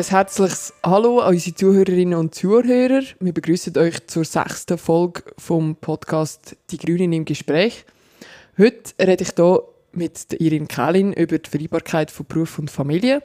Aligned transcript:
Ein 0.00 0.06
herzliches 0.06 0.72
Hallo 0.82 1.18
an 1.18 1.34
unsere 1.34 1.54
Zuhörerinnen 1.54 2.18
und 2.18 2.34
Zuhörer. 2.34 3.02
Wir 3.20 3.34
begrüßen 3.34 3.76
euch 3.76 4.06
zur 4.06 4.24
sechsten 4.24 4.78
Folge 4.78 5.24
vom 5.36 5.76
Podcast 5.76 6.56
Die 6.70 6.78
Grünen 6.78 7.12
im 7.12 7.26
Gespräch. 7.26 7.84
Heute 8.56 8.94
rede 8.98 9.24
ich 9.24 9.32
hier 9.36 9.62
mit 9.92 10.32
Irin 10.40 10.68
Kählin 10.68 11.12
über 11.12 11.36
die 11.36 11.50
Vereinbarkeit 11.50 12.10
von 12.10 12.24
Beruf 12.24 12.58
und 12.58 12.70
Familie. 12.70 13.22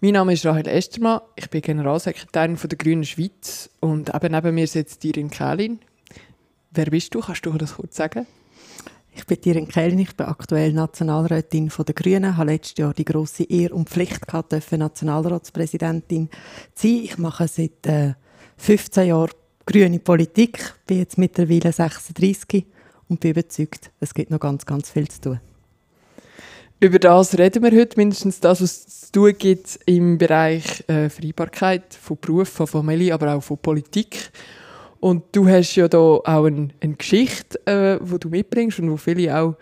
Mein 0.00 0.14
Name 0.14 0.32
ist 0.32 0.44
Rahel 0.44 0.66
Estermann, 0.66 1.20
ich 1.36 1.48
bin 1.50 1.62
Generalsekretärin 1.62 2.58
der 2.60 2.78
Grünen 2.78 3.04
Schweiz 3.04 3.70
und 3.78 4.12
eben 4.12 4.32
neben 4.32 4.56
mir 4.56 4.66
sitzt 4.66 5.04
Irin 5.04 5.30
Kählin. 5.30 5.78
Wer 6.72 6.86
bist 6.86 7.14
du? 7.14 7.20
Kannst 7.20 7.46
du 7.46 7.52
das 7.52 7.76
kurz 7.76 7.94
sagen? 7.94 8.26
Ich 9.18 9.26
bin 9.26 9.38
Irin 9.44 9.66
Kählin, 9.66 9.98
ich 9.98 10.16
bin 10.16 10.26
aktuell 10.26 10.72
Nationalrätin 10.72 11.72
der 11.76 11.94
Grünen, 11.94 12.36
habe 12.36 12.52
letztes 12.52 12.78
Jahr 12.78 12.94
die 12.94 13.04
grosse 13.04 13.42
Ehre 13.42 13.74
und 13.74 13.90
Pflicht 13.90 14.24
gehabt, 14.26 14.52
Nationalratspräsidentin 14.70 16.28
zu 16.72 16.86
sein. 16.86 17.00
Ich 17.02 17.18
mache 17.18 17.48
seit 17.48 17.84
äh, 17.86 18.14
15 18.58 19.08
Jahren 19.08 19.32
grüne 19.66 19.98
Politik, 19.98 20.72
bin 20.86 20.98
jetzt 20.98 21.18
mittlerweile 21.18 21.72
36 21.72 22.64
und 23.08 23.18
bin 23.18 23.32
überzeugt, 23.32 23.90
es 23.98 24.14
gibt 24.14 24.30
noch 24.30 24.38
ganz, 24.38 24.64
ganz 24.64 24.88
viel 24.88 25.08
zu 25.08 25.20
tun. 25.20 25.40
Über 26.78 27.00
das 27.00 27.36
reden 27.36 27.64
wir 27.64 27.72
heute, 27.72 27.96
mindestens 27.96 28.38
das, 28.38 28.62
was 28.62 28.86
es 28.86 29.00
zu 29.06 29.12
tun 29.12 29.34
gibt 29.36 29.80
im 29.86 30.16
Bereich 30.16 30.88
äh, 30.88 31.10
Vereinbarkeit 31.10 31.92
von 31.92 32.18
Beruf, 32.20 32.50
von 32.50 32.68
Familie, 32.68 33.14
aber 33.14 33.34
auch 33.34 33.42
von 33.42 33.58
Politik. 33.58 34.30
Und 35.00 35.24
du 35.32 35.48
hast 35.48 35.76
ja 35.76 35.88
da 35.88 35.98
auch 35.98 36.22
eine, 36.24 36.68
eine 36.80 36.94
Geschichte, 36.94 37.64
äh, 37.66 37.98
du 37.98 38.28
mitbringst 38.28 38.80
und 38.80 38.90
wo 38.90 38.96
viele 38.96 39.36
auch 39.38 39.54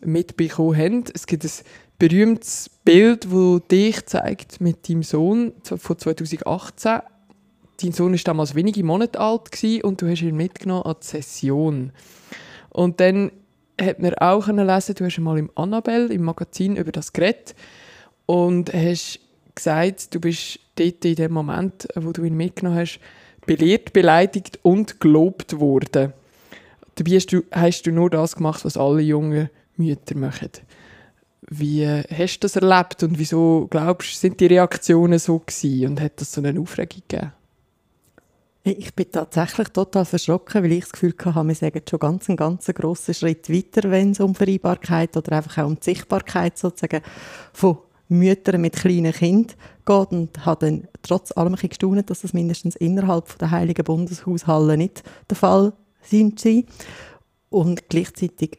mitbekommen 0.00 0.76
haben. 0.76 1.04
Es 1.12 1.26
gibt 1.26 1.44
ein 1.44 1.50
berühmtes 1.98 2.70
Bild, 2.84 3.26
das 3.30 3.68
dich 3.70 4.06
zeigt 4.06 4.60
mit 4.60 4.88
deinem 4.88 5.02
Sohn 5.02 5.52
von 5.62 5.98
2018. 5.98 7.00
Dein 7.82 7.92
Sohn 7.92 8.12
war 8.12 8.20
damals 8.22 8.54
wenige 8.54 8.84
Monate 8.84 9.18
alt 9.18 9.50
und 9.82 10.00
du 10.00 10.08
hast 10.08 10.22
ihn 10.22 10.36
mitgenommen 10.36 10.84
an 10.84 10.96
die 11.02 11.06
Session. 11.06 11.92
Und 12.70 13.00
dann 13.00 13.32
hat 13.80 13.98
man 13.98 14.14
auch 14.14 14.46
lesen, 14.46 14.94
du 14.94 15.04
hast 15.04 15.18
einmal 15.18 15.38
im 15.38 15.50
Annabelle, 15.56 16.12
im 16.12 16.22
Magazin, 16.22 16.76
über 16.76 16.92
das 16.92 17.12
geredet 17.12 17.56
und 18.26 18.72
hast 18.72 19.18
gesagt, 19.54 20.14
du 20.14 20.20
bist 20.20 20.60
dort 20.76 21.04
in 21.04 21.16
dem 21.16 21.32
Moment, 21.32 21.88
wo 21.96 22.12
du 22.12 22.22
ihn 22.24 22.36
mitgenommen 22.36 22.78
hast, 22.78 23.00
belehrt, 23.46 23.92
beleidigt 23.92 24.58
und 24.62 25.00
gelobt 25.00 25.58
worden. 25.58 26.12
Dabei 26.94 27.16
hast 27.16 27.32
du, 27.32 27.42
hast 27.50 27.82
du 27.82 27.92
nur 27.92 28.10
das 28.10 28.36
gemacht, 28.36 28.64
was 28.64 28.76
alle 28.76 29.00
jungen 29.00 29.50
Mütter 29.76 30.16
machen. 30.16 30.50
Wie 31.50 31.86
hast 31.86 32.38
du 32.38 32.44
das 32.44 32.56
erlebt 32.56 33.02
und 33.02 33.18
wieso 33.18 33.66
glaubst 33.68 34.20
sind 34.20 34.40
die 34.40 34.46
Reaktionen 34.46 35.18
so 35.18 35.40
gewesen 35.40 35.88
und 35.88 36.00
hat 36.00 36.20
das 36.20 36.32
so 36.32 36.42
eine 36.42 36.58
Aufregung 36.58 37.02
gegeben? 37.06 37.32
Ich 38.66 38.94
bin 38.94 39.10
tatsächlich 39.12 39.68
total 39.68 40.06
verschrocken, 40.06 40.64
weil 40.64 40.72
ich 40.72 40.84
das 40.84 40.92
Gefühl 40.92 41.14
hatte, 41.22 41.46
wir 41.46 41.54
sagen 41.54 41.82
schon 41.88 41.98
ganz 41.98 42.30
einen 42.30 42.38
ganz 42.38 42.64
grossen 42.68 43.12
Schritt 43.12 43.50
weiter, 43.50 43.90
wenn 43.90 44.12
es 44.12 44.20
um 44.20 44.34
Vereinbarkeit 44.34 45.14
oder 45.18 45.36
einfach 45.36 45.58
auch 45.58 45.66
um 45.66 45.74
die 45.74 45.84
Sichtbarkeit 45.84 46.56
sozusagen 46.56 47.02
von 47.52 47.76
Müttern 48.08 48.60
mit 48.60 48.74
kleinen 48.74 49.12
Kindern 49.12 49.56
geht 49.84 50.12
und 50.12 50.46
habe 50.46 50.66
dann 50.66 50.88
trotz 51.02 51.32
allem 51.32 51.54
ein 51.54 52.04
dass 52.06 52.20
das 52.20 52.32
mindestens 52.32 52.76
innerhalb 52.76 53.38
der 53.38 53.50
Heiligen 53.50 53.84
Bundeshaushalle 53.84 54.76
nicht 54.76 55.02
der 55.28 55.36
Fall 55.36 55.72
sind. 56.02 56.44
Und 57.50 57.88
gleichzeitig 57.88 58.58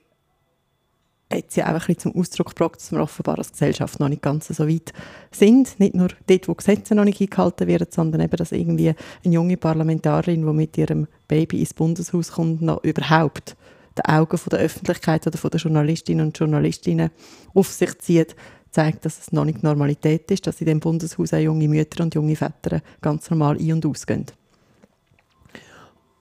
hat 1.31 1.51
sie 1.51 1.63
auch 1.63 1.87
ein 1.87 1.97
zum 1.97 2.15
Ausdruck 2.15 2.55
gebracht, 2.55 2.77
dass 2.77 2.91
wir 2.91 3.01
offenbar 3.01 3.37
als 3.37 3.51
Gesellschaft 3.51 3.99
noch 3.99 4.09
nicht 4.09 4.21
ganz 4.21 4.47
so 4.47 4.67
weit 4.67 4.93
sind. 5.31 5.79
Nicht 5.79 5.95
nur 5.95 6.09
dort, 6.27 6.47
wo 6.47 6.53
Gesetze 6.53 6.95
noch 6.95 7.03
nicht 7.03 7.19
eingehalten 7.19 7.67
werden, 7.67 7.87
sondern 7.89 8.21
eben, 8.21 8.37
dass 8.37 8.51
irgendwie 8.51 8.89
eine 8.89 9.33
junge 9.33 9.57
Parlamentarin, 9.57 10.45
die 10.45 10.53
mit 10.53 10.77
ihrem 10.77 11.07
Baby 11.27 11.59
ins 11.59 11.73
Bundeshaus 11.73 12.33
kommt, 12.33 12.61
noch 12.61 12.83
überhaupt 12.83 13.55
die 13.97 14.05
Augen 14.05 14.37
von 14.37 14.49
der 14.49 14.59
Öffentlichkeit 14.59 15.25
oder 15.25 15.37
von 15.37 15.51
der 15.51 15.59
Journalistinnen 15.59 16.27
und 16.27 16.37
Journalistinnen 16.37 17.11
auf 17.53 17.71
sich 17.71 17.97
zieht, 17.99 18.35
zeigt, 18.75 19.05
dass 19.05 19.19
es 19.19 19.31
noch 19.31 19.45
nicht 19.45 19.63
Normalität 19.63 20.29
ist, 20.31 20.45
dass 20.45 20.59
in 20.59 20.67
dem 20.67 20.79
Bundeshaus 20.79 21.33
auch 21.33 21.39
junge 21.39 21.67
Mütter 21.67 22.03
und 22.03 22.13
junge 22.13 22.35
Väter 22.35 22.81
ganz 23.01 23.29
normal 23.29 23.57
ein- 23.57 23.73
und 23.73 23.85
ausgehen. 23.85 24.25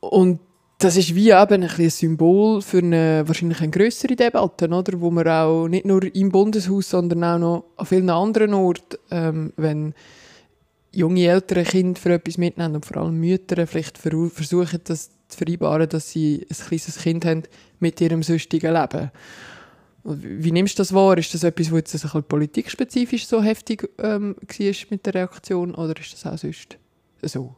Und 0.01 0.41
das 0.79 0.97
ist 0.97 1.15
wie 1.15 1.31
eben 1.31 1.63
ein, 1.63 1.91
Symbol 1.91 2.63
für 2.63 2.79
eine 2.79 3.25
wahrscheinlich 3.27 3.61
eine 3.61 3.71
größere 3.71 4.17
Debatte, 4.17 4.69
oder? 4.69 5.01
wo 5.01 5.11
man 5.11 5.27
auch 5.27 5.67
nicht 5.67 5.85
nur 5.85 6.03
im 6.15 6.31
Bundeshaus, 6.31 6.91
sondern 6.91 7.25
auch 7.25 7.39
noch 7.39 7.65
an 7.77 7.87
vielen 7.87 8.11
anderen 8.11 8.55
Orten, 8.55 8.99
ähm, 9.11 9.53
wenn 9.57 9.95
junge 10.93 11.27
ältere 11.27 11.65
Kinder 11.65 12.01
für 12.01 12.13
etwas 12.13 12.39
mitnehmen 12.39 12.77
und 12.77 12.87
vor 12.87 12.99
allem 12.99 13.19
Mütter 13.19 13.67
vielleicht 13.67 13.99
versuchen, 13.99 14.81
das 14.85 15.11
zu 15.29 15.39
vereinbaren, 15.39 15.89
dass 15.89 16.11
sie 16.11 16.47
ein 16.49 16.67
kleines 16.69 16.99
Kind 16.99 17.25
haben 17.25 17.43
mit 17.81 18.01
ihrem 18.01 18.23
sonstigen 18.23 18.75
Leben. 18.75 19.11
Wie 20.05 20.53
nimmst 20.53 20.79
du 20.79 20.81
das 20.83 20.93
wahr? 20.93 21.17
Ist 21.17 21.33
das 21.33 21.45
etwas, 21.45 21.71
was 21.71 21.79
jetzt 21.79 21.95
ein 21.95 22.01
bisschen 22.01 22.25
politikspezifisch 22.25 23.27
so 23.27 23.43
heftig 23.43 23.89
ähm, 23.99 24.37
war 24.37 24.75
mit 24.91 25.07
der 25.07 25.15
Reaktion 25.15 25.75
oder 25.75 25.99
ist 25.99 26.13
das 26.13 26.27
auch 26.27 26.37
sonst 26.37 26.77
so? 27.23 27.57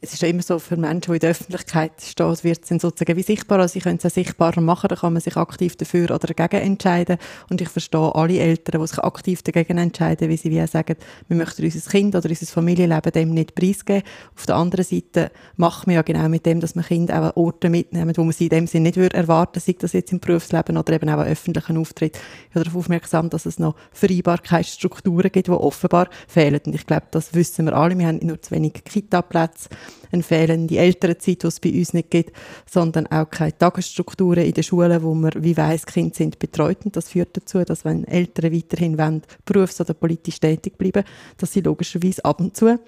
Es 0.00 0.12
ist 0.12 0.22
ja 0.22 0.28
immer 0.28 0.42
so, 0.42 0.60
für 0.60 0.76
Menschen, 0.76 1.10
die 1.10 1.16
in 1.16 1.18
der 1.18 1.30
Öffentlichkeit 1.30 1.92
stehen, 2.00 2.36
wird 2.42 2.60
es 2.62 2.68
sozusagen 2.68 3.16
wie 3.16 3.22
sichtbar. 3.22 3.58
Also 3.58 3.72
sie 3.72 3.80
können 3.80 3.96
es 3.96 4.04
ja 4.04 4.10
sichtbarer 4.10 4.60
machen, 4.60 4.86
dann 4.88 4.98
kann 4.98 5.12
man 5.12 5.20
sich 5.20 5.36
aktiv 5.36 5.74
dafür 5.74 6.12
oder 6.12 6.32
dagegen 6.32 6.62
entscheiden. 6.62 7.18
Und 7.50 7.60
ich 7.60 7.68
verstehe 7.68 8.14
alle 8.14 8.38
Eltern, 8.38 8.80
die 8.80 8.86
sich 8.86 8.98
aktiv 9.00 9.42
dagegen 9.42 9.76
entscheiden, 9.76 10.28
wie 10.28 10.36
sie 10.36 10.52
wie 10.52 10.64
sagen, 10.68 10.94
wir 11.26 11.36
möchten 11.36 11.64
unser 11.64 11.90
Kind 11.90 12.14
oder 12.14 12.28
unser 12.28 12.46
Familienleben 12.46 13.10
dem 13.10 13.34
nicht 13.34 13.56
preisgeben. 13.56 14.04
Auf 14.36 14.46
der 14.46 14.54
anderen 14.54 14.84
Seite 14.84 15.32
machen 15.56 15.88
wir 15.88 15.96
ja 15.96 16.02
genau 16.02 16.28
mit 16.28 16.46
dem, 16.46 16.60
dass 16.60 16.76
wir 16.76 16.84
Kinder 16.84 17.20
auch 17.20 17.36
Orte 17.36 17.68
mitnehmen, 17.68 18.16
wo 18.16 18.22
man 18.22 18.32
sie 18.32 18.44
in 18.44 18.50
dem 18.50 18.66
Sinne 18.68 18.84
nicht 18.84 18.98
würde 18.98 19.16
erwarten, 19.16 19.58
sei 19.58 19.74
das 19.76 19.94
jetzt 19.94 20.12
im 20.12 20.20
Berufsleben 20.20 20.76
oder 20.76 20.92
eben 20.92 21.08
auch 21.08 21.18
an 21.18 21.26
öffentlichen 21.26 21.76
Auftritt. 21.76 22.16
Ich 22.46 22.54
bin 22.54 22.62
darauf 22.62 22.76
aufmerksam, 22.76 23.30
dass 23.30 23.46
es 23.46 23.58
noch 23.58 23.74
Vereinbarkeitsstrukturen 23.90 25.32
gibt, 25.32 25.48
die 25.48 25.50
offenbar 25.50 26.08
fehlen. 26.28 26.60
Und 26.64 26.74
ich 26.76 26.86
glaube, 26.86 27.06
das 27.10 27.34
wissen 27.34 27.66
wir 27.66 27.72
alle. 27.72 27.98
Wir 27.98 28.06
haben 28.06 28.20
nur 28.22 28.40
zu 28.40 28.52
wenig 28.52 28.74
Kita-Plätze 28.84 29.68
eine 30.10 30.22
fehlende 30.22 30.78
Elternzeit, 30.78 31.42
die 31.42 31.46
es 31.46 31.60
bei 31.60 31.72
uns 31.72 31.94
nicht 31.94 32.10
gibt, 32.10 32.36
sondern 32.70 33.06
auch 33.08 33.30
keine 33.30 33.56
Tagesstrukturen 33.56 34.44
in 34.44 34.52
den 34.52 34.64
Schulen, 34.64 35.02
wo 35.02 35.14
man 35.14 35.32
wie 35.36 35.56
weiss, 35.56 35.86
Kinder 35.86 36.14
sind 36.14 36.38
betreut. 36.38 36.84
Und 36.84 36.96
das 36.96 37.10
führt 37.10 37.36
dazu, 37.36 37.64
dass 37.64 37.84
wenn 37.84 38.04
Eltern 38.04 38.52
weiterhin 38.52 38.98
wollen, 38.98 39.22
berufs- 39.44 39.80
oder 39.80 39.94
politisch 39.94 40.40
tätig 40.40 40.78
bleiben, 40.78 41.04
dass 41.36 41.52
sie 41.52 41.60
logischerweise 41.60 42.24
ab 42.24 42.40
und 42.40 42.56
zu 42.56 42.78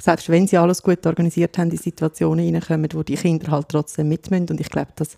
selbst 0.00 0.28
wenn 0.28 0.46
sie 0.48 0.58
alles 0.58 0.82
gut 0.82 1.06
organisiert 1.06 1.56
haben, 1.56 1.70
in 1.70 1.76
Situationen 1.76 2.44
hineinkommen, 2.44 2.88
wo 2.94 3.04
die 3.04 3.14
Kinder 3.14 3.52
halt 3.52 3.68
trotzdem 3.68 4.08
mitmüssen. 4.08 4.48
Und 4.48 4.60
ich 4.60 4.68
glaube, 4.68 4.90
das 4.96 5.16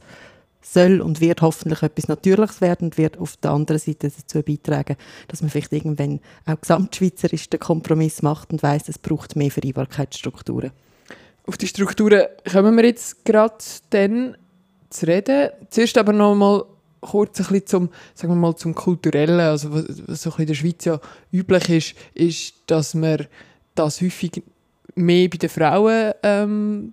soll 0.62 1.00
und 1.00 1.20
wird 1.20 1.42
hoffentlich 1.42 1.82
etwas 1.82 2.08
Natürliches 2.08 2.60
werden 2.60 2.86
und 2.86 2.98
wird 2.98 3.18
auf 3.18 3.36
der 3.36 3.52
anderen 3.52 3.78
Seite 3.78 4.10
dazu 4.10 4.42
beitragen, 4.42 4.96
dass 5.28 5.40
man 5.40 5.50
vielleicht 5.50 5.72
irgendwann 5.72 6.20
auch 6.44 6.60
gesamtschweizerisch 6.60 7.48
den 7.50 7.60
Kompromiss 7.60 8.22
macht 8.22 8.52
und 8.52 8.62
weiß, 8.62 8.88
es 8.88 8.98
braucht 8.98 9.36
mehr 9.36 9.50
Vereinbarkeitsstrukturen. 9.50 10.72
Auf 11.46 11.56
die 11.56 11.68
Strukturen 11.68 12.26
kommen 12.50 12.76
wir 12.76 12.84
jetzt 12.84 13.24
gerade 13.24 13.54
dann 13.90 14.36
zu 14.90 15.06
reden. 15.06 15.50
Zuerst 15.70 15.96
aber 15.96 16.12
noch 16.12 16.34
mal 16.34 16.64
kurz 17.00 17.38
ein 17.38 17.46
bisschen 17.46 17.66
zum, 17.66 17.90
sagen 18.14 18.32
wir 18.32 18.36
mal, 18.36 18.56
zum 18.56 18.74
Kulturellen. 18.74 19.40
Also 19.40 19.72
was, 19.72 19.84
was 20.06 20.22
so 20.22 20.32
in 20.38 20.46
der 20.46 20.54
Schweiz 20.54 20.84
ja 20.84 21.00
üblich 21.32 21.68
ist, 21.68 21.94
ist, 22.14 22.54
dass 22.66 22.94
man 22.94 23.26
das 23.74 24.00
häufig 24.00 24.42
mehr 24.94 25.28
bei 25.28 25.36
den 25.36 25.48
Frauen 25.48 26.12
ähm, 26.22 26.92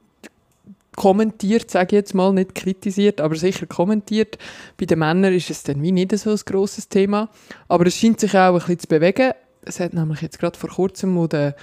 kommentiert, 0.95 1.71
sage 1.71 1.87
ich 1.87 1.93
jetzt 1.93 2.13
mal, 2.13 2.31
nicht 2.33 2.53
kritisiert, 2.53 3.21
aber 3.21 3.35
sicher 3.35 3.65
kommentiert. 3.65 4.37
Bei 4.77 4.85
den 4.85 4.99
Männern 4.99 5.33
ist 5.33 5.49
es 5.49 5.63
dann 5.63 5.81
wie 5.81 5.91
nicht 5.91 6.15
so 6.17 6.31
ein 6.31 6.39
grosses 6.45 6.87
Thema. 6.89 7.29
Aber 7.67 7.87
es 7.87 7.97
scheint 7.97 8.19
sich 8.19 8.35
auch 8.35 8.53
ein 8.53 8.53
bisschen 8.55 8.79
zu 8.79 8.87
bewegen. 8.87 9.31
Es 9.63 9.79
hat 9.79 9.93
nämlich 9.93 10.21
jetzt 10.21 10.39
gerade 10.39 10.59
vor 10.59 10.69
kurzem, 10.69 11.15
wo 11.15 11.25
der 11.27 11.55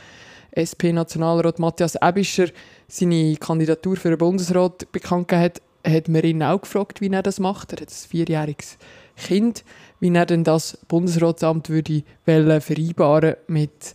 SP-Nationalrat 0.56 1.58
Matthias 1.58 1.96
Ebischer 2.00 2.48
seine 2.90 3.36
Kandidatur 3.36 3.96
für 3.96 4.10
den 4.10 4.18
Bundesrat 4.18 4.90
bekannt 4.92 5.28
gegeben 5.28 5.44
hat, 5.44 5.62
hat 5.86 6.08
man 6.08 6.22
ihn 6.22 6.42
auch 6.42 6.60
gefragt, 6.60 7.00
wie 7.00 7.10
er 7.10 7.22
das 7.22 7.40
macht. 7.40 7.72
Er 7.72 7.80
hat 7.80 7.88
ein 7.88 8.08
vierjähriges 8.08 8.78
Kind, 9.16 9.64
wie 10.00 10.14
er 10.14 10.26
denn 10.26 10.44
das 10.44 10.78
Bundesratsamt 10.88 11.70
würde 11.70 12.02
vereinbaren 12.24 13.36
mit, 13.46 13.94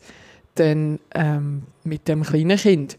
den, 0.57 0.99
ähm, 1.13 1.63
mit 1.83 2.07
dem 2.07 2.23
kleinen 2.23 2.57
Kind. 2.57 2.97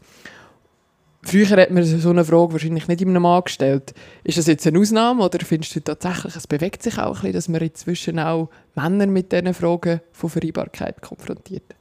Früher 1.22 1.48
hat 1.48 1.70
man 1.72 1.82
so 1.82 2.10
eine 2.10 2.24
Frage 2.24 2.52
wahrscheinlich 2.52 2.86
nicht 2.86 3.00
in 3.00 3.08
einem 3.08 3.22
Mann 3.22 3.42
gestellt. 3.42 3.94
Ist 4.22 4.38
das 4.38 4.46
jetzt 4.46 4.64
eine 4.64 4.78
Ausnahme 4.78 5.24
oder 5.24 5.44
findest 5.44 5.74
du 5.74 5.80
tatsächlich, 5.80 6.36
es 6.36 6.46
bewegt 6.46 6.84
sich 6.84 6.98
auch 6.98 7.06
ein 7.06 7.12
bisschen, 7.14 7.32
dass 7.32 7.48
man 7.48 7.60
inzwischen 7.62 8.20
auch 8.20 8.48
Männer 8.76 9.06
mit 9.06 9.32
diesen 9.32 9.52
Fragen 9.52 10.00
von 10.12 10.30
Vereinbarkeit 10.30 11.02
konfrontiert? 11.02 11.74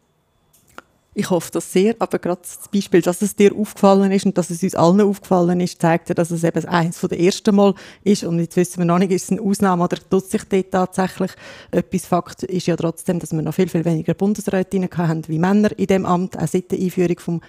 Ich 1.18 1.30
hoffe 1.30 1.50
das 1.54 1.72
sehr, 1.72 1.96
aber 2.00 2.20
gerade 2.20 2.42
das 2.42 2.68
Beispiel, 2.68 3.02
dass 3.02 3.22
es 3.22 3.38
dir 3.38 3.56
aufgefallen 3.56 4.12
ist 4.12 4.26
und 4.26 4.38
dass 4.38 4.50
es 4.50 4.62
uns 4.62 4.76
allen 4.76 5.00
aufgefallen 5.00 5.62
ist, 5.62 5.82
zeigt 5.82 6.10
ja, 6.10 6.16
dass 6.16 6.30
es 6.30 6.44
eben 6.44 6.66
eines 6.66 7.00
der 7.00 7.18
ersten 7.18 7.56
Mal 7.56 7.74
ist 8.04 8.26
und 8.26 8.38
jetzt 8.40 8.58
wissen 8.58 8.80
wir 8.80 8.86
noch 8.86 9.00
nicht, 9.00 9.14
ist 9.14 9.24
es 9.24 9.32
eine 9.32 9.42
Ausnahme 9.42 9.86
oder 9.86 9.98
tut 10.10 10.26
sich 10.26 10.44
dort 10.44 10.72
tatsächlich 10.72 11.32
etwas. 11.72 12.06
Fakt 12.06 12.44
ist 12.44 12.68
ja 12.68 12.76
trotzdem, 12.76 13.20
dass 13.20 13.32
wir 13.32 13.42
noch 13.42 13.54
viel, 13.54 13.70
viel 13.70 13.86
weniger 13.86 14.14
Bundesrätinnen 14.14 14.90
haben 14.98 15.26
wie 15.30 15.40
Männer 15.40 15.70
in 15.80 15.88
dem 15.88 16.06
Amt, 16.06 16.38
auch 16.38 16.48
seit 16.48 16.70
der 16.72 16.80
Einführung 16.80 17.20
vom 17.20 17.42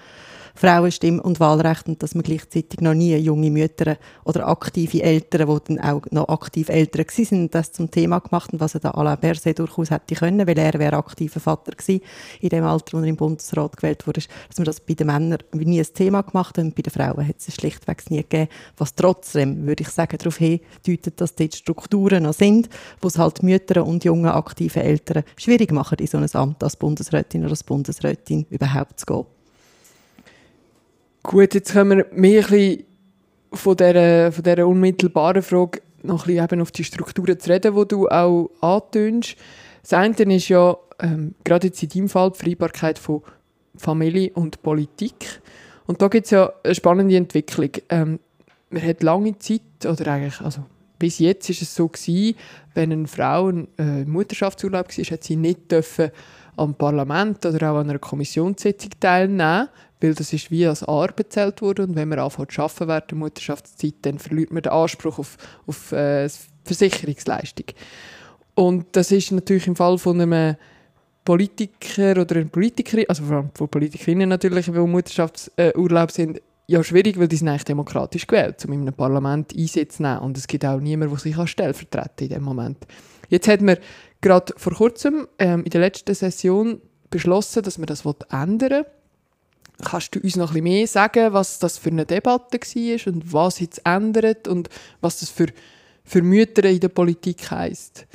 Frauenstimme 0.56 1.22
und 1.22 1.38
Wahlrecht 1.38 1.86
und 1.86 2.02
dass 2.02 2.14
man 2.14 2.22
gleichzeitig 2.22 2.80
noch 2.80 2.94
nie 2.94 3.14
junge 3.16 3.50
Mütter 3.50 3.96
oder 4.24 4.48
aktive 4.48 5.02
Eltern, 5.02 5.48
die 5.48 5.74
dann 5.74 5.80
auch 5.80 6.02
noch 6.10 6.28
aktiv 6.28 6.68
Eltern 6.68 7.04
sind, 7.10 7.54
das 7.54 7.72
zum 7.72 7.90
Thema 7.90 8.20
gemacht 8.20 8.52
und 8.52 8.60
was 8.60 8.74
er 8.74 8.80
da 8.80 8.92
Alain 8.92 9.18
Berset 9.18 9.58
durchaus 9.58 9.90
hätte 9.90 10.14
können, 10.14 10.46
weil 10.46 10.58
er 10.58 10.78
wäre 10.78 10.96
aktiver 10.96 11.40
Vater 11.40 11.72
gewesen 11.72 12.00
in 12.40 12.48
dem 12.48 12.64
Alter, 12.64 12.96
wo 12.96 13.02
er 13.02 13.06
im 13.06 13.16
Bundesrat 13.16 13.76
gewählt 13.76 14.06
wurde, 14.06 14.22
dass 14.48 14.58
man 14.58 14.64
das 14.64 14.80
bei 14.80 14.94
den 14.94 15.08
Männern 15.08 15.38
nie 15.52 15.80
ein 15.80 15.94
Thema 15.94 16.22
gemacht 16.22 16.56
hat 16.56 16.64
und 16.64 16.74
bei 16.74 16.82
den 16.82 16.92
Frauen 16.92 17.26
hat 17.26 17.36
es 17.38 17.54
schlichtweg 17.54 18.10
nie 18.10 18.22
gegeben, 18.22 18.48
was 18.76 18.94
trotzdem, 18.94 19.66
würde 19.66 19.82
ich 19.82 19.88
sagen, 19.88 20.16
darauf 20.18 20.38
hindeutet, 20.38 21.20
dass 21.20 21.34
dort 21.34 21.54
Strukturen 21.54 22.22
noch 22.22 22.32
sind, 22.34 22.68
wo 23.00 23.08
es 23.08 23.18
halt 23.18 23.42
Mütter 23.42 23.84
und 23.84 24.04
junge 24.04 24.32
aktive 24.34 24.82
Eltern 24.82 25.24
schwierig 25.36 25.72
machen, 25.72 25.98
in 25.98 26.06
so 26.06 26.18
ein 26.18 26.34
Amt 26.34 26.62
als 26.62 26.76
Bundesrätin 26.76 27.42
oder 27.42 27.50
als 27.50 27.64
Bundesrätin 27.64 28.46
überhaupt 28.50 29.00
zu 29.00 29.06
gehen. 29.06 29.35
Gut, 31.26 31.54
jetzt 31.54 31.72
können 31.72 31.98
wir 31.98 32.06
mehr 32.12 32.44
von 33.52 33.76
dieser, 33.76 34.30
von 34.30 34.44
dieser 34.44 34.64
unmittelbaren 34.64 35.42
Frage 35.42 35.82
noch 36.04 36.22
ein 36.22 36.26
bisschen 36.28 36.44
eben 36.44 36.60
auf 36.60 36.70
die 36.70 36.84
Strukturen 36.84 37.40
zu 37.40 37.50
reden, 37.50 37.74
die 37.74 37.88
du 37.88 38.08
auch 38.08 38.48
antönst. 38.60 39.34
Das 39.82 39.92
eine 39.92 40.14
ist 40.36 40.48
ja, 40.48 40.76
ähm, 41.00 41.34
gerade 41.42 41.66
jetzt 41.66 41.82
in 41.82 41.88
deinem 41.88 42.08
Fall, 42.08 42.30
die 42.30 42.38
Vereinbarkeit 42.38 43.00
von 43.00 43.22
Familie 43.76 44.30
und 44.34 44.62
Politik. 44.62 45.42
Und 45.88 46.00
da 46.00 46.06
gibt 46.06 46.26
es 46.26 46.30
ja 46.30 46.52
eine 46.62 46.76
spannende 46.76 47.16
Entwicklung. 47.16 47.70
Ähm, 47.88 48.20
man 48.70 48.82
hat 48.86 49.02
lange 49.02 49.36
Zeit, 49.38 49.62
oder 49.84 50.06
eigentlich, 50.12 50.40
also 50.40 50.64
bis 50.96 51.18
jetzt 51.18 51.50
ist 51.50 51.60
es 51.60 51.74
so 51.74 51.88
gewesen, 51.88 52.36
wenn 52.74 52.92
eine 52.92 53.08
Frau 53.08 53.48
ein 53.48 53.66
äh, 53.78 54.04
Mutterschaftsurlaub 54.04 54.96
war, 54.96 55.04
hat 55.04 55.24
sie 55.24 55.34
nicht 55.34 55.72
dürfen 55.72 56.12
am 56.56 56.74
Parlament 56.74 57.44
oder 57.44 57.72
auch 57.72 57.78
an 57.78 57.90
einer 57.90 57.98
Kommissionssitzung 57.98 58.90
teilnehmen, 59.00 59.68
weil 60.00 60.14
das 60.14 60.32
ist 60.32 60.50
wie 60.50 60.66
als 60.66 60.82
Arbeit 60.82 61.32
zählt 61.32 61.62
wurde 61.62 61.84
und 61.84 61.96
wenn 61.96 62.08
man 62.08 62.18
anfängt 62.18 62.52
zu 62.52 62.62
arbeiten 62.62 62.88
während 62.88 63.10
der 63.10 63.18
Mutterschaftszeit, 63.18 63.94
dann 64.02 64.18
verliert 64.18 64.52
man 64.52 64.62
den 64.62 64.72
Anspruch 64.72 65.18
auf, 65.18 65.36
auf 65.66 65.92
äh, 65.92 66.28
Versicherungsleistung. 66.64 67.66
Und 68.54 68.86
das 68.92 69.12
ist 69.12 69.32
natürlich 69.32 69.66
im 69.66 69.76
Fall 69.76 69.98
von 69.98 70.20
einem 70.20 70.56
Politiker 71.24 72.20
oder 72.20 72.36
einer 72.36 72.46
Politikerin, 72.46 73.04
also 73.08 73.24
vor 73.24 73.36
allem 73.36 73.50
von 73.54 73.68
Politikerinnen 73.68 74.28
natürlich, 74.28 74.66
die 74.66 74.72
Mutterschaftsurlaub 74.72 76.10
sind, 76.10 76.40
ja 76.66 76.82
schwierig, 76.82 77.18
weil 77.18 77.28
die 77.28 77.36
sind 77.36 77.48
eigentlich 77.48 77.64
demokratisch 77.64 78.26
gewählt, 78.26 78.64
um 78.64 78.72
in 78.72 78.82
einem 78.82 78.94
Parlament 78.94 79.52
Einsitz 79.56 79.96
zu 79.96 80.02
nehmen. 80.02 80.18
Und 80.18 80.38
es 80.38 80.46
gibt 80.46 80.64
auch 80.64 80.80
niemanden, 80.80 81.14
der 81.14 81.20
sich 81.20 81.50
stellvertreten 81.50 82.28
in 82.28 82.28
dem 82.28 82.42
Moment. 82.42 82.78
Jetzt 83.28 83.48
hat 83.48 83.60
man 83.60 83.76
gerade 84.20 84.54
vor 84.56 84.74
kurzem 84.74 85.28
ähm, 85.38 85.64
in 85.64 85.70
der 85.70 85.80
letzten 85.80 86.14
Session 86.14 86.80
beschlossen, 87.10 87.62
dass 87.62 87.78
man 87.78 87.86
das 87.86 88.04
ändern 88.30 88.70
will. 88.70 88.86
Kannst 89.84 90.14
du 90.14 90.20
uns 90.20 90.36
noch 90.36 90.50
ein 90.50 90.54
bisschen 90.54 90.64
mehr 90.64 90.86
sagen, 90.86 91.32
was 91.32 91.58
das 91.58 91.76
für 91.76 91.90
eine 91.90 92.06
Debatte 92.06 92.58
war 92.58 93.12
und 93.12 93.32
was 93.32 93.60
jetzt 93.60 93.82
ändert 93.84 94.48
und 94.48 94.70
was 95.00 95.20
das 95.20 95.28
für, 95.28 95.48
für 96.02 96.22
Mütter 96.22 96.64
in 96.64 96.80
der 96.80 96.88
Politik 96.88 97.50
heisst? 97.50 98.06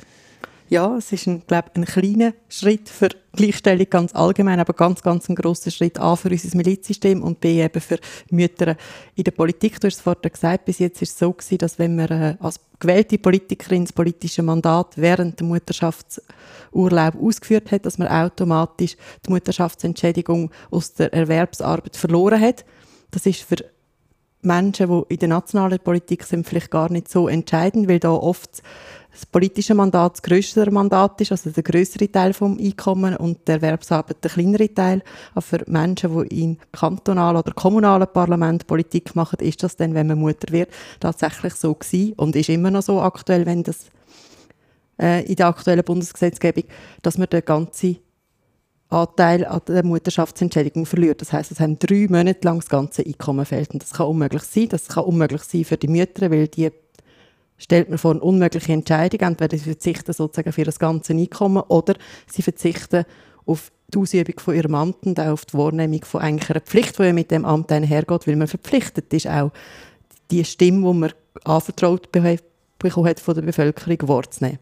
Ja, 0.72 0.96
es 0.96 1.12
ist, 1.12 1.26
ein, 1.26 1.42
glaube 1.46 1.68
ein 1.74 1.84
kleiner 1.84 2.32
Schritt 2.48 2.88
für 2.88 3.10
Gleichstellung 3.34 3.84
ganz 3.90 4.14
allgemein, 4.14 4.58
aber 4.58 4.72
ganz, 4.72 5.02
ganz 5.02 5.28
ein 5.28 5.34
grosser 5.34 5.70
Schritt 5.70 6.00
A 6.00 6.16
für 6.16 6.30
unser 6.30 6.56
Milizsystem 6.56 7.22
und 7.22 7.40
B 7.40 7.62
eben 7.62 7.78
für 7.78 7.98
Mütter 8.30 8.76
in 9.14 9.24
der 9.24 9.32
Politik. 9.32 9.78
Du 9.78 9.86
hast 9.88 9.96
es 9.96 10.00
vorhin 10.00 10.32
gesagt, 10.32 10.64
bis 10.64 10.78
jetzt 10.78 11.02
ist 11.02 11.10
es 11.10 11.18
so 11.18 11.30
gewesen, 11.30 11.58
dass 11.58 11.78
wenn 11.78 11.96
man 11.96 12.08
äh, 12.08 12.36
als 12.40 12.58
gewählte 12.80 13.18
Politikerin 13.18 13.84
das 13.84 13.92
politische 13.92 14.42
Mandat 14.42 14.94
während 14.96 15.38
der 15.40 15.46
Mutterschaftsurlaub 15.46 17.22
ausgeführt 17.22 17.70
hat, 17.70 17.84
dass 17.84 17.98
man 17.98 18.08
automatisch 18.08 18.96
die 19.26 19.30
Mutterschaftsentschädigung 19.30 20.50
aus 20.70 20.94
der 20.94 21.12
Erwerbsarbeit 21.12 21.98
verloren 21.98 22.40
hat. 22.40 22.64
Das 23.10 23.26
ist 23.26 23.42
für 23.42 23.56
Menschen, 24.40 24.88
die 24.88 25.14
in 25.14 25.18
der 25.18 25.28
nationalen 25.28 25.78
Politik 25.78 26.24
sind, 26.24 26.48
vielleicht 26.48 26.70
gar 26.70 26.90
nicht 26.90 27.08
so 27.08 27.28
entscheidend, 27.28 27.88
weil 27.88 28.00
da 28.00 28.10
oft 28.10 28.62
das 29.12 29.26
politische 29.26 29.74
Mandat 29.74 30.14
das 30.14 30.22
größere 30.22 30.70
Mandat 30.70 31.20
ist, 31.20 31.32
also 31.32 31.50
der 31.50 31.62
größere 31.62 32.10
Teil 32.10 32.32
vom 32.32 32.58
Einkommen 32.58 33.14
und 33.16 33.46
der 33.46 33.56
Erwerbsarbeit 33.56 34.24
der 34.24 34.30
kleinere 34.30 34.72
Teil. 34.72 35.02
Aber 35.32 35.42
für 35.42 35.62
Menschen, 35.66 36.28
die 36.28 36.42
in 36.42 36.58
kantonalen 36.72 37.36
oder 37.36 37.52
kommunalen 37.52 38.08
Parlament 38.10 38.66
Politik 38.66 39.14
machen, 39.14 39.40
ist 39.40 39.62
das 39.62 39.76
dann, 39.76 39.94
wenn 39.94 40.06
man 40.06 40.18
Mutter 40.18 40.50
wird, 40.52 40.70
tatsächlich 40.98 41.54
so 41.54 41.74
gewesen 41.74 42.14
und 42.14 42.34
ist 42.36 42.48
immer 42.48 42.70
noch 42.70 42.82
so 42.82 43.02
aktuell, 43.02 43.44
wenn 43.44 43.62
das 43.62 43.90
äh, 44.98 45.24
in 45.26 45.36
der 45.36 45.48
aktuellen 45.48 45.84
Bundesgesetzgebung, 45.84 46.64
dass 47.02 47.18
man 47.18 47.28
den 47.28 47.44
ganzen 47.44 47.98
Anteil 48.88 49.44
an 49.46 49.60
der 49.68 49.84
Mutterschaftsentschädigung 49.84 50.86
verliert. 50.86 51.20
Das 51.20 51.32
heißt, 51.32 51.50
es 51.50 51.60
haben 51.60 51.78
drei 51.78 52.06
Monate 52.08 52.40
lang 52.46 52.60
das 52.60 52.68
ganze 52.68 53.04
Einkommen 53.04 53.44
fehlt. 53.46 53.72
Und 53.72 53.82
das 53.82 53.92
kann 53.92 54.06
unmöglich 54.06 54.42
sein. 54.42 54.68
Das 54.68 54.88
kann 54.88 55.04
unmöglich 55.04 55.42
sein 55.42 55.64
für 55.64 55.76
die 55.76 55.88
Mütter, 55.88 56.30
weil 56.30 56.48
die 56.48 56.70
stellt 57.62 57.88
man 57.88 57.98
vor 57.98 58.10
eine 58.10 58.20
unmögliche 58.20 58.72
Entscheidung. 58.72 59.20
Entweder 59.20 59.56
sie 59.56 59.64
verzichten 59.64 60.12
sozusagen 60.12 60.52
für 60.52 60.64
das 60.64 60.78
ganze 60.78 61.12
Einkommen 61.12 61.62
oder 61.68 61.94
sie 62.26 62.42
verzichten 62.42 63.04
auf 63.46 63.70
die 63.88 63.98
Ausübung 63.98 64.38
von 64.38 64.54
ihrem 64.54 64.74
Amt 64.74 65.06
und 65.06 65.20
auch 65.20 65.32
auf 65.32 65.44
die 65.44 65.54
Wahrnehmung 65.54 66.04
von 66.04 66.20
eigentlich 66.20 66.50
einer 66.50 66.60
Pflicht, 66.60 66.98
die 66.98 67.12
mit 67.12 67.30
dem 67.30 67.44
Amt 67.44 67.70
einhergeht, 67.70 68.26
weil 68.26 68.36
man 68.36 68.48
verpflichtet 68.48 69.12
ist, 69.12 69.28
auch 69.28 69.52
die 70.30 70.44
Stimme, 70.44 70.92
die 70.92 70.98
man 70.98 71.12
anvertraut 71.44 72.10
bekommen 72.10 73.08
hat 73.08 73.20
von 73.20 73.34
der 73.34 73.42
Bevölkerung, 73.42 74.08
wahrzunehmen. 74.08 74.58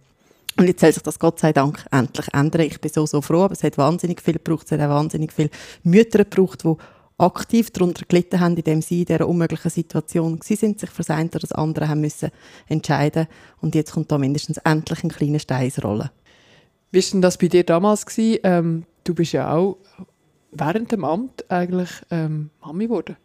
Und 0.58 0.66
jetzt 0.66 0.80
soll 0.80 0.92
sich 0.92 1.02
das 1.02 1.18
Gott 1.18 1.38
sei 1.38 1.52
Dank 1.52 1.86
endlich 1.90 2.26
ändern. 2.34 2.62
Ich 2.62 2.80
bin 2.80 2.90
so, 2.92 3.06
so 3.06 3.22
froh, 3.22 3.44
aber 3.44 3.52
es 3.52 3.62
hat 3.62 3.78
wahnsinnig 3.78 4.20
viel 4.20 4.34
gebraucht, 4.34 4.66
es 4.66 4.72
hat 4.72 4.80
auch 4.80 4.90
wahnsinnig 4.90 5.32
viele 5.32 5.50
Mütter 5.84 6.24
gebraucht, 6.24 6.64
die 6.64 6.74
aktiv 7.20 7.70
darunter 7.70 8.04
gelitten 8.06 8.40
haben, 8.40 8.56
indem 8.56 8.82
sie 8.82 9.00
in 9.00 9.06
dieser 9.06 9.28
unmöglichen 9.28 9.70
Situation 9.70 10.40
sind, 10.42 10.80
sich 10.80 10.90
für 10.90 10.98
das 10.98 11.10
eine 11.10 11.28
oder 11.28 11.40
das 11.40 11.52
andere 11.52 11.88
haben 11.88 12.00
müssen 12.00 12.30
entscheiden 12.66 13.26
und 13.60 13.74
jetzt 13.74 13.92
kommt 13.92 14.10
da 14.10 14.18
mindestens 14.18 14.58
endlich 14.58 15.04
ein 15.04 15.10
kleiner 15.10 15.38
Stein 15.38 15.66
ins 15.66 15.82
Rollen. 15.82 16.10
Wie 16.90 17.02
war 17.02 17.10
denn 17.10 17.22
das 17.22 17.38
bei 17.38 17.48
dir 17.48 17.64
damals? 17.64 18.04
Ähm, 18.18 18.84
du 19.04 19.14
bist 19.14 19.32
ja 19.32 19.54
auch 19.54 19.78
während 20.52 20.90
dem 20.92 21.04
Amt 21.04 21.48
eigentlich 21.50 21.90
ähm, 22.10 22.50
Mami 22.60 22.86
geworden. 22.86 23.16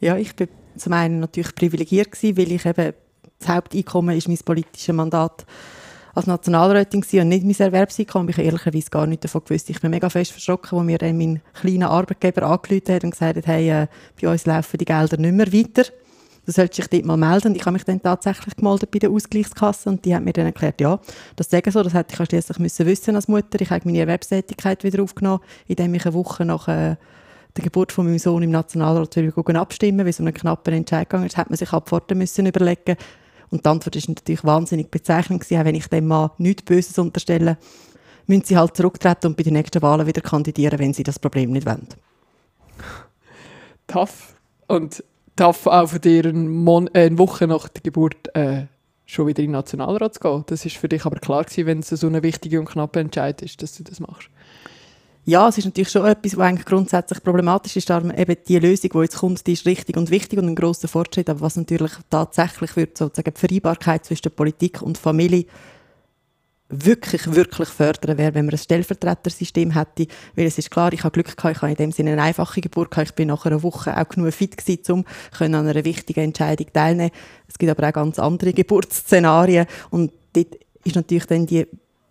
Ja, 0.00 0.16
ich 0.16 0.36
bin 0.36 0.48
zum 0.76 0.92
einen 0.92 1.20
natürlich 1.20 1.54
privilegiert 1.54 2.12
gewesen, 2.12 2.36
weil 2.36 2.52
ich 2.52 2.66
eben 2.66 2.92
das 3.38 3.48
Haupteinkommen 3.48 4.16
ist 4.16 4.28
mein 4.28 4.38
politisches 4.38 4.94
Mandat 4.94 5.44
als 6.16 6.26
Nationalrätin 6.26 7.04
und 7.20 7.28
nicht 7.28 7.44
mein 7.44 7.54
Erwerbseinkommen. 7.54 8.30
Ich 8.30 8.36
habe 8.38 8.46
ehrlicherweise 8.46 8.88
gar 8.88 9.06
nicht 9.06 9.22
davon 9.22 9.42
gewusst. 9.44 9.68
Ich 9.68 9.80
bin 9.82 9.90
mega 9.90 10.08
fest 10.08 10.32
verschrocken, 10.32 10.78
als 10.78 10.86
mir 10.86 10.96
dann 10.96 11.18
mein 11.18 11.42
kleiner 11.52 11.90
Arbeitgeber 11.90 12.42
angerufen 12.42 12.94
hat 12.94 13.04
und 13.04 13.10
gesagt 13.10 13.36
hat, 13.36 13.46
hey, 13.46 13.68
äh, 13.68 13.86
bei 14.20 14.30
uns 14.30 14.46
laufen 14.46 14.78
die 14.78 14.86
Gelder 14.86 15.18
nicht 15.18 15.34
mehr 15.34 15.52
weiter. 15.52 15.92
Du 16.46 16.52
solltest 16.52 16.78
dich 16.78 16.86
dort 16.88 17.04
mal 17.04 17.18
melden. 17.18 17.48
Und 17.48 17.56
ich 17.56 17.66
habe 17.66 17.72
mich 17.72 17.84
dann 17.84 18.00
tatsächlich 18.00 18.56
gemeldet 18.56 18.90
bei 18.90 18.98
der 18.98 19.10
Ausgleichskasse 19.10 19.90
und 19.90 20.06
die 20.06 20.14
hat 20.14 20.24
mir 20.24 20.32
dann 20.32 20.46
erklärt, 20.46 20.80
ja, 20.80 20.98
das 21.34 21.50
sagen 21.50 21.70
so, 21.70 21.82
das 21.82 21.92
hätte 21.92 22.14
ich 22.18 22.28
schließlich 22.28 22.58
müssen 22.60 22.86
wissen 22.86 23.14
als 23.14 23.28
Mutter. 23.28 23.60
Ich 23.60 23.68
habe 23.68 23.82
meine 23.84 23.98
Erwerbstätigkeit 23.98 24.84
wieder 24.84 25.02
aufgenommen, 25.02 25.40
indem 25.66 25.92
ich 25.94 26.06
eine 26.06 26.14
Woche 26.14 26.46
nach 26.46 26.66
äh, 26.68 26.96
der 27.56 27.64
Geburt 27.64 27.92
von 27.92 28.06
meinem 28.06 28.18
Sohn 28.18 28.42
im 28.42 28.50
Nationalrat 28.50 29.18
abstimmen 29.54 29.98
weil 29.98 30.08
es 30.08 30.20
um 30.20 30.26
einen 30.26 30.34
knappen 30.34 30.72
Entscheid 30.72 31.10
ging. 31.10 31.24
Das 31.24 31.36
hat 31.36 31.50
man 31.50 31.58
sich 31.58 31.72
ab 31.72 31.90
müssen 32.14 32.46
überlegen 32.46 32.96
und 33.50 33.64
die 33.64 33.68
Antwort 33.68 33.96
ist 33.96 34.08
natürlich 34.08 34.44
wahnsinnig 34.44 34.90
bezeichnend 34.90 35.42
gewesen, 35.42 35.64
wenn 35.64 35.74
ich 35.74 35.86
dem 35.88 36.06
Mann 36.06 36.30
nichts 36.38 36.62
Böses 36.62 36.98
unterstelle, 36.98 37.58
müssen 38.26 38.44
sie 38.44 38.56
halt 38.56 38.76
zurücktreten 38.76 39.28
und 39.28 39.36
bei 39.36 39.42
den 39.42 39.52
nächsten 39.52 39.82
Wahlen 39.82 40.06
wieder 40.06 40.20
kandidieren, 40.20 40.78
wenn 40.78 40.94
sie 40.94 41.04
das 41.04 41.18
Problem 41.18 41.52
nicht 41.52 41.66
wollen. 41.66 41.88
Tough. 43.86 44.34
Und 44.66 45.04
tough 45.36 45.66
auch 45.66 45.86
für 45.86 46.00
dir 46.00 46.26
eine, 46.26 46.88
äh, 46.92 47.06
eine 47.06 47.18
Woche 47.18 47.46
nach 47.46 47.68
der 47.68 47.82
Geburt 47.82 48.34
äh, 48.34 48.66
schon 49.04 49.28
wieder 49.28 49.42
in 49.42 49.48
den 49.48 49.52
Nationalrat 49.52 50.14
zu 50.14 50.20
gehen. 50.20 50.44
Das 50.46 50.64
ist 50.66 50.76
für 50.76 50.88
dich 50.88 51.04
aber 51.06 51.18
klar 51.20 51.44
gewesen, 51.44 51.66
wenn 51.66 51.78
es 51.78 51.88
so 51.88 52.06
eine 52.06 52.22
wichtige 52.22 52.58
und 52.58 52.66
knappe 52.68 52.98
Entscheid 52.98 53.40
ist, 53.42 53.62
dass 53.62 53.76
du 53.76 53.84
das 53.84 54.00
machst. 54.00 54.28
Ja, 55.28 55.48
es 55.48 55.58
ist 55.58 55.64
natürlich 55.64 55.90
schon 55.90 56.06
etwas, 56.06 56.36
was 56.36 56.46
eigentlich 56.46 56.66
grundsätzlich 56.66 57.20
problematisch 57.20 57.74
ist, 57.74 57.90
aber 57.90 58.16
eben 58.16 58.36
die 58.46 58.60
Lösung, 58.60 58.90
die 58.94 58.98
jetzt 59.00 59.18
kommt, 59.18 59.44
die 59.44 59.54
ist 59.54 59.66
richtig 59.66 59.96
und 59.96 60.10
wichtig 60.10 60.38
und 60.38 60.46
ein 60.46 60.54
grosser 60.54 60.86
Fortschritt, 60.86 61.28
aber 61.28 61.40
was 61.40 61.56
natürlich 61.56 61.90
tatsächlich 62.08 62.76
wird, 62.76 62.96
sozusagen 62.96 63.34
die 63.34 63.40
Vereinbarkeit 63.40 64.04
zwischen 64.04 64.30
Politik 64.30 64.82
und 64.82 64.96
Familie 64.96 65.46
wirklich, 66.68 67.26
wirklich 67.34 67.68
fördern 67.68 68.18
wäre, 68.18 68.34
wenn 68.34 68.46
man 68.46 68.54
ein 68.54 68.58
Stellvertretersystem 68.58 69.72
hätte, 69.72 70.06
weil 70.36 70.46
es 70.46 70.58
ist 70.58 70.70
klar, 70.70 70.92
ich 70.92 71.02
habe 71.02 71.10
Glück 71.10 71.36
gehabt, 71.36 71.56
ich 71.56 71.62
habe 71.62 71.72
in 71.72 71.76
dem 71.76 71.90
Sinne 71.90 72.12
eine 72.12 72.22
einfache 72.22 72.60
Geburt 72.60 72.92
gehabt, 72.92 73.10
ich 73.10 73.14
bin 73.16 73.26
nach 73.26 73.44
einer 73.46 73.64
Woche 73.64 73.96
auch 73.96 74.08
genug 74.08 74.32
fit 74.32 74.56
gewesen, 74.56 74.92
um 74.92 75.04
an 75.40 75.54
einer 75.56 75.84
wichtigen 75.84 76.20
Entscheidung 76.20 76.68
teilnehmen. 76.72 77.10
Es 77.48 77.58
gibt 77.58 77.70
aber 77.70 77.88
auch 77.88 77.92
ganz 77.92 78.20
andere 78.20 78.52
Geburtsszenarien 78.52 79.66
und 79.90 80.12
dort 80.34 80.54
ist 80.84 80.94
natürlich 80.94 81.26
dann 81.26 81.46
die 81.46 81.66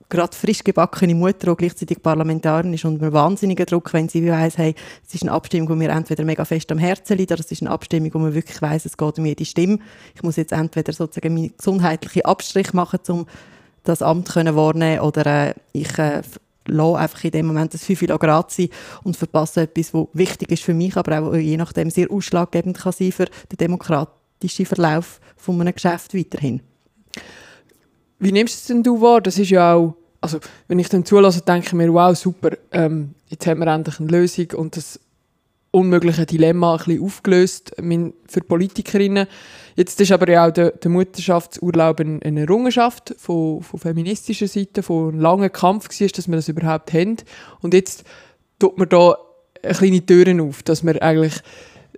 gerade 0.09 0.35
frisch 0.35 0.63
gebackene 0.63 1.15
Mutter, 1.15 1.51
die 1.51 1.57
gleichzeitig 1.57 2.01
Parlamentarin 2.01 2.73
ist 2.73 2.85
und 2.85 3.01
einen 3.01 3.13
wahnsinnigen 3.13 3.65
Druck, 3.65 3.93
wenn 3.93 4.09
sie 4.09 4.27
weiss, 4.29 4.57
hey, 4.57 4.75
es 5.05 5.13
ist 5.15 5.23
eine 5.23 5.31
Abstimmung, 5.31 5.69
die 5.69 5.75
mir 5.75 5.89
entweder 5.89 6.23
mega 6.23 6.45
fest 6.45 6.71
am 6.71 6.77
Herzen 6.77 7.17
liegt, 7.17 7.31
oder 7.31 7.39
es 7.39 7.51
ist 7.51 7.61
eine 7.61 7.71
Abstimmung, 7.71 8.13
wo 8.13 8.19
man 8.19 8.33
wirklich 8.33 8.61
weiss, 8.61 8.85
es 8.85 8.97
geht 8.97 9.19
um 9.19 9.25
jede 9.25 9.45
Stimme. 9.45 9.79
Ich 10.13 10.23
muss 10.23 10.35
jetzt 10.35 10.51
entweder 10.51 10.93
sozusagen 10.93 11.33
meinen 11.33 11.53
gesundheitlichen 11.57 12.23
Abstrich 12.25 12.73
machen, 12.73 12.99
um 13.07 13.25
das 13.83 14.01
Amt 14.01 14.29
können 14.29 14.55
wahrnehmen 14.55 15.01
oder 15.01 15.25
äh, 15.25 15.53
ich 15.71 15.97
äh, 15.97 16.21
lasse 16.67 16.97
einfach 16.97 17.23
in 17.23 17.31
dem 17.31 17.45
Moment 17.47 17.73
das 17.73 17.83
5 17.83 18.07
Grad 18.19 18.51
sein 18.51 18.69
und 19.03 19.15
verpasse 19.15 19.61
etwas, 19.61 19.93
was 19.93 20.07
wichtig 20.13 20.51
ist 20.51 20.63
für 20.63 20.73
mich, 20.73 20.97
aber 20.97 21.19
auch 21.19 21.35
je 21.35 21.57
nachdem 21.57 21.89
sehr 21.89 22.11
ausschlaggebend 22.11 22.77
kann 22.77 22.91
sein 22.91 23.11
für 23.11 23.25
den 23.25 23.57
demokratischen 23.59 24.65
Verlauf 24.65 25.19
von 25.37 25.61
einem 25.61 25.73
Geschäft 25.73 26.13
weiterhin. 26.15 26.61
Wie 28.25 28.31
nimmst 28.31 28.55
du 28.55 28.57
es 28.57 28.65
denn 28.65 28.81
du 28.81 29.01
wahr? 29.01 29.21
Das 29.21 29.37
ist 29.37 29.51
ja 29.51 29.75
auch, 29.75 29.95
also 30.19 30.39
wenn 30.67 30.79
ich 30.79 30.89
dann 30.89 31.05
zulasse, 31.05 31.41
denke 31.41 31.67
ich 31.67 31.73
mir, 31.73 31.93
wow, 31.93 32.17
super, 32.17 32.57
ähm, 32.71 33.13
jetzt 33.27 33.45
haben 33.45 33.59
wir 33.59 33.67
endlich 33.67 33.99
eine 33.99 34.09
Lösung 34.09 34.47
und 34.55 34.75
das 34.75 34.99
unmögliche 35.69 36.25
Dilemma 36.25 36.71
ein 36.71 36.77
bisschen 36.77 37.03
aufgelöst 37.03 37.75
für 38.27 38.41
Politikerinnen. 38.41 39.27
Jetzt 39.75 40.01
ist 40.01 40.11
aber 40.11 40.27
ja 40.27 40.47
auch 40.47 40.51
der, 40.51 40.71
der 40.71 40.89
Mutterschaftsurlaub 40.89 41.99
eine, 41.99 42.19
eine 42.23 42.41
Errungenschaft 42.41 43.13
von, 43.17 43.61
von 43.61 43.79
feministischer 43.79 44.47
Seite, 44.47 44.81
von 44.81 45.09
einem 45.09 45.19
langen 45.19 45.51
Kampf 45.51 45.89
war, 45.89 46.07
dass 46.07 46.27
wir 46.27 46.35
das 46.35 46.47
überhaupt 46.47 46.93
haben. 46.93 47.17
Und 47.61 47.75
jetzt 47.75 48.05
tut 48.57 48.75
man 48.79 48.89
da 48.89 49.17
eine 49.61 49.73
kleine 49.75 50.03
Türen 50.03 50.41
auf, 50.41 50.63
dass 50.63 50.81
man 50.81 50.97
eigentlich 50.97 51.35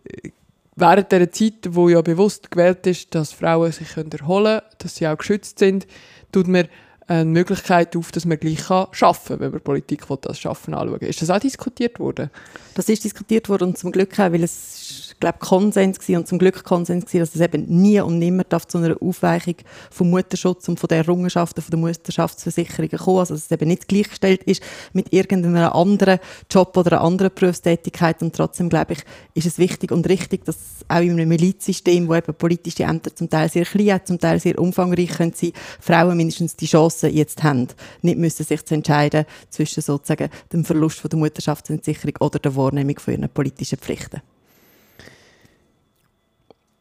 äh, 0.03 0.31
während 0.77 1.11
der 1.11 1.31
Zeit, 1.31 1.69
wo 1.69 1.89
ja 1.89 2.01
bewusst 2.01 2.51
gewählt 2.51 2.85
ist, 2.87 3.13
dass 3.13 3.33
Frauen 3.33 3.71
sich 3.71 3.97
erholen 3.97 4.09
können, 4.09 4.61
dass 4.77 4.95
sie 4.95 5.07
auch 5.07 5.17
geschützt 5.17 5.59
sind, 5.59 5.87
tut 6.31 6.47
man 6.47 6.67
eine 7.07 7.25
Möglichkeit 7.25 7.95
auf, 7.95 8.11
dass 8.11 8.25
man 8.25 8.37
gleich 8.37 8.69
arbeiten 8.69 8.91
kann, 9.27 9.39
wenn 9.39 9.51
man 9.51 9.61
Politik 9.61 10.09
will, 10.09 10.17
das 10.21 10.39
Schaffen 10.39 10.73
anschauen 10.73 10.99
Ist 10.99 11.21
das 11.21 11.29
auch 11.29 11.39
diskutiert 11.39 11.99
worden? 11.99 12.29
Das 12.73 12.89
ist 12.89 13.03
diskutiert 13.03 13.47
worden 13.47 13.69
und 13.69 13.77
zum 13.77 13.91
Glück 13.91 14.19
auch, 14.19 14.31
weil 14.31 14.43
es 14.43 15.06
glaube 15.19 15.39
Konsens 15.39 15.99
gewesen 15.99 16.17
und 16.17 16.27
zum 16.27 16.39
Glück 16.39 16.63
Konsens 16.63 17.05
gewesen, 17.05 17.19
dass 17.19 17.35
es 17.35 17.41
eben 17.41 17.65
nie 17.65 17.99
und 17.99 18.19
nimmer 18.19 18.43
darf 18.43 18.67
zu 18.67 18.77
einer 18.77 18.95
Aufweichung 19.01 19.55
vom 19.89 20.09
Mutterschutz 20.09 20.67
und 20.69 20.79
von 20.79 20.87
der 20.87 20.99
Errungenschaften 20.99 21.61
von 21.61 21.71
der 21.71 21.79
Mutterschaftsversicherung 21.79 22.89
kommen, 22.89 23.19
also 23.19 23.33
dass 23.33 23.45
es 23.45 23.51
eben 23.51 23.67
nicht 23.67 23.87
gleichgestellt 23.87 24.43
ist 24.43 24.61
mit 24.93 25.11
irgendeinem 25.13 25.71
anderen 25.71 26.19
Job 26.51 26.75
oder 26.77 26.93
einer 26.93 27.01
anderen 27.01 27.31
Berufstätigkeit 27.33 28.21
und 28.21 28.35
trotzdem 28.35 28.69
glaube 28.69 28.93
ich, 28.93 28.99
ist 29.33 29.47
es 29.47 29.57
wichtig 29.57 29.91
und 29.91 30.07
richtig, 30.07 30.45
dass 30.45 30.57
auch 30.87 31.01
in 31.01 31.11
einem 31.11 31.29
Milizsystem, 31.29 32.07
wo 32.07 32.15
eben 32.15 32.33
politische 32.33 32.83
Ämter 32.83 33.15
zum 33.15 33.29
Teil 33.29 33.49
sehr 33.49 33.65
klein, 33.65 34.01
zum 34.05 34.19
Teil 34.19 34.39
sehr 34.39 34.59
umfangreich 34.59 35.13
sein, 35.13 35.51
Frauen 35.79 36.17
mindestens 36.17 36.55
die 36.55 36.67
Chance 36.67 37.07
jetzt 37.07 37.43
haben, 37.43 37.67
nicht 38.01 38.17
müssen 38.17 38.45
sich 38.45 38.65
zu 38.65 38.75
entscheiden 38.75 39.25
zwischen 39.49 39.81
sozusagen 39.81 40.29
dem 40.53 40.63
Verlust 40.63 40.99
von 40.99 41.09
der 41.09 41.19
Mutterschaftsversicherung 41.19 42.15
oder 42.19 42.39
der 42.39 42.55
Wahrnehmung 42.55 42.99
von 42.99 43.13
ihren 43.13 43.29
politischen 43.29 43.79
Pflichten. 43.79 44.21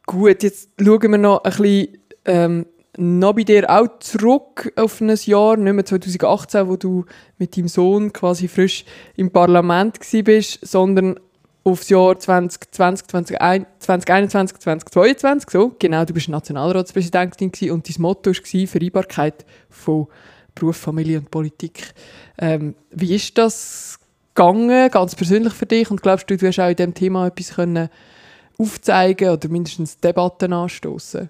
Gut, 0.07 0.41
jetzt 0.41 0.69
schauen 0.81 1.11
wir 1.11 1.17
noch 1.17 1.43
ein 1.43 1.51
bisschen 1.51 1.97
ähm, 2.23 2.65
noch 2.97 3.33
bei 3.33 3.43
dir 3.43 3.69
auch 3.69 3.99
zurück 3.99 4.71
auf 4.77 5.01
ein 5.01 5.13
Jahr, 5.25 5.57
nicht 5.57 5.73
mehr 5.73 5.85
2018, 5.85 6.69
wo 6.69 6.77
du 6.77 7.03
mit 7.37 7.57
deinem 7.57 7.67
Sohn 7.67 8.13
quasi 8.13 8.47
frisch 8.47 8.85
im 9.17 9.31
Parlament 9.31 9.99
bist, 10.23 10.65
sondern 10.65 11.19
aufs 11.65 11.89
Jahr 11.89 12.17
2020, 12.17 13.07
2021, 13.07 14.59
2022, 14.59 15.49
so. 15.49 15.75
Genau, 15.77 16.05
du 16.05 16.13
bist 16.13 16.29
Nationalratspräsidentin 16.29 17.71
und 17.71 17.89
dein 17.89 18.01
Motto 18.01 18.31
war 18.31 18.67
Vereinbarkeit 18.67 19.45
von 19.69 20.07
Beruf, 20.55 20.77
Familie 20.77 21.19
und 21.19 21.29
Politik. 21.29 21.93
Ähm, 22.37 22.75
wie 22.91 23.13
ist 23.13 23.37
das 23.37 23.99
gegangen, 24.33 24.89
ganz 24.89 25.15
persönlich 25.15 25.53
für 25.53 25.65
dich? 25.65 25.91
Und 25.91 26.01
glaubst 26.01 26.29
du, 26.29 26.37
du 26.37 26.47
hast 26.47 26.59
auch 26.61 26.69
in 26.69 26.77
diesem 26.77 26.93
Thema 26.93 27.27
etwas 27.27 27.55
können 27.55 27.89
aufzeigen 28.57 29.29
oder 29.29 29.49
mindestens 29.49 29.97
Debatten 29.97 30.53
anstoßen? 30.53 31.29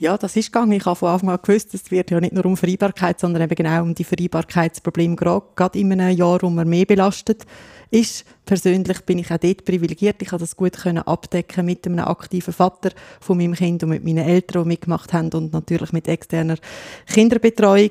Ja, 0.00 0.16
das 0.16 0.36
ist 0.36 0.52
gegangen. 0.52 0.70
Ich 0.72 0.86
habe 0.86 0.94
von 0.94 1.08
Anfang 1.08 1.30
an 1.30 1.40
gewusst, 1.42 1.74
es 1.74 1.90
wird 1.90 2.12
ja 2.12 2.20
nicht 2.20 2.32
nur 2.32 2.46
um 2.46 2.56
Vereinbarkeit, 2.56 3.18
sondern 3.18 3.42
eben 3.42 3.56
genau 3.56 3.82
um 3.82 3.96
die 3.96 4.04
Vereinbarkeitsprobleme, 4.04 5.16
gerade 5.16 5.76
in 5.76 5.90
einem 5.90 6.16
Jahr, 6.16 6.40
wo 6.40 6.50
man 6.50 6.68
mehr 6.68 6.84
belastet 6.84 7.44
ist. 7.90 8.24
Persönlich 8.46 9.00
bin 9.00 9.18
ich 9.18 9.32
auch 9.32 9.38
dort 9.38 9.64
privilegiert. 9.64 10.22
Ich 10.22 10.28
konnte 10.28 10.44
das 10.44 10.56
gut 10.56 10.76
abdecken 10.86 11.66
mit 11.66 11.84
einem 11.84 11.98
aktiven 11.98 12.54
Vater 12.54 12.90
von 13.20 13.38
meinem 13.38 13.54
Kind 13.54 13.82
und 13.82 13.88
mit 13.88 14.04
meinen 14.04 14.24
Eltern, 14.24 14.62
die 14.62 14.68
mitgemacht 14.68 15.12
haben 15.12 15.30
und 15.32 15.52
natürlich 15.52 15.92
mit 15.92 16.06
externer 16.06 16.58
Kinderbetreuung. 17.06 17.90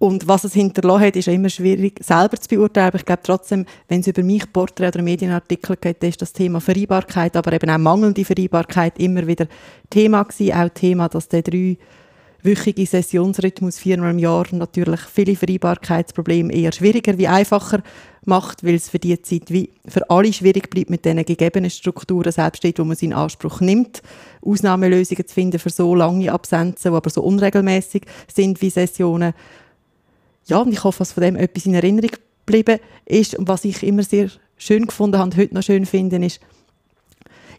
Und 0.00 0.26
was 0.26 0.44
es 0.44 0.54
hinterlassen 0.54 1.04
hat, 1.04 1.16
ist 1.16 1.26
ja 1.26 1.34
immer 1.34 1.50
schwierig 1.50 2.02
selber 2.02 2.38
zu 2.38 2.48
beurteilen. 2.48 2.86
Aber 2.88 2.96
ich 2.96 3.04
glaube 3.04 3.20
trotzdem, 3.22 3.66
wenn 3.86 4.00
es 4.00 4.06
über 4.06 4.22
mich 4.22 4.50
Porträt 4.50 4.88
oder 4.88 5.02
Medienartikel 5.02 5.76
geht, 5.76 6.02
ist 6.02 6.22
das 6.22 6.32
Thema 6.32 6.58
Vereinbarkeit, 6.58 7.36
aber 7.36 7.52
eben 7.52 7.68
auch 7.68 7.76
mangelnde 7.76 8.24
Vereinbarkeit 8.24 8.98
immer 8.98 9.26
wieder 9.26 9.46
Thema 9.90 10.22
gewesen. 10.22 10.54
Auch 10.54 10.70
Thema, 10.70 11.10
dass 11.10 11.28
der 11.28 11.42
drei 11.42 11.76
wöchige 12.42 12.86
Sessionsrhythmus 12.86 13.78
viermal 13.78 14.12
im 14.12 14.18
Jahr 14.18 14.46
natürlich 14.52 15.00
viele 15.00 15.36
Vereinbarkeitsprobleme 15.36 16.50
eher 16.50 16.72
schwieriger 16.72 17.18
wie 17.18 17.28
einfacher 17.28 17.82
macht, 18.24 18.64
weil 18.64 18.76
es 18.76 18.88
für 18.88 18.98
die 18.98 19.20
Zeit 19.20 19.50
wie 19.50 19.68
für 19.86 20.08
alle 20.08 20.32
schwierig 20.32 20.70
bleibt, 20.70 20.88
mit 20.88 21.04
diesen 21.04 21.22
gegebenen 21.26 21.68
Strukturen 21.68 22.32
selbst 22.32 22.56
steht, 22.56 22.78
wo 22.78 22.84
man 22.84 22.96
seinen 22.96 23.12
Anspruch 23.12 23.60
nimmt, 23.60 24.00
Ausnahmelösungen 24.40 25.26
zu 25.26 25.34
finden 25.34 25.58
für 25.58 25.68
so 25.68 25.94
lange 25.94 26.32
Absenzen, 26.32 26.90
die 26.90 26.96
aber 26.96 27.10
so 27.10 27.22
unregelmäßig 27.22 28.04
sind 28.34 28.62
wie 28.62 28.70
Sessionen 28.70 29.34
ja, 30.50 30.58
und 30.58 30.72
ich 30.72 30.84
hoffe, 30.84 30.98
dass 30.98 31.12
von 31.12 31.22
dem 31.22 31.36
etwas 31.36 31.66
in 31.66 31.74
Erinnerung 31.74 32.10
geblieben 32.44 32.80
ist. 33.06 33.34
Und 33.36 33.48
was 33.48 33.64
ich 33.64 33.82
immer 33.82 34.02
sehr 34.02 34.30
schön 34.56 34.86
gefunden 34.86 35.18
habe 35.18 35.30
und 35.30 35.36
heute 35.36 35.54
noch 35.54 35.62
schön 35.62 35.86
finde, 35.86 36.24
ist, 36.24 36.40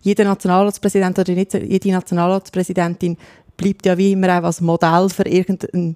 jeder 0.02 0.24
Nationalratspräsident 0.24 1.18
oder 1.20 1.34
jede 1.34 1.92
Nationalratspräsidentin 1.92 3.18
bleibt 3.56 3.86
ja 3.86 3.98
wie 3.98 4.14
immer 4.14 4.40
auch 4.40 4.44
als 4.44 4.62
Modell 4.62 5.10
für 5.10 5.28
irgendeinen 5.28 5.96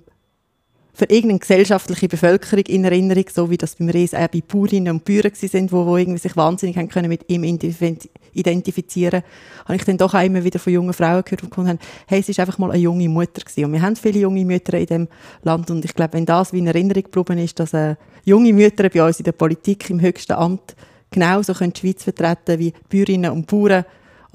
für 0.95 1.05
irgendeine 1.05 1.39
gesellschaftliche 1.39 2.07
Bevölkerung 2.07 2.63
in 2.67 2.85
Erinnerung, 2.85 3.25
so 3.31 3.49
wie 3.49 3.57
das 3.57 3.75
beim 3.75 3.89
Ries 3.89 4.13
auch 4.13 4.29
bei 4.29 4.41
Bäuerinnen 4.41 4.93
und 4.93 5.05
Bauern 5.05 5.31
sind, 5.33 5.71
wo, 5.71 5.85
wo 5.85 5.97
irgendwie 5.97 6.19
sich 6.19 6.37
wahnsinnig 6.37 6.77
haben 6.77 6.87
können 6.87 7.09
mit 7.09 7.29
ihm 7.29 7.43
identifizieren 7.43 9.23
habe 9.65 9.75
ich 9.75 9.83
dann 9.83 9.97
doch 9.97 10.13
auch 10.13 10.23
immer 10.23 10.43
wieder 10.43 10.59
von 10.59 10.71
jungen 10.71 10.93
Frauen 10.93 11.23
gehört, 11.23 11.41
die 11.41 11.49
gefunden 11.49 11.79
hey, 12.07 12.19
es 12.19 12.29
ist 12.29 12.39
einfach 12.39 12.57
mal 12.57 12.71
eine 12.71 12.79
junge 12.79 13.09
Mutter 13.09 13.41
gewesen. 13.41 13.65
Und 13.65 13.73
wir 13.73 13.81
haben 13.81 13.95
viele 13.95 14.19
junge 14.19 14.45
Mütter 14.45 14.77
in 14.77 14.85
diesem 14.85 15.07
Land 15.43 15.69
und 15.69 15.83
ich 15.83 15.93
glaube, 15.93 16.13
wenn 16.13 16.25
das 16.25 16.53
wie 16.53 16.59
in 16.59 16.67
Erinnerung 16.67 17.03
geblieben 17.03 17.39
ist, 17.39 17.59
dass 17.59 17.73
äh, 17.73 17.95
junge 18.23 18.53
Mütter 18.53 18.89
bei 18.89 19.05
uns 19.05 19.19
in 19.19 19.25
der 19.25 19.31
Politik 19.33 19.89
im 19.89 19.99
höchsten 19.99 20.33
Amt 20.33 20.75
genauso 21.11 21.53
können 21.53 21.73
die 21.73 21.79
Schweiz 21.79 22.03
vertreten 22.03 22.59
wie 22.59 22.73
Bäuerinnen 22.89 23.31
und 23.31 23.47
Bauern, 23.47 23.85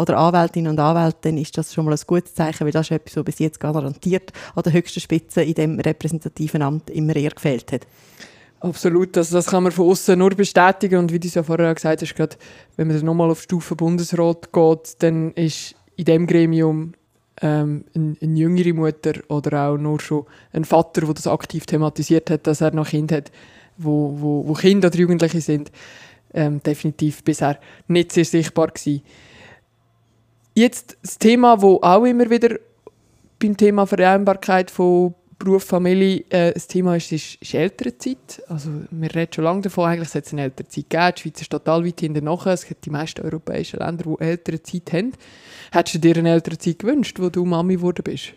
oder 0.01 0.17
Anwältinnen 0.17 0.71
und 0.71 0.81
Anwälte, 0.81 1.19
dann 1.23 1.37
ist 1.37 1.57
das 1.59 1.75
schon 1.75 1.85
mal 1.85 1.93
ein 1.93 2.01
gutes 2.07 2.35
Zeichen, 2.35 2.65
weil 2.65 2.73
das 2.73 2.87
ist 2.87 2.93
etwas, 2.93 3.17
was 3.17 3.25
bis 3.25 3.39
jetzt 3.39 3.61
garantiert 3.61 4.33
an 4.55 4.63
der 4.63 4.73
höchsten 4.73 5.01
Spitze 5.01 5.43
in 5.43 5.55
dem 5.55 5.79
repräsentativen 5.79 6.63
Amt 6.63 6.91
immer 6.91 7.15
eher 7.15 7.31
gefehlt 7.31 7.73
hat. 7.73 7.87
Absolut, 8.61 9.17
also 9.17 9.37
das 9.37 9.47
kann 9.47 9.63
man 9.63 9.73
von 9.73 9.89
außen 9.89 10.19
nur 10.19 10.31
bestätigen 10.31 10.99
und 10.99 11.13
wie 11.13 11.19
du 11.19 11.29
es 11.29 11.35
ja 11.35 11.43
vorher 11.43 11.75
gesagt 11.75 12.03
hast, 12.03 12.15
gerade 12.15 12.37
wenn 12.77 12.89
man 12.89 12.97
dann 12.97 13.07
nochmal 13.07 13.31
auf 13.31 13.43
Stufe 13.43 13.75
Bundesrat 13.77 14.53
geht, 14.53 15.03
dann 15.03 15.33
ist 15.33 15.75
in 15.97 16.05
dem 16.05 16.27
Gremium 16.27 16.93
ähm, 17.41 17.85
eine, 17.95 18.17
eine, 18.21 18.39
jüngere 18.39 18.75
Mutter 18.75 19.15
oder 19.29 19.69
auch 19.69 19.77
nur 19.79 20.01
schon 20.01 20.27
ein 20.53 20.65
Vater, 20.65 21.03
der 21.03 21.15
das 21.15 21.27
aktiv 21.27 21.65
thematisiert 21.65 22.29
hat, 22.31 22.47
dass 22.47 22.61
er 22.61 22.73
noch 22.73 22.89
Kinder 22.89 23.19
hat, 23.19 23.33
wo, 23.79 24.15
wo, 24.19 24.47
wo 24.47 24.53
Kinder 24.53 24.89
oder 24.89 24.99
Jugendliche 24.99 25.41
sind, 25.41 25.71
ähm, 26.35 26.63
definitiv 26.63 27.25
bisher 27.25 27.59
nicht 27.89 28.13
sehr 28.13 28.25
sichtbar 28.25 28.69
gewesen. 28.69 29.03
Jetzt 30.61 30.99
das 31.01 31.19
Thema, 31.19 31.57
das 31.57 31.65
auch 31.65 32.05
immer 32.05 32.29
wieder 32.29 32.59
beim 33.39 33.57
Thema 33.57 33.87
Vereinbarkeit 33.87 34.71
von 34.71 35.15
Beruf, 35.39 35.65
Familie 35.65 36.23
äh, 36.29 36.53
das 36.53 36.67
Thema 36.67 36.97
ist, 36.97 37.11
ist, 37.13 37.37
ist 37.41 37.55
Elternzeit. 37.55 38.43
Also 38.47 38.69
wir 38.91 39.15
reden 39.15 39.33
schon 39.33 39.45
lange 39.45 39.63
davon, 39.63 39.89
eigentlich 39.89 40.11
sollte 40.11 40.27
es 40.27 40.33
eine 40.35 40.43
Elternzeit 40.43 40.91
geben. 40.91 41.13
Die 41.17 41.23
Schweiz 41.23 41.41
ist 41.41 41.51
total 41.51 41.87
weit 41.87 42.01
hinten 42.01 42.25
nachher. 42.25 42.53
Es 42.53 42.67
gibt 42.67 42.85
die 42.85 42.91
meisten 42.91 43.23
europäischen 43.23 43.79
Länder, 43.79 44.05
die 44.05 44.23
Elternzeit 44.23 44.93
haben. 44.93 45.13
Hättest 45.73 45.95
du 45.95 45.99
dir 45.99 46.19
eine 46.19 46.31
Elternzeit 46.31 46.79
gewünscht, 46.79 47.19
wo 47.19 47.31
du 47.31 47.47
Mami 47.47 47.77
geworden 47.77 48.03
bist? 48.05 48.35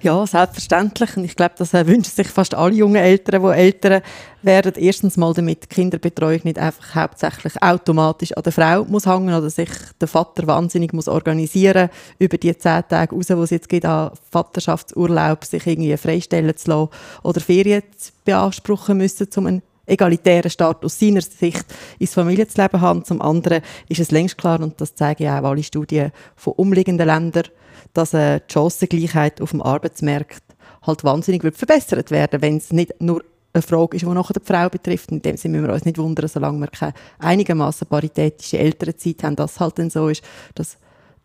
Ja, 0.00 0.24
selbstverständlich. 0.26 1.16
Und 1.16 1.24
ich 1.24 1.34
glaube, 1.34 1.54
das 1.58 1.74
äh, 1.74 1.84
wünschen 1.86 2.12
sich 2.14 2.28
fast 2.28 2.54
alle 2.54 2.74
jungen 2.74 3.02
Eltern, 3.02 3.42
die 3.42 3.58
Eltern 3.58 4.02
werden. 4.42 4.74
Erstens 4.76 5.16
mal, 5.16 5.34
damit 5.34 5.68
Kinderbetreuung 5.68 6.40
nicht 6.44 6.58
einfach 6.58 6.94
hauptsächlich 6.94 7.60
automatisch 7.60 8.32
an 8.32 8.44
der 8.44 8.52
Frau 8.52 8.84
muss 8.84 9.06
hängen 9.06 9.34
oder 9.34 9.50
sich 9.50 9.70
der 10.00 10.06
Vater 10.06 10.46
wahnsinnig 10.46 10.92
muss 10.92 11.08
organisieren 11.08 11.90
über 12.20 12.38
die 12.38 12.56
zehn 12.56 12.82
Tage 12.88 13.14
raus, 13.14 13.30
wo 13.30 13.42
es 13.42 13.50
jetzt 13.50 13.68
geht, 13.68 13.84
an 13.84 14.12
Vaterschaftsurlaub 14.30 15.44
sich 15.44 15.66
irgendwie 15.66 15.96
freistellen 15.96 16.56
zu 16.56 16.70
lassen 16.70 16.90
oder 17.24 17.40
Ferien 17.40 17.82
zu 17.96 18.12
beanspruchen 18.24 18.98
müssen, 18.98 19.26
um 19.36 19.46
einen 19.46 19.62
egalitären 19.88 20.50
Start 20.50 20.84
aus 20.84 20.98
seiner 20.98 21.20
Sicht 21.20 21.64
ins 21.98 22.14
Familienleben 22.14 22.80
haben. 22.80 23.04
Zum 23.04 23.20
anderen 23.22 23.62
ist 23.88 24.00
es 24.00 24.10
längst 24.10 24.38
klar, 24.38 24.60
und 24.60 24.80
das 24.80 24.94
zeigen 24.94 25.24
ja 25.24 25.40
auch 25.40 25.44
alle 25.44 25.62
Studien 25.62 26.12
von 26.36 26.54
umliegenden 26.54 27.06
Ländern, 27.06 27.44
dass 27.94 28.14
eine 28.14 28.42
Chancengleichheit 28.48 29.40
auf 29.40 29.50
dem 29.50 29.62
Arbeitsmarkt 29.62 30.42
halt 30.82 31.04
wahnsinnig 31.04 31.42
wird 31.42 31.56
verbessert 31.56 32.10
werden, 32.10 32.42
wenn 32.42 32.56
es 32.58 32.72
nicht 32.72 33.00
nur 33.00 33.22
eine 33.52 33.62
Frage 33.62 33.96
ist, 33.96 34.02
die 34.02 34.08
nachher 34.08 34.34
die 34.34 34.46
Frau 34.46 34.68
betrifft. 34.68 35.10
In 35.10 35.22
dem 35.22 35.36
Sinne 35.36 35.58
müssen 35.58 35.68
wir 35.68 35.74
uns 35.74 35.84
nicht 35.84 35.98
wundern, 35.98 36.28
solange 36.28 36.58
wir 36.60 36.68
keine 36.68 36.94
einigermaßen 37.18 37.86
paritätische 37.86 38.58
Elternzeit 38.58 39.22
haben, 39.22 39.36
dass 39.36 39.58
halt 39.58 39.78
dann 39.78 39.90
so 39.90 40.08
ist, 40.08 40.22
dass 40.54 40.76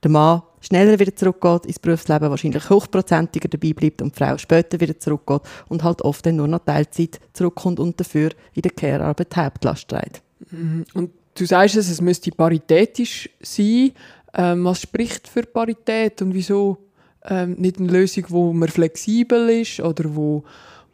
der 0.03 0.11
Mann 0.11 0.41
schneller 0.61 0.97
wieder 0.99 1.15
zurückgeht 1.15 1.65
ins 1.65 1.79
Berufsleben, 1.79 2.29
wahrscheinlich 2.29 2.69
hochprozentiger 2.69 3.49
dabei 3.49 3.73
bleibt 3.73 4.01
und 4.01 4.15
die 4.15 4.23
Frau 4.23 4.37
später 4.37 4.79
wieder 4.79 4.97
zurückgeht 4.97 5.41
und 5.67 5.83
halt 5.83 6.01
oft 6.01 6.25
dann 6.25 6.37
nur 6.37 6.47
noch 6.47 6.59
Teilzeit 6.59 7.19
zurückkommt 7.33 7.79
und 7.79 7.99
dafür 7.99 8.31
in 8.53 8.61
der 8.61 8.71
Care-Arbeit 8.71 9.35
Hauptlast 9.35 9.87
trägt. 9.89 10.21
Mhm. 10.51 10.85
Und 10.93 11.11
du 11.35 11.45
sagst 11.45 11.75
es, 11.75 11.89
es 11.89 12.01
müsste 12.01 12.31
paritätisch 12.31 13.29
sein. 13.41 13.91
Ähm, 14.35 14.65
was 14.65 14.81
spricht 14.81 15.27
für 15.27 15.43
Parität 15.43 16.21
und 16.21 16.33
wieso 16.33 16.77
ähm, 17.25 17.53
nicht 17.53 17.77
eine 17.77 17.91
Lösung, 17.91 18.25
wo 18.29 18.53
man 18.53 18.69
flexibel 18.69 19.49
ist 19.49 19.79
oder 19.79 20.15
wo, 20.15 20.43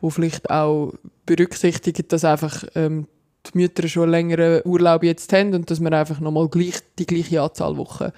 wo 0.02 0.10
vielleicht 0.10 0.50
auch 0.50 0.94
berücksichtigt, 1.26 2.12
dass 2.12 2.26
einfach 2.26 2.66
ähm, 2.76 3.08
die 3.46 3.58
Mütter 3.58 3.88
schon 3.88 4.04
einen 4.04 4.12
längeren 4.12 4.62
Urlaub 4.66 5.04
jetzt 5.04 5.32
haben 5.32 5.54
und 5.54 5.72
dass 5.72 5.80
man 5.80 5.94
einfach 5.94 6.20
nochmal 6.20 6.50
gleich, 6.50 6.80
die 6.98 7.06
gleiche 7.06 7.42
Anzahl 7.42 7.78
Wochen 7.78 8.12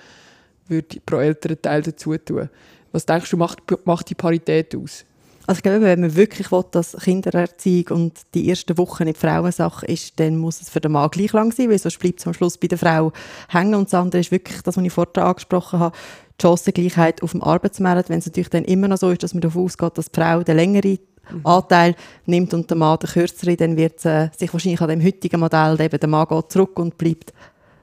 würde 0.68 1.00
pro 1.06 1.18
Elternteil 1.18 1.82
dazu 1.82 2.18
tun. 2.18 2.50
Was 2.92 3.06
denkst 3.06 3.30
du, 3.30 3.38
macht, 3.38 3.60
macht 3.86 4.10
die 4.10 4.16
Parität 4.16 4.76
aus? 4.76 5.06
Also 5.48 5.60
ich 5.60 5.64
glaube, 5.64 5.82
wenn 5.82 6.02
man 6.02 6.16
wirklich 6.16 6.52
will, 6.52 6.64
dass 6.72 6.96
Kindererziehung 6.96 7.88
und 7.90 8.22
die 8.34 8.50
ersten 8.50 8.78
Wochen 8.78 9.06
nicht 9.06 9.18
Frauensache 9.18 9.86
ist, 9.88 10.20
dann 10.20 10.38
muss 10.38 10.62
es 10.62 10.70
für 10.70 10.80
den 10.80 10.92
Mann 10.92 11.10
gleich 11.10 11.34
lang 11.34 11.52
sein, 11.52 11.70
weil 11.70 11.80
sonst 11.80 12.00
bleibt 12.00 12.20
es 12.20 12.28
am 12.28 12.34
Schluss 12.34 12.58
bei 12.58 12.68
der 12.68 12.78
Frau 12.78 13.12
hängen. 13.50 13.76
Und 13.76 13.86
das 13.86 13.96
andere 13.96 14.22
ist 14.22 14.32
wirklich 14.32 14.62
das, 14.62 14.78
was 14.78 14.84
ich 14.84 14.94
vorher 14.94 15.26
angesprochen 15.26 15.80
habe, 15.80 15.98
die 16.40 16.44
Chancengleichheit 16.44 17.24
auf 17.24 17.32
dem 17.32 17.42
Arbeitsmarkt. 17.42 18.10
Wenn 18.10 18.20
es 18.20 18.28
natürlich 18.28 18.50
dann 18.50 18.66
immer 18.66 18.88
noch 18.88 18.98
so 18.98 19.10
ist, 19.10 19.24
dass 19.24 19.34
man 19.34 19.42
davon 19.42 19.66
ausgeht, 19.66 19.98
dass 19.98 20.12
die 20.12 20.20
Frau 20.20 20.44
den 20.44 20.58
längeren 20.58 21.00
mhm. 21.32 21.46
Anteil 21.46 21.96
nimmt 22.26 22.54
und 22.54 22.70
der 22.70 22.78
Mann 22.78 23.00
den 23.00 23.10
kürzeren, 23.10 23.58
dann 23.58 23.78
wird 23.78 23.98
es 23.98 24.06
äh, 24.06 24.30
sich 24.38 24.54
wahrscheinlich 24.54 24.82
an 24.82 24.90
dem 24.90 25.04
heutigen 25.04 25.40
Modell 25.40 25.82
eben, 25.82 26.00
der 26.00 26.10
Mann 26.10 26.28
geht 26.28 26.52
zurück 26.52 26.78
und 26.78 26.98
bleibt 26.98 27.34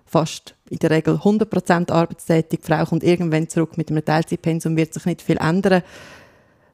fast 0.08 0.54
in 0.70 0.78
der 0.78 0.90
Regel 0.90 1.16
100% 1.16 1.90
arbeitstätig. 1.90 2.60
Die 2.60 2.66
Frau 2.66 2.84
kommt 2.84 3.04
irgendwann 3.04 3.48
zurück 3.48 3.76
mit 3.76 3.90
einem 3.90 4.04
Teilzeitpensum, 4.04 4.76
wird 4.76 4.94
sich 4.94 5.04
nicht 5.04 5.22
viel 5.22 5.36
ändern. 5.36 5.82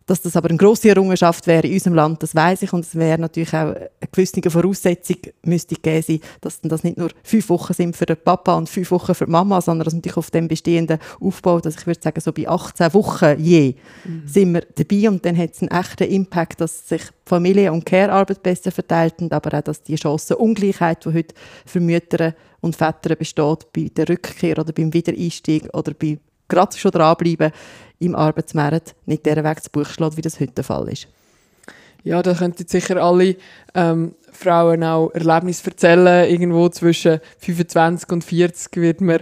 Dass 0.07 0.21
das 0.21 0.37
aber 0.37 0.51
eine 0.51 0.59
grosse 0.59 0.91
Errungenschaft 0.91 1.47
wäre 1.47 1.67
in 1.67 1.75
unserem 1.75 1.95
Land, 1.95 2.23
das 2.23 2.35
weiß 2.35 2.63
ich. 2.63 2.73
Und 2.73 2.85
es 2.85 2.95
wäre 2.95 3.19
natürlich 3.19 3.55
auch 3.55 3.75
eine 3.75 3.91
gewisse 4.13 4.51
Voraussetzung, 4.51 5.17
müsste 5.45 5.77
geben 5.77 6.03
sein, 6.03 6.21
dass 6.43 6.61
das 6.61 6.85
nicht 6.85 6.99
nur 6.99 7.09
fünf 7.23 7.49
Wochen 7.49 7.73
sind 7.73 7.97
für 7.97 8.05
den 8.05 8.19
Papa 8.23 8.55
und 8.55 8.69
fünf 8.69 8.91
Wochen 8.91 9.15
für 9.15 9.25
die 9.25 9.31
Mama, 9.31 9.63
sondern 9.63 9.85
dass 9.85 9.95
man 9.95 10.03
sich 10.03 10.17
auf 10.17 10.31
dem 10.31 10.47
bestehenden 10.47 10.99
Aufbau, 11.21 11.59
dass 11.61 11.77
ich 11.77 11.87
würde 11.87 12.03
sagen, 12.03 12.21
so 12.21 12.33
bei 12.33 12.47
18 12.47 12.93
Wochen 12.93 13.39
je, 13.39 13.77
mhm. 14.05 14.23
sind 14.27 14.53
wir 14.53 14.63
dabei. 14.75 15.09
Und 15.09 15.25
dann 15.25 15.39
hat 15.39 15.53
es 15.55 15.63
einen 15.63 15.71
echten 15.71 16.05
Impact, 16.11 16.61
dass 16.61 16.87
sich 16.87 17.03
Familie- 17.25 17.73
und 17.73 17.87
Care-Arbeit 17.87 18.43
besser 18.43 18.73
verteilt 18.73 19.15
und 19.21 19.33
aber 19.33 19.57
auch, 19.57 19.63
dass 19.63 19.83
die 19.83 19.97
Chancenungleichheit, 19.97 21.05
die 21.07 21.15
heute 21.15 21.35
für 21.65 21.81
Mütter 21.81 22.35
und 22.61 22.77
Väter 22.77 23.17
besteht, 23.17 23.73
bei 23.73 23.91
der 23.95 24.09
Rückkehr 24.09 24.59
oder 24.59 24.73
beim 24.73 24.93
Wiedereinstieg 24.93 25.69
oder 25.73 25.95
bei 25.95 26.19
gerade 26.49 26.77
schon 26.77 26.91
dranbleiben, 26.91 27.53
im 27.99 28.15
Arbeitsmarkt 28.15 28.95
nicht 29.07 29.27
der 29.27 29.43
Weg 29.45 29.63
zu 29.63 29.71
Buch 29.71 29.87
schlägt, 29.87 30.17
wie 30.17 30.23
das 30.23 30.41
heute 30.41 30.53
der 30.53 30.65
Fall 30.65 30.89
ist. 30.89 31.09
Ja, 32.03 32.23
da 32.23 32.35
könnten 32.35 32.69
sicher 32.69 33.03
alle 33.03 33.37
ähm, 33.75 34.15
Frauen 34.31 34.85
auch 34.85 35.11
Erlebnisse 35.15 35.71
erzählen. 35.71 36.29
Irgendwo 36.31 36.69
zwischen 36.69 37.21
25 37.39 38.13
und 38.13 38.25
40 38.25 38.77
wird 38.77 39.01
man 39.01 39.21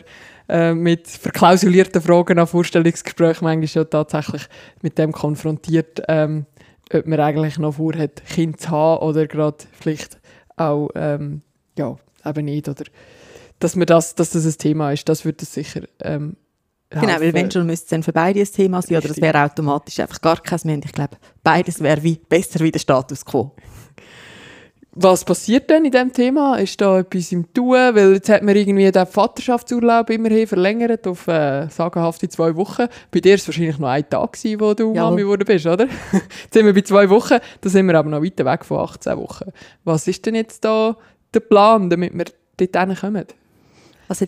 äh, 0.49 0.75
mit 0.75 1.07
verklausulierten 1.07 2.03
Fragen 2.03 2.41
an 2.41 2.47
Vorstellungsgesprächen 2.49 3.45
manchmal 3.45 3.69
schon 3.69 3.89
tatsächlich 3.89 4.43
mit 4.83 4.99
dem 4.99 5.13
konfrontiert, 5.13 6.03
ähm, 6.09 6.47
ob 6.93 7.07
man 7.07 7.21
eigentlich 7.21 7.59
noch 7.59 7.75
vorhat, 7.75 8.25
Kind 8.27 8.61
zu 8.61 8.71
haben 8.71 9.07
oder 9.07 9.29
gerade 9.29 9.59
vielleicht 9.73 10.19
auch 10.57 10.91
ähm, 10.97 11.43
ja, 11.79 11.97
eben 12.27 12.45
nicht. 12.47 12.69
Oder 12.69 12.85
dass, 13.61 13.77
man 13.77 13.87
das, 13.87 14.17
dass 14.17 14.31
das 14.31 14.45
ein 14.45 14.59
Thema 14.59 14.93
ist, 14.93 15.09
das 15.09 15.25
würde 15.25 15.45
sicher 15.45 15.83
ähm, 16.01 16.37
Genau, 17.01 17.21
weil 17.21 17.33
wenn 17.33 17.51
schon 17.51 17.67
müsste 17.67 17.85
es 17.85 17.91
dann 17.91 18.03
für 18.03 18.13
beide 18.13 18.41
ein 18.41 18.47
Thema 18.47 18.83
sein, 18.83 18.99
oder 18.99 19.11
es 19.11 19.21
wäre 19.21 19.45
automatisch 19.45 19.99
einfach 20.01 20.21
gar 20.21 20.41
keins 20.41 20.65
mehr. 20.65 20.79
Ich 20.85 20.93
glaube, 20.93 21.17
beides 21.43 21.81
wäre 21.81 22.03
wie, 22.03 22.17
besser 22.17 22.61
wie 22.61 22.71
der 22.71 22.81
Status 22.81 23.25
quo. 23.25 23.53
Was 24.95 25.25
passiert 25.25 25.71
denn 25.71 25.87
in 25.87 25.91
diesem 25.91 26.13
Thema? 26.13 26.57
Ist 26.57 26.79
da 26.79 26.99
etwas 26.99 27.33
im 27.33 27.51
Tun? 27.55 27.73
Weil 27.73 28.13
jetzt 28.13 28.29
hat 28.29 28.43
man 28.43 28.55
irgendwie 28.55 28.91
den 28.93 29.07
Vaterschaftsurlaub 29.07 30.11
immerhin 30.11 30.47
verlängert 30.47 31.07
auf 31.07 31.27
äh, 31.29 31.67
sagenhafte 31.71 32.29
zwei 32.29 32.55
Wochen. 32.57 32.89
Bei 33.11 33.21
dir 33.21 33.31
war 33.31 33.37
es 33.37 33.49
wahrscheinlich 33.49 33.79
noch 33.79 33.89
ein 33.89 34.09
Tag, 34.11 34.35
gewesen, 34.35 34.61
wo 34.61 34.75
du 34.75 34.93
ja. 34.95 35.05
Mami 35.05 35.23
geworden 35.23 35.45
bist, 35.47 35.67
oder? 35.67 35.85
jetzt 36.13 36.53
sind 36.53 36.67
wir 36.67 36.75
bei 36.75 36.83
zwei 36.83 37.09
Wochen, 37.09 37.39
da 37.63 37.71
sind 37.71 37.87
wir 37.87 37.99
aber 37.99 38.11
noch 38.11 38.23
weiter 38.23 38.45
weg 38.45 38.67
von 38.67 38.81
18 38.81 39.17
Wochen. 39.17 39.51
Was 39.85 40.07
ist 40.09 40.27
denn 40.27 40.35
jetzt 40.35 40.63
da 40.63 40.95
der 41.33 41.41
Plan, 41.41 41.89
damit 41.89 42.13
wir 42.13 42.27
dort 42.59 43.01
kommen? 43.01 43.25
Also 44.09 44.27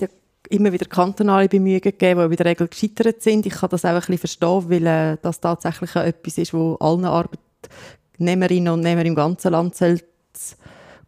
immer 0.50 0.72
wieder 0.72 0.86
kantonale 0.86 1.48
Bemühungen 1.48 1.80
gegeben, 1.80 2.20
die 2.20 2.34
in 2.34 2.36
der 2.36 2.46
Regel 2.46 2.68
gescheitert 2.68 3.22
sind. 3.22 3.46
Ich 3.46 3.54
kann 3.54 3.70
das 3.70 3.84
auch 3.84 3.90
ein 3.90 3.96
bisschen 3.96 4.18
verstehen, 4.18 4.70
weil 4.70 4.86
äh, 4.86 5.16
das 5.22 5.40
tatsächlich 5.40 5.94
etwas 5.96 6.38
ist, 6.38 6.54
wo 6.54 6.74
allen 6.76 7.04
Arbeitnehmerinnen 7.04 8.72
und 8.72 8.80
Nehmern 8.80 9.06
im 9.06 9.14
ganzen 9.14 9.52
Land 9.52 9.76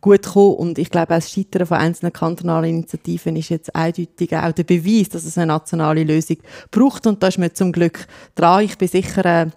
gut 0.00 0.22
kommen. 0.26 0.54
Und 0.54 0.78
ich 0.78 0.90
glaube, 0.90 1.08
das 1.08 1.30
Scheitern 1.30 1.66
von 1.66 1.78
einzelnen 1.78 2.12
kantonalen 2.12 2.70
Initiativen 2.70 3.36
ist 3.36 3.50
jetzt 3.50 3.74
eindeutig 3.74 4.34
auch 4.36 4.52
der 4.52 4.64
Beweis, 4.64 5.08
dass 5.08 5.24
es 5.24 5.36
eine 5.36 5.46
nationale 5.46 6.04
Lösung 6.04 6.38
braucht. 6.70 7.06
Und 7.06 7.22
da 7.22 7.28
ist 7.28 7.38
mir 7.38 7.52
zum 7.52 7.72
Glück 7.72 8.06
dran. 8.34 8.64
Ich 8.64 8.78
bin 8.78 8.88
sicher, 8.88 9.24
äh, 9.24 9.50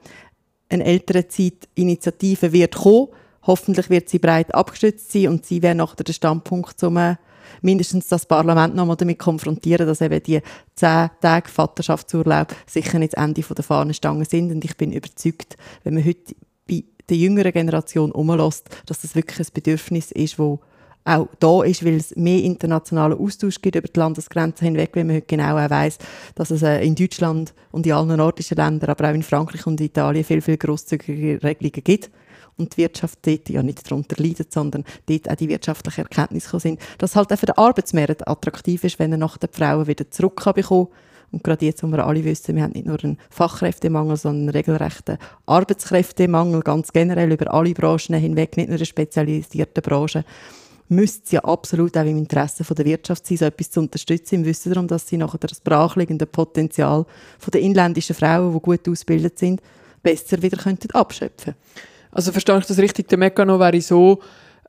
eine 0.69 0.85
ältere 0.85 1.27
Zeit-Initiative 1.27 2.51
wird 2.51 2.75
kommen. 2.75 3.07
Hoffentlich 3.43 3.89
wird 3.89 4.09
sie 4.09 4.19
breit 4.19 4.53
abgestützt 4.53 5.11
sein 5.11 5.29
und 5.29 5.45
sie 5.45 5.61
wäre 5.61 5.75
nachher 5.75 6.03
der 6.03 6.13
Standpunkt 6.13 6.79
zum 6.79 6.97
äh, 6.97 7.15
mindestens 7.61 8.07
das 8.07 8.25
Parlament 8.25 8.75
noch 8.75 8.85
mal 8.85 8.95
damit 8.95 9.19
konfrontieren, 9.19 9.87
dass 9.87 10.01
eben 10.01 10.21
die 10.23 10.41
zehn 10.75 11.09
Tage 11.21 11.49
Vaterschaftsurlaub 11.49 12.55
sicher 12.65 12.99
nicht 12.99 13.13
das 13.13 13.23
Ende 13.23 13.41
der 13.41 13.63
Fahnenstange 13.63 14.25
sind. 14.25 14.51
Und 14.51 14.63
ich 14.65 14.75
bin 14.77 14.91
überzeugt, 14.91 15.57
wenn 15.83 15.95
man 15.95 16.05
heute 16.05 16.35
bei 16.67 16.83
der 17.09 17.17
jüngeren 17.17 17.51
Generation 17.51 18.11
umlässt, 18.11 18.69
dass 18.85 19.01
das 19.01 19.15
wirklich 19.15 19.39
ein 19.39 19.53
Bedürfnis 19.53 20.11
ist, 20.11 20.39
wo 20.39 20.59
auch 21.05 21.27
da 21.39 21.63
ist, 21.63 21.83
weil 21.83 21.95
es 21.95 22.15
mehr 22.15 22.43
internationalen 22.43 23.17
Austausch 23.17 23.61
gibt 23.61 23.75
über 23.75 23.87
die 23.87 23.99
Landesgrenzen 23.99 24.65
hinweg, 24.65 24.91
weil 24.93 25.05
man 25.05 25.15
heute 25.15 25.25
genau 25.27 25.57
auch 25.57 25.69
weiss, 25.69 25.97
dass 26.35 26.51
es 26.51 26.61
äh, 26.61 26.85
in 26.85 26.93
Deutschland 26.93 27.53
und 27.71 27.87
in 27.87 27.93
allen 27.93 28.17
nordischen 28.17 28.57
Ländern, 28.57 28.89
aber 28.89 29.09
auch 29.09 29.13
in 29.13 29.23
Frankreich 29.23 29.65
und 29.65 29.81
Italien 29.81 30.23
viel, 30.23 30.41
viel 30.41 30.57
grosszügige 30.57 31.41
Regelungen 31.41 31.83
gibt 31.83 32.11
und 32.59 32.75
die 32.75 32.81
Wirtschaft 32.81 33.19
dort 33.23 33.49
ja 33.49 33.63
nicht 33.63 33.89
darunter 33.89 34.21
leidet, 34.21 34.53
sondern 34.53 34.83
dort 35.07 35.29
auch 35.29 35.35
die 35.35 35.49
wirtschaftlichen 35.49 36.01
Erkenntnisse 36.01 36.59
sind, 36.59 36.79
dass 36.97 37.15
halt 37.15 37.31
auch 37.31 37.39
für 37.39 37.45
den 37.45 37.57
Arbeitsmarkt 37.57 38.27
attraktiv 38.27 38.83
ist, 38.83 38.99
wenn 38.99 39.11
er 39.11 39.17
nach 39.17 39.37
den 39.37 39.49
Frauen 39.51 39.87
wieder 39.87 40.09
zurückbekommen 40.11 40.63
kann 40.63 40.87
und 41.31 41.43
gerade 41.43 41.65
jetzt, 41.65 41.83
wo 41.83 41.87
wir 41.87 42.05
alle 42.05 42.23
wissen, 42.23 42.55
wir 42.55 42.63
haben 42.63 42.73
nicht 42.73 42.87
nur 42.87 43.01
einen 43.03 43.17
Fachkräftemangel, 43.29 44.17
sondern 44.17 44.41
einen 44.43 44.49
regelrechten 44.49 45.17
Arbeitskräftemangel, 45.45 46.61
ganz 46.61 46.91
generell 46.91 47.31
über 47.31 47.53
alle 47.53 47.73
Branchen 47.73 48.15
hinweg, 48.15 48.57
nicht 48.57 48.69
nur 48.69 48.79
in 48.79 48.85
spezialisierten 48.85 49.83
Branchen, 49.83 50.23
müsste 50.87 51.21
es 51.25 51.31
ja 51.31 51.43
absolut 51.43 51.95
auch 51.97 52.05
im 52.05 52.17
Interesse 52.17 52.63
der 52.63 52.85
Wirtschaft 52.85 53.27
sein, 53.27 53.37
so 53.37 53.45
etwas 53.45 53.69
zu 53.69 53.79
unterstützen, 53.79 54.35
im 54.35 54.45
Wissen 54.45 54.73
darum, 54.73 54.87
dass 54.87 55.07
sie 55.07 55.17
nachher 55.17 55.37
das 55.37 55.61
brachliegende 55.61 56.25
Potenzial 56.25 57.05
der 57.53 57.61
inländischen 57.61 58.15
Frauen, 58.15 58.53
die 58.53 58.59
gut 58.59 58.89
ausgebildet 58.89 59.37
sind, 59.37 59.61
besser 60.01 60.41
wieder 60.41 60.57
abschöpfen 60.93 61.53
könnten. 61.53 61.88
Also 62.11 62.31
verstehe 62.31 62.57
ich 62.57 62.65
das 62.65 62.79
richtig? 62.79 63.07
Der 63.07 63.17
Mechanismus 63.17 63.59
wäre 63.59 63.81
so, 63.81 64.19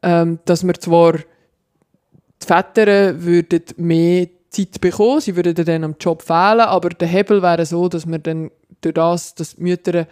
ähm, 0.03 0.39
dass 0.45 0.65
wir 0.65 0.75
zwar 0.75 1.15
die 1.15 2.47
Väter 2.47 3.23
würden 3.23 3.63
mehr 3.77 4.29
Zeit 4.51 4.81
bekommen, 4.81 5.21
sie 5.21 5.37
würden 5.37 5.55
dann 5.55 5.85
am 5.85 5.97
Job 6.01 6.23
fehlen, 6.23 6.61
aber 6.61 6.89
der 6.91 7.09
Hebel 7.09 7.43
wäre 7.43 7.65
so, 7.67 7.89
dass 7.89 8.07
wir 8.07 8.19
dann 8.19 8.51
durch 8.81 8.95
das, 8.95 9.35
dass 9.35 9.57
die 9.57 9.63
Mütter 9.63 10.07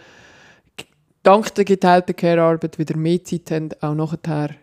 dank 1.23 1.53
der 1.55 1.65
geteilten 1.65 2.15
Care-Arbeit 2.15 2.79
wieder 2.79 2.95
mehr 2.95 3.23
Zeit 3.23 3.51
haben, 3.51 3.69
auch 3.81 3.95
nachher 3.95 4.55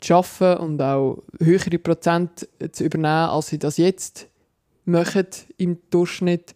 zu 0.00 0.14
arbeiten 0.14 0.62
und 0.62 0.80
auch 0.80 1.22
höhere 1.40 1.78
Prozent 1.78 2.48
zu 2.72 2.84
übernehmen, 2.84 3.30
als 3.30 3.48
sie 3.48 3.58
das 3.58 3.76
jetzt 3.76 4.28
machen 4.84 5.26
im 5.58 5.78
Durchschnitt 5.90 6.54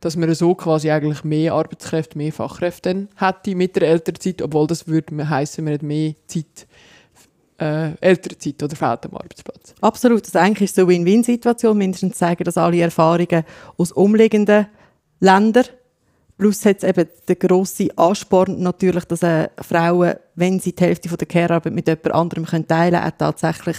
dass 0.00 0.16
man 0.16 0.32
so 0.34 0.54
quasi 0.54 0.90
eigentlich 0.90 1.24
mehr 1.24 1.54
Arbeitskräfte, 1.54 2.16
mehr 2.16 2.32
Fachkräfte 2.32 3.08
hätte 3.16 3.54
mit 3.54 3.76
der 3.76 3.88
Elternzeit, 3.88 4.42
obwohl 4.42 4.66
das 4.66 4.86
würde 4.86 5.28
heißen, 5.28 5.64
man 5.64 5.74
hat 5.74 5.82
mehr 5.82 6.14
Zeit 6.26 6.66
äh, 7.58 7.94
Elternzeit 8.00 8.62
oder 8.62 8.76
fehlt 8.76 9.06
am 9.06 9.16
Arbeitsplatz. 9.16 9.74
Absolut, 9.80 10.26
das 10.26 10.36
eigentlich 10.36 10.70
ist 10.70 10.76
so 10.76 10.82
eine 10.82 10.90
Win-Win-Situation. 10.90 11.76
Mindestens 11.76 12.18
zeigen 12.18 12.44
das 12.44 12.56
alle 12.56 12.80
Erfahrungen 12.80 13.44
aus 13.76 13.92
umliegenden 13.92 14.66
Ländern. 15.20 15.64
Plus 16.36 16.64
hat 16.64 16.78
es 16.78 16.84
eben 16.84 17.08
den 17.28 17.38
grossen 17.38 17.90
Ansporn 17.98 18.62
natürlich, 18.62 19.04
dass 19.06 19.24
äh, 19.24 19.48
Frauen, 19.60 20.14
wenn 20.36 20.60
sie 20.60 20.72
die 20.72 20.84
Hälfte 20.84 21.08
von 21.08 21.18
der 21.18 21.26
Care-Arbeit 21.26 21.72
mit 21.72 21.88
jemand 21.88 22.12
anderem 22.12 22.46
teilen 22.46 22.68
können, 22.68 23.02
auch 23.02 23.18
tatsächlich 23.18 23.78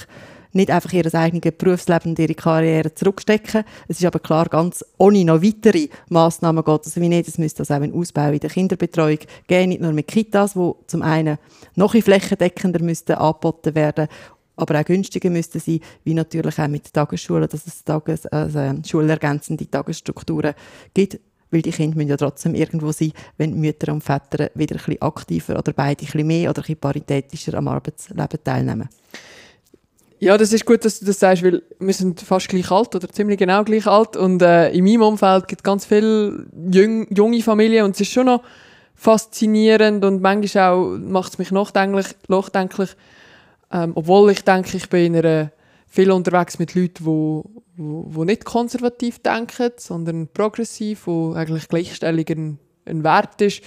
nicht 0.51 0.71
einfach 0.71 0.91
ihr 0.93 1.13
eigenes 1.13 1.53
Berufsleben 1.57 2.12
und 2.12 2.19
ihre 2.19 2.33
Karriere 2.33 2.93
zurückstecken. 2.93 3.63
Es 3.88 3.99
ist 3.99 4.05
aber 4.05 4.19
klar, 4.19 4.45
ganz 4.45 4.83
ohne 4.97 5.23
noch 5.23 5.41
weitere 5.41 5.89
Massnahmen 6.09 6.63
geht 6.63 6.85
es 6.85 6.99
wie 6.99 7.09
nicht. 7.09 7.27
Es 7.27 7.38
müsste 7.38 7.62
also 7.62 7.73
auch 7.73 7.81
einen 7.81 7.93
Ausbau 7.93 8.31
in 8.31 8.39
der 8.39 8.49
Kinderbetreuung 8.49 9.19
geben, 9.47 9.69
nicht 9.69 9.81
nur 9.81 9.93
mit 9.93 10.07
Kitas, 10.07 10.55
wo 10.55 10.77
zum 10.88 11.01
einen 11.01 11.38
noch 11.75 11.93
ein 11.93 12.01
flächendeckender 12.01 12.81
müssten 12.81 13.13
angeboten 13.13 13.75
werden 13.75 14.07
aber 14.59 14.77
auch 14.77 14.83
günstiger 14.83 15.29
müssten 15.29 15.59
sie, 15.59 15.79
wie 16.03 16.13
natürlich 16.13 16.59
auch 16.59 16.67
mit 16.67 16.93
Tagesschulen, 16.93 17.47
dass 17.47 17.65
es 17.65 17.83
Tages-, 17.85 18.25
also 18.25 18.81
schulergänzende 18.85 19.69
Tagesstrukturen 19.69 20.53
gibt, 20.93 21.17
weil 21.51 21.62
die 21.62 21.71
Kinder 21.71 21.97
müssen 21.97 22.09
ja 22.09 22.17
trotzdem 22.17 22.55
irgendwo 22.55 22.91
sein, 22.91 23.13
wenn 23.38 23.59
Mütter 23.59 23.91
und 23.91 24.03
Väter 24.03 24.51
wieder 24.55 24.75
ein 24.75 24.83
bisschen 24.85 25.01
aktiver 25.01 25.57
oder 25.57 25.73
beide 25.73 26.01
ein 26.01 26.05
bisschen 26.05 26.27
mehr 26.27 26.49
oder 26.49 26.59
ein 26.59 26.63
bisschen 26.63 26.79
paritätischer 26.79 27.53
am 27.55 27.67
Arbeitsleben 27.67 28.43
teilnehmen. 28.43 28.89
Ja, 30.21 30.38
das 30.38 30.51
ist 30.51 30.65
gut, 30.65 30.84
dass 30.84 30.99
du 30.99 31.05
das 31.05 31.19
sagst, 31.19 31.43
weil 31.43 31.63
wir 31.79 31.93
sind 31.93 32.19
fast 32.19 32.49
gleich 32.49 32.69
alt 32.71 32.93
oder 32.93 33.08
ziemlich 33.08 33.39
genau 33.39 33.63
gleich 33.63 33.88
alt. 33.88 34.17
Und 34.17 34.41
äh, 34.41 34.69
in 34.71 34.84
meinem 34.84 35.01
Umfeld 35.01 35.47
gibt 35.47 35.62
es 35.62 35.63
ganz 35.63 35.86
viele 35.86 36.45
jung, 36.69 37.08
junge 37.10 37.41
Familien 37.41 37.86
und 37.86 37.91
es 37.91 38.01
ist 38.01 38.12
schon 38.12 38.25
noch 38.25 38.43
faszinierend 38.95 40.03
und 40.03 40.21
manchmal 40.21 40.71
auch 40.71 40.97
macht 40.97 41.32
es 41.32 41.39
mich 41.39 41.51
nachdenklich, 41.51 42.08
nachdenklich. 42.27 42.89
Ähm, 43.71 43.93
obwohl 43.95 44.32
ich 44.32 44.43
denke, 44.43 44.75
ich 44.75 44.89
bin 44.89 45.15
in 45.15 45.25
einer, 45.25 45.51
viel 45.88 46.12
unterwegs 46.12 46.60
mit 46.60 46.75
Leuten, 46.75 46.95
die 46.99 47.05
wo, 47.05 47.45
wo, 47.77 48.05
wo 48.10 48.23
nicht 48.25 48.43
konservativ 48.43 49.19
denken, 49.19 49.71
sondern 49.77 50.27
progressiv, 50.27 51.08
wo 51.08 51.32
eigentlich 51.32 51.69
Gleichstellung 51.69 52.25
ein, 52.27 52.60
ein 52.86 53.03
Wert 53.05 53.41
ist, 53.41 53.62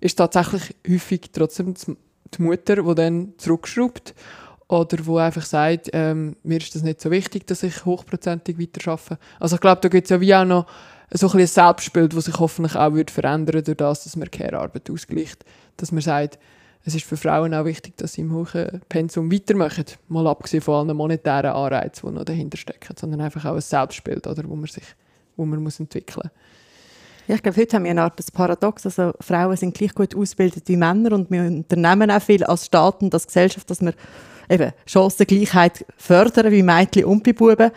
ist 0.00 0.16
tatsächlich 0.16 0.74
häufig 0.88 1.32
trotzdem 1.32 1.74
die 1.76 2.42
Mutter, 2.42 2.76
die 2.82 2.94
dann 2.94 3.34
zurückschraubt 3.36 4.14
oder 4.68 4.98
wo 5.06 5.16
einfach 5.16 5.44
sagt, 5.44 5.90
ähm, 5.92 6.36
mir 6.42 6.58
ist 6.58 6.74
das 6.74 6.82
nicht 6.82 7.00
so 7.00 7.10
wichtig, 7.10 7.46
dass 7.46 7.62
ich 7.62 7.84
hochprozentig 7.84 8.58
weiter 8.58 8.92
arbeite. 8.92 9.18
Also 9.40 9.56
ich 9.56 9.60
glaube, 9.60 9.80
da 9.80 9.88
gibt 9.88 10.04
es 10.04 10.10
ja 10.10 10.20
wie 10.20 10.34
auch 10.34 10.44
noch 10.44 10.66
so 11.10 11.28
ein, 11.30 11.40
ein 11.40 11.46
Selbstbild, 11.46 12.14
das 12.14 12.26
sich 12.26 12.38
hoffentlich 12.38 12.76
auch 12.76 12.92
wird 12.92 13.10
verändern 13.10 13.64
durch 13.64 13.76
das, 13.76 14.04
dass 14.04 14.16
man 14.16 14.30
Care-Arbeit 14.30 14.90
ausgleicht. 14.90 15.44
Dass 15.78 15.90
man 15.90 16.02
sagt, 16.02 16.38
es 16.84 16.94
ist 16.94 17.06
für 17.06 17.16
Frauen 17.16 17.54
auch 17.54 17.64
wichtig, 17.64 17.96
dass 17.96 18.12
sie 18.12 18.20
im 18.20 18.32
hohen 18.32 18.82
Pensum 18.88 19.32
weitermachen. 19.32 19.86
Mal 20.08 20.26
abgesehen 20.26 20.60
von 20.60 20.86
allen 20.86 20.96
monetären 20.96 21.52
Anreizen, 21.52 22.10
die 22.10 22.14
noch 22.14 22.24
dahinter 22.24 22.58
stecken, 22.58 22.94
sondern 22.98 23.22
einfach 23.22 23.44
auch 23.46 23.54
ein 23.54 23.60
Selbstbild, 23.60 24.26
oder, 24.26 24.44
wo 24.46 24.54
man 24.54 24.66
sich 24.66 24.84
wo 25.38 25.46
man 25.46 25.62
muss 25.62 25.80
entwickeln 25.80 26.22
muss. 26.24 26.32
Ja, 27.28 27.34
ich 27.34 27.42
glaube, 27.42 27.60
heute 27.60 27.76
haben 27.76 27.84
wir 27.84 27.90
eine 27.90 28.02
Art 28.02 28.20
Paradox. 28.32 28.86
Also 28.86 29.12
Frauen 29.20 29.56
sind 29.56 29.74
gleich 29.74 29.94
gut 29.94 30.14
ausgebildet 30.16 30.64
wie 30.66 30.76
Männer 30.76 31.12
und 31.12 31.30
wir 31.30 31.42
unternehmen 31.42 32.10
auch 32.10 32.22
viel 32.22 32.42
als 32.44 32.66
Staat 32.66 33.02
und 33.02 33.14
als 33.14 33.26
Gesellschaft, 33.26 33.68
dass 33.70 33.80
wir 33.80 33.92
eben 34.50 34.72
Chancengleichheit 34.86 35.84
fördern, 35.96 36.52
wie 36.52 36.62
Mädchen 36.62 37.04
und 37.04 37.22
bei 37.22 37.32
Buben. 37.32 37.70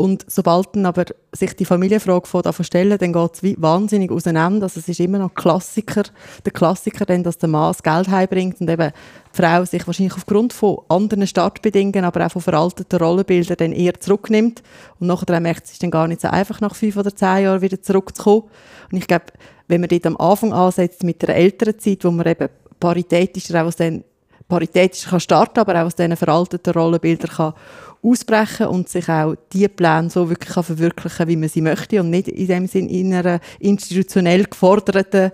Und 0.00 0.24
sobald 0.28 0.74
dann 0.74 0.86
aber 0.86 1.04
sich 1.30 1.54
die 1.54 1.66
Familienfrage 1.66 2.26
von 2.26 2.40
davon 2.40 2.64
stellen, 2.64 2.96
dann 2.96 3.12
geht 3.12 3.34
es 3.34 3.60
wahnsinnig 3.60 4.10
auseinander. 4.10 4.64
Also 4.64 4.80
es 4.80 4.88
ist 4.88 4.98
immer 4.98 5.18
noch 5.18 5.34
Klassiker, 5.34 6.04
der 6.42 6.52
Klassiker, 6.52 7.04
dann, 7.04 7.22
dass 7.22 7.36
der 7.36 7.50
Mann 7.50 7.68
das 7.68 7.82
Geld 7.82 8.08
heimbringt 8.08 8.62
und 8.62 8.70
eben 8.70 8.92
die 8.92 9.36
Frau 9.36 9.62
sich 9.66 9.86
wahrscheinlich 9.86 10.14
aufgrund 10.14 10.54
von 10.54 10.78
anderen 10.88 11.26
Startbedingungen, 11.26 12.06
aber 12.06 12.24
auch 12.24 12.32
von 12.32 12.40
veralteten 12.40 12.98
Rollenbildern 12.98 13.58
dann 13.58 13.72
eher 13.72 14.00
zurücknimmt. 14.00 14.62
Und 15.00 15.08
nachher 15.08 15.38
merkt 15.38 15.66
es, 15.66 15.72
ist 15.72 15.82
dann 15.82 15.90
gar 15.90 16.08
nicht 16.08 16.22
so 16.22 16.28
einfach, 16.28 16.62
nach 16.62 16.74
fünf 16.74 16.96
oder 16.96 17.14
zehn 17.14 17.44
Jahren 17.44 17.60
wieder 17.60 17.82
zurückzukommen. 17.82 18.44
Und 18.90 18.96
ich 18.96 19.06
glaube, 19.06 19.26
wenn 19.68 19.82
man 19.82 19.90
dort 19.90 20.06
am 20.06 20.16
Anfang 20.16 20.54
ansetzt 20.54 21.04
mit 21.04 21.20
der 21.20 21.36
älteren 21.36 21.78
Zeit, 21.78 22.06
wo 22.06 22.10
man 22.10 22.26
eben 22.26 22.48
paritätischer 22.80 23.60
auch 23.60 23.66
aus 23.66 23.76
den 23.76 24.02
paritätisch 24.50 25.06
kann 25.06 25.20
starten, 25.20 25.60
aber 25.60 25.80
auch 25.80 25.86
aus 25.86 25.94
diesen 25.94 26.16
veralteten 26.16 26.74
Rollenbildern 26.74 27.30
kann 27.30 27.54
ausbrechen 28.02 28.66
und 28.66 28.88
sich 28.88 29.08
auch 29.08 29.34
die 29.52 29.68
Pläne 29.68 30.10
so 30.10 30.28
wirklich 30.28 30.52
kann 30.52 30.64
verwirklichen 30.64 31.28
wie 31.28 31.36
man 31.36 31.48
sie 31.48 31.62
möchte 31.62 32.00
und 32.00 32.10
nicht 32.10 32.28
in 32.28 32.46
dem 32.46 32.66
Sinn 32.66 32.88
in 32.88 33.14
einer 33.14 33.40
institutionell 33.58 34.44
geforderten 34.44 35.32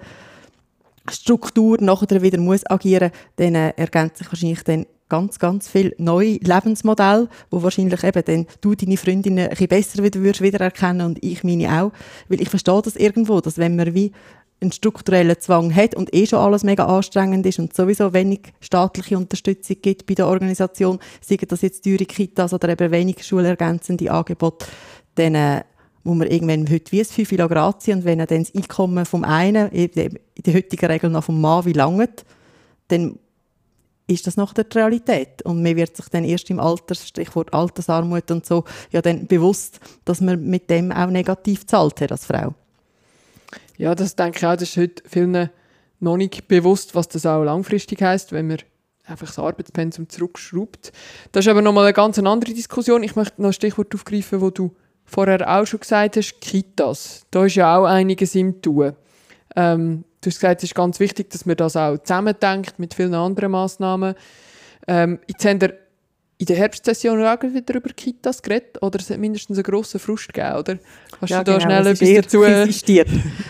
Struktur 1.11 1.79
nachher 1.81 2.23
wieder 2.23 2.39
muss 2.39 2.69
agieren, 2.69 3.13
dann 3.37 3.55
ergänzt 3.55 4.19
sich 4.19 4.31
wahrscheinlich 4.31 4.63
dann 4.65 4.87
ganz, 5.09 5.39
ganz 5.39 5.69
viel 5.69 5.95
neue 5.99 6.39
Lebensmodelle, 6.39 7.29
wo 7.51 7.63
wahrscheinlich 7.63 8.03
eben 8.03 8.25
dann 8.25 8.47
du 8.61 8.75
deine 8.75 8.97
Freundinnen 8.97 9.45
ein 9.45 9.51
bisschen 9.51 9.69
besser 9.69 10.03
wieder 10.03 10.21
würdest 10.21 10.83
und 10.83 11.23
ich 11.23 11.45
meine 11.45 11.83
auch. 11.83 11.93
Weil 12.29 12.41
ich 12.41 12.49
verstehe 12.49 12.83
das 12.83 12.97
irgendwo, 12.97 13.41
dass 13.41 13.59
wenn 13.59 13.77
man 13.77 13.95
wie 13.95 14.13
einen 14.61 14.73
strukturellen 14.73 15.39
Zwang 15.39 15.75
hat 15.75 15.95
und 15.95 16.15
eh 16.15 16.27
schon 16.27 16.39
alles 16.39 16.65
mega 16.65 16.87
anstrengend 16.87 17.45
ist 17.45 17.59
und 17.59 17.75
sowieso 17.75 18.13
wenig 18.13 18.41
staatliche 18.61 19.19
Unterstützung 19.19 19.77
gibt 19.83 20.07
bei 20.07 20.15
der 20.15 20.27
Organisation, 20.27 20.99
sei 21.21 21.37
das 21.37 21.63
jetzt 21.63 21.85
teure 21.85 22.07
Kitas 22.07 22.55
oder 22.55 22.71
eben 22.71 22.91
wenig 22.91 23.25
schulergänzende 23.25 24.11
Angebote, 24.11 24.67
dann 25.17 25.35
äh, 25.35 25.65
muss 26.05 26.17
man 26.17 26.29
irgendwann 26.29 26.71
heute 26.71 26.93
wie 26.93 27.01
ein 27.01 27.05
Fünfilo 27.05 27.49
Grazie 27.49 27.93
und 27.93 28.05
wenn 28.05 28.19
dann 28.19 28.29
das 28.45 28.55
Einkommen 28.55 29.05
vom 29.05 29.25
einen, 29.25 29.71
in 29.73 29.91
der 29.93 30.55
heutigen 30.55 30.87
Regel 30.87 31.11
noch 31.11 31.25
vom 31.25 31.41
Mann, 31.41 31.65
wie 31.67 31.73
lange, 31.73 32.09
dann 32.89 33.19
ist 34.07 34.27
das 34.27 34.37
noch 34.37 34.53
die 34.53 34.63
Realität. 34.73 35.43
Und 35.43 35.63
man 35.63 35.77
wird 35.77 35.97
sich 35.97 36.09
dann 36.09 36.25
erst 36.25 36.49
im 36.51 36.61
Alter, 36.61 36.95
Stichwort 36.95 37.53
Altersarmut 37.53 38.31
und 38.31 38.47
so, 38.47 38.65
ja 38.93 39.03
dann 39.03 39.27
bewusst, 39.27 39.81
dass 40.05 40.21
man 40.21 40.45
mit 40.45 40.71
dem 40.71 40.93
auch 40.93 41.11
negativ 41.11 41.67
zahlt 41.67 42.01
hat 42.01 42.13
als 42.13 42.27
Frau. 42.27 42.55
Ja, 43.79 43.95
das 43.95 44.17
denke 44.17 44.39
ich 44.39 44.47
auch, 44.47 44.57
das 44.57 44.71
ist 44.71 44.77
heute 44.77 45.03
vielen 45.09 45.51
noch 46.01 46.17
nicht 46.17 46.49
bewusst, 46.49 46.95
was 46.95 47.09
das 47.09 47.27
auch 47.27 47.43
langfristig 47.43 48.03
heißt, 48.03 48.33
wenn 48.33 48.49
man 48.49 48.59
einfach 49.05 49.27
das 49.27 49.39
Arbeitspensum 49.39 50.09
zurückschraubt. 50.09 50.93
Das 51.33 51.45
ist 51.45 51.51
aber 51.51 51.63
nochmal 51.63 51.85
eine 51.85 51.93
ganz 51.93 52.19
andere 52.19 52.53
Diskussion. 52.53 53.03
Ich 53.03 53.17
möchte 53.17 53.41
noch 53.41 53.51
ein 53.51 53.53
Stichwort 53.53 53.95
aufgreifen, 53.95 54.41
wo 54.41 54.51
du 54.51 54.75
vorher 55.05 55.49
auch 55.49 55.67
schon 55.67 55.81
gesagt 55.81 56.17
hast, 56.17 56.41
Kitas. 56.41 57.25
Da 57.31 57.45
ist 57.45 57.55
ja 57.55 57.77
auch 57.77 57.85
einiges 57.85 58.35
im 58.35 58.61
Tun. 58.61 58.95
Ähm, 59.55 60.05
du 60.21 60.31
hast 60.31 60.37
gesagt, 60.37 60.63
es 60.63 60.71
ist 60.71 60.75
ganz 60.75 61.01
wichtig, 61.01 61.31
dass 61.31 61.47
man 61.47 61.57
das 61.57 61.77
auch 61.77 61.99
zusammendenkt 61.99 62.79
mit 62.79 62.95
vielen 62.95 63.15
anderen 63.15 63.53
Massnahmen. 63.53 64.15
Ähm, 64.89 65.21
jetzt 65.29 65.45
haben 65.45 65.61
in 66.39 66.47
der 66.47 66.57
Herbstsession 66.57 67.25
auch 67.25 67.43
wieder 67.43 67.75
über 67.75 67.91
Kitas 67.91 68.43
geredet 68.43 68.83
oder 68.83 68.99
es 69.01 69.09
hat 69.09 69.19
mindestens 69.19 69.57
einen 69.57 69.65
grossen 69.65 69.99
Frust 69.99 70.33
gegeben, 70.33 70.57
oder? 70.57 70.79
Kannst 71.19 71.31
ja, 71.31 71.43
du 71.43 71.53
da 71.53 71.59
genau, 71.59 71.71
schnell 71.71 71.87
etwas 71.87 72.25
dazu... 72.25 72.45
Existiert. 72.45 73.09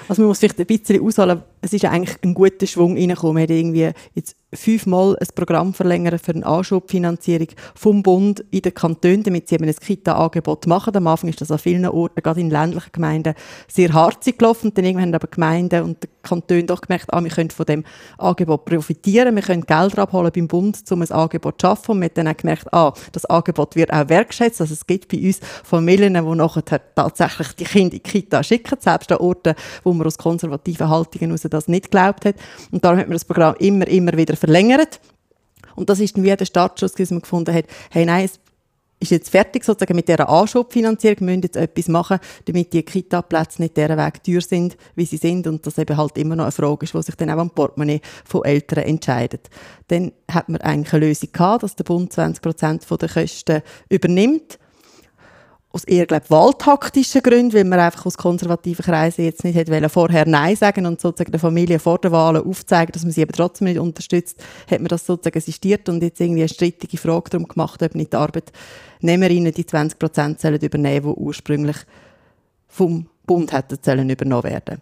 Also 0.08 0.22
man 0.22 0.28
muss 0.28 0.38
vielleicht 0.38 0.60
ein 0.60 0.66
bisschen 0.66 1.02
ausholen, 1.02 1.42
es 1.60 1.72
ist 1.72 1.84
eigentlich 1.84 2.16
ein 2.22 2.32
guter 2.32 2.66
Schwung 2.66 2.96
reingekommen. 2.96 3.48
Irgendwie 3.48 3.90
jetzt 4.14 4.36
fünfmal 4.56 5.16
ein 5.20 5.26
Programm 5.34 5.74
verlängert 5.74 6.20
für 6.24 6.34
eine 6.34 6.46
Anschubfinanzierung 6.46 7.48
vom 7.74 8.02
Bund 8.02 8.44
in 8.50 8.62
den 8.62 8.74
Kantonen, 8.74 9.22
damit 9.22 9.48
sie 9.48 9.54
eben 9.56 9.66
ein 9.66 9.74
Kita-Angebot 9.74 10.66
machen. 10.66 10.96
Am 10.96 11.06
Anfang 11.06 11.30
ist 11.30 11.40
das 11.40 11.50
an 11.50 11.58
vielen 11.58 11.86
Orten, 11.86 12.22
gerade 12.22 12.40
in 12.40 12.50
ländlichen 12.50 12.92
Gemeinden, 12.92 13.34
sehr 13.68 13.92
harzig 13.92 14.38
gelaufen. 14.38 14.72
Dann 14.74 14.84
irgendwann 14.84 15.08
haben 15.08 15.14
aber 15.14 15.28
Gemeinden 15.28 15.82
und 15.82 16.02
die 16.02 16.08
Kantone 16.22 16.64
doch 16.64 16.80
gemerkt, 16.80 17.12
ah, 17.12 17.22
wir 17.22 17.30
können 17.30 17.50
von 17.50 17.66
dem 17.66 17.84
Angebot 18.18 18.64
profitieren, 18.64 19.34
wir 19.34 19.42
können 19.42 19.62
Gelder 19.62 20.02
abholen 20.02 20.32
beim 20.34 20.48
Bund, 20.48 20.78
um 20.90 21.02
ein 21.02 21.10
Angebot 21.10 21.60
zu 21.60 21.66
schaffen. 21.66 21.92
Und 21.92 22.00
wir 22.00 22.08
haben 22.08 22.26
dann 22.26 22.36
gemerkt, 22.36 22.72
ah, 22.72 22.92
das 23.12 23.24
Angebot 23.26 23.76
wird 23.76 23.92
auch 23.92 24.08
wertgeschätzt. 24.08 24.60
Also 24.60 24.74
es 24.74 24.86
gibt 24.86 25.08
bei 25.08 25.18
uns 25.18 25.40
Familien, 25.64 26.14
die 26.14 26.20
nachher 26.20 26.64
tatsächlich 26.94 27.52
die 27.52 27.64
Kinder 27.64 27.86
in 27.86 27.90
die 27.90 28.00
Kita 28.00 28.42
schicken, 28.42 28.76
selbst 28.80 29.12
an 29.12 29.18
Orten, 29.18 29.54
wo 29.84 29.92
man 29.92 30.06
aus 30.06 30.18
konservativen 30.18 30.88
Haltungen 30.88 31.28
heraus 31.28 31.46
das 31.48 31.68
nicht 31.68 31.84
geglaubt 31.84 32.24
hat. 32.24 32.36
Und 32.70 32.84
darum 32.84 32.98
hat 32.98 33.06
man 33.06 33.14
das 33.14 33.24
Programm 33.24 33.54
immer, 33.58 33.86
immer 33.86 34.16
wieder 34.16 34.36
verlängert. 34.46 35.00
Und 35.74 35.90
das 35.90 36.00
ist 36.00 36.20
wie 36.22 36.34
der 36.34 36.44
Startschuss, 36.46 36.92
dass 36.92 37.10
man 37.10 37.20
gefunden 37.20 37.54
hat, 37.54 37.66
hey, 37.90 38.06
nein, 38.06 38.24
es 38.24 38.40
ist 38.98 39.10
jetzt 39.10 39.28
fertig 39.28 39.62
sozusagen 39.62 39.94
mit 39.94 40.08
dieser 40.08 40.28
Anschubfinanzierung, 40.28 41.20
wir 41.20 41.26
müssen 41.26 41.42
jetzt 41.42 41.56
etwas 41.56 41.88
machen, 41.88 42.18
damit 42.46 42.72
die 42.72 42.82
Kita-Plätze 42.82 43.60
nicht 43.60 43.76
deren 43.76 43.98
Weg 43.98 44.24
teuer 44.24 44.40
sind, 44.40 44.78
wie 44.94 45.04
sie 45.04 45.18
sind 45.18 45.46
und 45.46 45.66
das 45.66 45.76
eben 45.76 45.96
halt 45.98 46.16
immer 46.16 46.34
noch 46.34 46.44
eine 46.44 46.52
Frage 46.52 46.84
ist, 46.84 46.94
die 46.94 47.02
sich 47.02 47.14
dann 47.16 47.30
auch 47.30 47.38
am 47.38 47.50
Portemonnaie 47.50 48.00
von 48.24 48.44
Eltern 48.44 48.84
entscheidet. 48.84 49.50
Dann 49.88 50.12
hat 50.30 50.48
man 50.48 50.62
eigentlich 50.62 50.94
eine 50.94 51.06
Lösung 51.06 51.28
gehabt, 51.30 51.62
dass 51.62 51.76
der 51.76 51.84
Bund 51.84 52.10
20 52.10 52.40
Prozent 52.40 52.86
der 52.90 53.08
Kosten 53.08 53.62
übernimmt 53.90 54.58
aus 55.76 55.84
eher 55.84 56.06
glaub, 56.06 56.30
wahltaktischen 56.30 57.22
Gründen, 57.22 57.52
weil 57.52 57.64
man 57.64 57.78
einfach 57.78 58.06
aus 58.06 58.16
konservativen 58.16 58.84
Kreisen 58.84 59.26
jetzt 59.26 59.44
nicht 59.44 59.54
hätte 59.54 59.88
vorher 59.90 60.26
Nein 60.26 60.56
sagen 60.56 60.86
und 60.86 61.00
sozusagen 61.00 61.32
der 61.32 61.40
Familie 61.40 61.78
vor 61.78 61.98
der 61.98 62.12
Wahl 62.12 62.38
aufzeigen, 62.38 62.92
dass 62.92 63.02
man 63.02 63.12
sie 63.12 63.22
aber 63.22 63.34
trotzdem 63.34 63.66
nicht 63.66 63.78
unterstützt, 63.78 64.42
hat 64.70 64.80
man 64.80 64.88
das 64.88 65.04
sozusagen 65.04 65.36
assistiert 65.36 65.88
und 65.90 66.02
jetzt 66.02 66.20
irgendwie 66.20 66.40
eine 66.40 66.48
strittige 66.48 66.96
Frage 66.96 67.30
darum 67.30 67.46
gemacht, 67.46 67.82
ob 67.82 67.94
nicht 67.94 68.14
die 68.14 68.16
Arbeitnehmerinnen 68.16 69.52
die 69.52 69.66
20 69.66 69.98
Prozent 69.98 70.42
übernehmen 70.44 71.04
sollen, 71.04 71.14
die 71.16 71.20
ursprünglich 71.20 71.76
vom 72.68 73.06
Bund 73.26 73.52
hätten 73.52 73.78
sollen 73.82 74.08
übernommen 74.08 74.44
werden. 74.44 74.80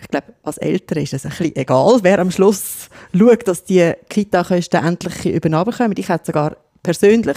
Ich 0.00 0.08
glaube, 0.08 0.34
als 0.42 0.58
Eltern 0.58 1.02
ist 1.02 1.14
es 1.14 1.24
ein 1.24 1.30
bisschen 1.30 1.56
egal, 1.56 1.98
wer 2.02 2.18
am 2.18 2.30
Schluss 2.30 2.88
schaut, 3.16 3.46
dass 3.46 3.64
die 3.64 3.92
Kita-Kosten 4.08 4.84
endlich 4.84 5.26
übernommen 5.26 5.72
kommen. 5.72 5.94
Ich 5.96 6.08
hätte 6.08 6.26
sogar 6.26 6.56
persönlich 6.82 7.36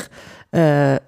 äh, 0.51 0.99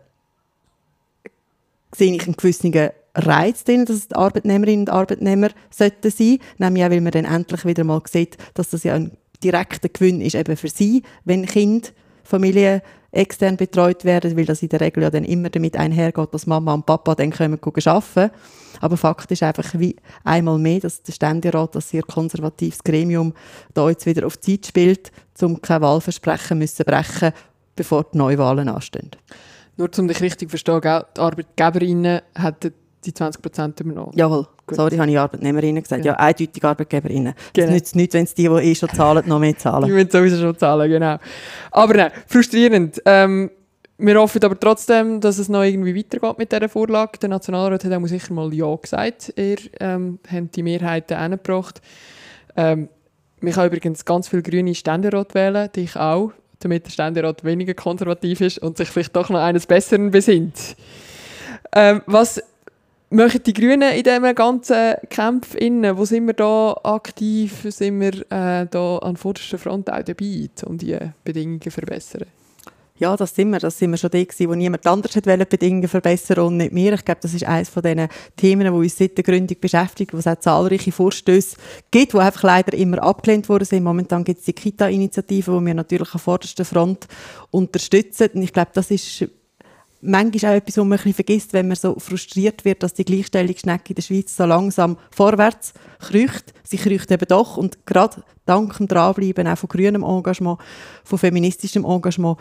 sehe 1.98 2.14
ich 2.16 2.24
einen 2.24 2.36
gewissen 2.36 2.74
Reiz 3.16 3.64
drin, 3.64 3.86
dass 3.86 3.96
es 3.96 4.08
die 4.10 4.16
Arbeitnehmerinnen 4.16 4.82
und 4.82 4.90
Arbeitnehmer 4.90 5.50
sollten 5.70 6.12
sein. 6.12 6.40
Nämlich 6.58 6.84
auch, 6.84 6.90
weil 6.90 7.02
man 7.02 7.12
dann 7.12 7.26
endlich 7.26 7.66
wieder 7.66 7.84
mal 7.84 8.02
sieht, 8.06 8.38
dass 8.54 8.70
das 8.70 8.84
ja 8.84 8.96
ein 8.96 9.12
direkter 9.44 9.90
Gewinn 9.90 10.22
ist 10.22 10.36
eben 10.36 10.58
für 10.58 10.70
sie, 10.70 11.04
wenn 11.24 11.46
Kind 11.46 11.94
Familie 12.24 12.82
extern 13.12 13.56
betreut 13.56 14.04
werden, 14.04 14.36
weil 14.36 14.46
das 14.46 14.62
in 14.62 14.70
der 14.70 14.82
Regel 14.82 15.04
ja 15.04 15.10
dann 15.10 15.24
immer 15.24 15.50
damit 15.50 15.78
einhergeht, 15.78 16.34
dass 16.34 16.48
Mama 16.48 16.74
und 16.74 16.86
Papa 16.86 17.16
dann 17.16 17.32
kommen 17.32 17.60
arbeiten. 17.64 18.32
Aber 18.82 18.98
Fakt 18.98 19.32
ist 19.32 19.42
einfach 19.42 19.74
wie 19.76 19.96
einmal 20.26 20.58
mehr, 20.58 20.82
dass 20.82 21.02
der 21.02 21.14
Ständerat, 21.14 21.76
das 21.76 21.90
sehr 21.90 22.04
konservatives 22.04 22.84
Gremium, 22.84 23.34
da 23.74 23.90
jetzt 23.90 24.06
wieder 24.06 24.28
auf 24.28 24.40
Zeit 24.42 24.66
spielt, 24.66 25.12
um 25.42 25.62
kein 25.62 25.82
Wahlversprechen 25.82 26.58
müssen 26.58 26.84
brechen, 26.84 27.32
bevor 27.76 28.04
die 28.04 28.18
Neuwahlen 28.18 28.68
anstehen. 28.68 29.12
Nur 29.78 29.90
um 29.98 30.08
dich 30.08 30.22
richtig 30.22 30.50
zu 30.50 30.58
verstehen, 30.58 30.82
die 30.82 31.20
Arbeitgeberinnen 31.20 32.22
hätten 32.36 32.74
die 33.06 33.14
20 33.14 33.42
Prozent 33.42 33.80
übernommen. 33.80 34.12
Jawohl. 34.16 34.48
Gut. 34.66 34.78
Sorry, 34.78 34.98
habe 34.98 35.12
ich 35.12 35.20
Arbeitnehmerinnen 35.20 35.84
gesagt. 35.84 36.04
Ja, 36.04 36.14
ja 36.14 36.20
eindeutig 36.20 36.64
Arbeitgeberinnen. 36.64 37.36
Genau. 37.54 37.68
Es 37.68 37.74
nützt 37.74 37.96
nichts, 37.96 38.16
wenn 38.16 38.24
es 38.24 38.34
die, 38.34 38.48
die 38.48 38.50
eh 38.50 38.76
schon 38.76 38.90
zahlen, 38.90 39.24
noch 39.28 39.40
mehr 39.40 39.56
zahlen. 39.58 39.86
Die 39.86 39.92
müssen 39.92 40.10
sowieso 40.10 40.38
schon 40.38 40.58
zahlen, 40.58 40.90
genau. 40.90 41.18
Aber 41.72 41.94
nein, 41.94 42.12
frustrierend. 42.28 43.02
Ähm, 43.06 43.52
wir 43.98 44.20
hoffen 44.20 44.44
aber 44.44 44.60
trotzdem, 44.60 45.22
dass 45.22 45.38
es 45.38 45.50
noch 45.50 45.64
irgendwie 45.64 45.96
weitergeht 45.96 46.38
mit 46.38 46.52
dieser 46.52 46.68
Vorlage. 46.68 47.20
Der 47.20 47.30
Nationalrat 47.30 47.84
hat 47.84 47.94
auch 47.94 48.08
sicher 48.08 48.34
mal 48.34 48.54
Ja 48.54 48.76
gesagt. 48.76 49.34
Ihr 49.38 49.58
ähm, 49.80 50.20
habt 50.30 50.56
die 50.56 50.64
Mehrheiten 50.64 51.18
hingebracht. 51.18 51.82
Ähm, 52.58 52.90
man 53.40 53.54
kann 53.54 53.68
übrigens 53.68 54.04
ganz 54.04 54.28
viele 54.28 54.42
grüne 54.42 54.74
Ständerat 54.74 55.36
wählen, 55.36 55.72
dich 55.72 55.96
auch, 55.96 56.32
damit 56.66 56.86
der 56.86 56.92
Ständerat 56.92 57.44
weniger 57.44 57.74
konservativ 57.74 58.42
ist 58.42 58.60
und 58.60 58.78
sich 58.78 58.90
vielleicht 58.90 59.16
doch 59.16 59.30
noch 59.30 59.40
eines 59.40 59.66
Besseren 59.68 60.12
besinnt. 60.12 60.76
Ähm, 61.74 62.02
was 62.06 62.42
Machen 63.12 63.44
die 63.44 63.54
Grünen 63.54 63.94
in 63.94 64.04
diesem 64.04 64.36
ganzen 64.36 64.96
Kampf 65.10 65.54
innen, 65.56 65.96
wo 65.96 66.06
sind 66.06 66.26
wir 66.26 66.34
da 66.34 66.76
aktiv, 66.84 67.66
sind 67.70 68.02
wir 68.02 68.14
äh, 68.32 68.66
da 68.70 68.98
an 68.98 69.16
vorderster 69.16 69.60
Front 69.60 69.92
auch 69.92 70.02
dabei, 70.02 70.50
um 70.66 70.78
die 70.78 70.98
Bedingungen 71.24 71.62
zu 71.62 71.70
verbessern? 71.70 72.26
Ja, 72.98 73.18
das 73.18 73.36
sind 73.36 73.50
wir. 73.50 73.60
Das 73.60 73.78
sind 73.78 73.92
wir 73.92 73.98
schon 73.98 74.10
die 74.12 74.26
gewesen, 74.26 74.50
wo 74.50 74.56
niemand 74.56 74.88
anders 74.88 75.18
hat 75.18 75.26
die 75.26 75.46
Bedingungen 75.46 75.90
verbessern 75.90 76.46
und 76.46 76.58
nicht 76.58 76.72
mehr. 76.72 76.94
Ich 76.94 77.04
glaube, 77.04 77.20
das 77.22 77.34
ist 77.34 77.44
eines 77.44 77.68
von 77.68 77.84
diesen 77.84 78.08
Themen, 78.38 78.64
die 78.64 78.70
uns 78.70 78.98
seit 78.98 79.18
der 79.18 79.24
Gründung 79.26 79.58
beschäftigt, 79.60 80.14
wo 80.14 80.18
es 80.18 80.28
auch 80.28 80.40
zahlreiche 80.40 80.94
Vorstöße 80.94 81.58
gibt, 81.92 82.14
die 82.14 82.18
einfach 82.18 82.44
leider 82.44 82.74
immer 82.78 83.04
abgelehnt 83.04 83.50
worden 83.50 83.66
sind. 83.66 83.84
Momentan 83.84 84.24
gibt 84.24 84.40
es 84.40 84.46
die 84.46 84.54
Kita-Initiative, 84.54 85.60
die 85.60 85.66
wir 85.66 85.74
natürlich 85.74 86.14
an 86.14 86.22
vorderster 86.22 86.64
Front 86.64 87.08
unterstützen. 87.52 88.30
Und 88.34 88.44
ich 88.44 88.54
glaube, 88.54 88.72
das 88.74 88.90
ist 88.90 89.26
manchmal 90.00 90.54
auch 90.54 90.58
etwas, 90.58 90.78
was 90.78 90.86
man 90.86 90.92
ein 90.94 90.98
bisschen 90.98 91.14
vergisst, 91.16 91.52
wenn 91.52 91.68
man 91.68 91.76
so 91.76 92.00
frustriert 92.00 92.64
wird, 92.64 92.82
dass 92.82 92.94
die 92.94 93.04
Gleichstellungsschnecke 93.04 93.90
in 93.90 93.96
der 93.96 94.04
Schweiz 94.04 94.38
so 94.38 94.46
langsam 94.46 94.98
vorwärts 95.12 95.74
kriecht. 96.00 96.54
Sie 96.64 96.78
kriecht 96.78 97.12
eben 97.12 97.28
doch 97.28 97.58
und 97.58 97.86
gerade 97.86 98.24
dank 98.46 98.78
dem 98.78 98.88
Dranbleiben 98.88 99.48
auch 99.48 99.58
von 99.58 99.68
grünem 99.68 100.04
Engagement, 100.04 100.60
von 101.04 101.20
feministischem 101.20 101.84
Engagement, 101.84 102.38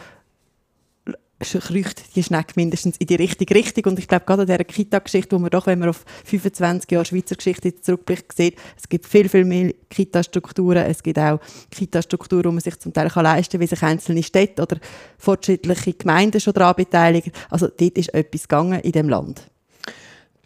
kriecht 1.52 2.16
die 2.16 2.22
Schnecke 2.22 2.54
mindestens 2.56 2.96
in 2.98 3.06
die 3.06 3.14
richtige 3.14 3.54
Richtung. 3.54 3.92
Und 3.92 3.98
ich 3.98 4.08
glaube, 4.08 4.24
gerade 4.24 4.42
an 4.42 4.48
dieser 4.48 4.64
Kita-Geschichte, 4.64 5.36
wo 5.36 5.38
man 5.38 5.50
doch, 5.50 5.66
wenn 5.66 5.78
man 5.78 5.90
auf 5.90 6.04
25 6.24 6.90
Jahre 6.90 7.04
Schweizer 7.04 7.36
Geschichte 7.36 7.74
zurückblickt, 7.80 8.36
sieht, 8.36 8.56
es 8.76 8.88
gibt 8.88 9.06
viel, 9.06 9.28
viel 9.28 9.44
mehr 9.44 9.72
Kita-Strukturen. 9.90 10.84
Es 10.84 11.02
gibt 11.02 11.18
auch 11.18 11.40
Kita-Strukturen, 11.70 12.42
die 12.42 12.48
man 12.48 12.60
sich 12.60 12.78
zum 12.78 12.92
Teil 12.92 13.08
kann 13.08 13.24
leisten 13.24 13.52
kann, 13.52 13.60
wie 13.60 13.66
sich 13.66 13.82
einzelne 13.82 14.22
Städte 14.22 14.62
oder 14.62 14.78
fortschrittliche 15.18 15.94
Gemeinden 15.94 16.40
schon 16.40 16.54
daran 16.54 16.74
beteiligen. 16.76 17.32
Also 17.50 17.68
dort 17.68 17.98
ist 17.98 18.12
etwas 18.14 18.42
gegangen 18.42 18.80
in 18.80 18.92
dem 18.92 19.08
Land. 19.08 19.42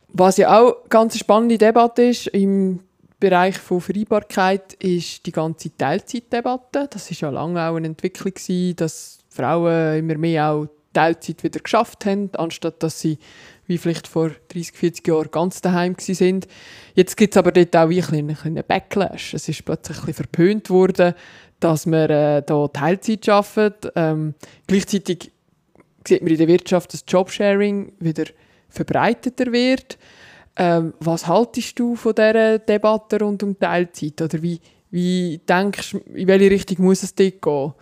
Was 0.09 0.37
ja 0.39 0.59
auch 0.59 0.81
eine 0.81 0.89
ganz 0.89 1.19
spannende 1.19 1.59
Debatte 1.59 2.03
ist, 2.03 2.29
im 2.29 2.81
Bereich 3.21 3.59
von 3.59 3.81
Vereinbarkeit 3.81 4.75
ist 4.75 5.27
die 5.27 5.33
ganze 5.33 5.77
Teilzeitdebatte. 5.77 6.89
Das 6.91 7.11
ist 7.11 7.21
ja 7.21 7.31
lange 7.31 7.61
auch 7.61 7.75
eine 7.75 7.89
Entwicklung 7.89 8.33
dass 8.77 9.19
Frauen 9.29 9.99
immer 9.99 10.17
mehr 10.17 10.51
auch 10.51 10.67
Teilzeit 10.93 11.43
wieder 11.43 11.61
geschafft 11.61 12.07
haben, 12.07 12.31
anstatt 12.35 12.83
dass 12.83 13.01
sie 13.01 13.19
wie 13.67 13.79
vielleicht 13.79 14.09
vor 14.09 14.31
30, 14.49 14.73
40 14.75 15.07
Jahren 15.07 15.31
ganz 15.31 15.61
daheim 15.61 15.95
sind. 15.99 16.49
Jetzt 16.95 17.17
gibt 17.17 17.35
es 17.35 17.39
aber 17.39 17.53
dort 17.53 17.77
auch 17.77 17.91
ein 17.91 18.37
einen 18.43 18.65
Backlash. 18.67 19.35
Es 19.35 19.49
ist 19.49 19.65
plötzlich 19.65 19.99
ein 20.07 20.15
verpönt 20.15 20.71
worden, 20.71 21.15
dass 21.61 21.85
man 21.87 22.09
äh, 22.09 22.43
da 22.43 22.69
Teilzeit 22.69 23.29
arbeitet. 23.29 23.93
Ähm, 23.95 24.35
gleichzeitig 24.67 25.33
sieht 26.07 26.23
man 26.23 26.33
in 26.33 26.39
der 26.39 26.49
Wirtschaft, 26.49 26.95
dass 26.95 27.05
Jobsharing 27.07 27.93
wieder 27.99 28.25
verbreiteter 28.71 29.53
wird. 29.53 29.99
Ähm, 30.57 30.95
was 30.99 31.27
haltest 31.27 31.79
du 31.79 31.95
von 31.95 32.15
dieser 32.15 32.59
Debatte 32.59 33.21
rund 33.21 33.43
um 33.43 33.59
Teilzeit? 33.59 34.21
Oder 34.23 34.43
wie, 34.43 34.61
wie 34.91 35.41
denkst 35.47 35.93
du, 35.93 35.99
in 36.15 36.27
welche 36.27 36.51
Richtung 36.51 36.87
muss 36.87 37.03
es 37.03 37.15
dort 37.15 37.43
gehen? 37.43 37.75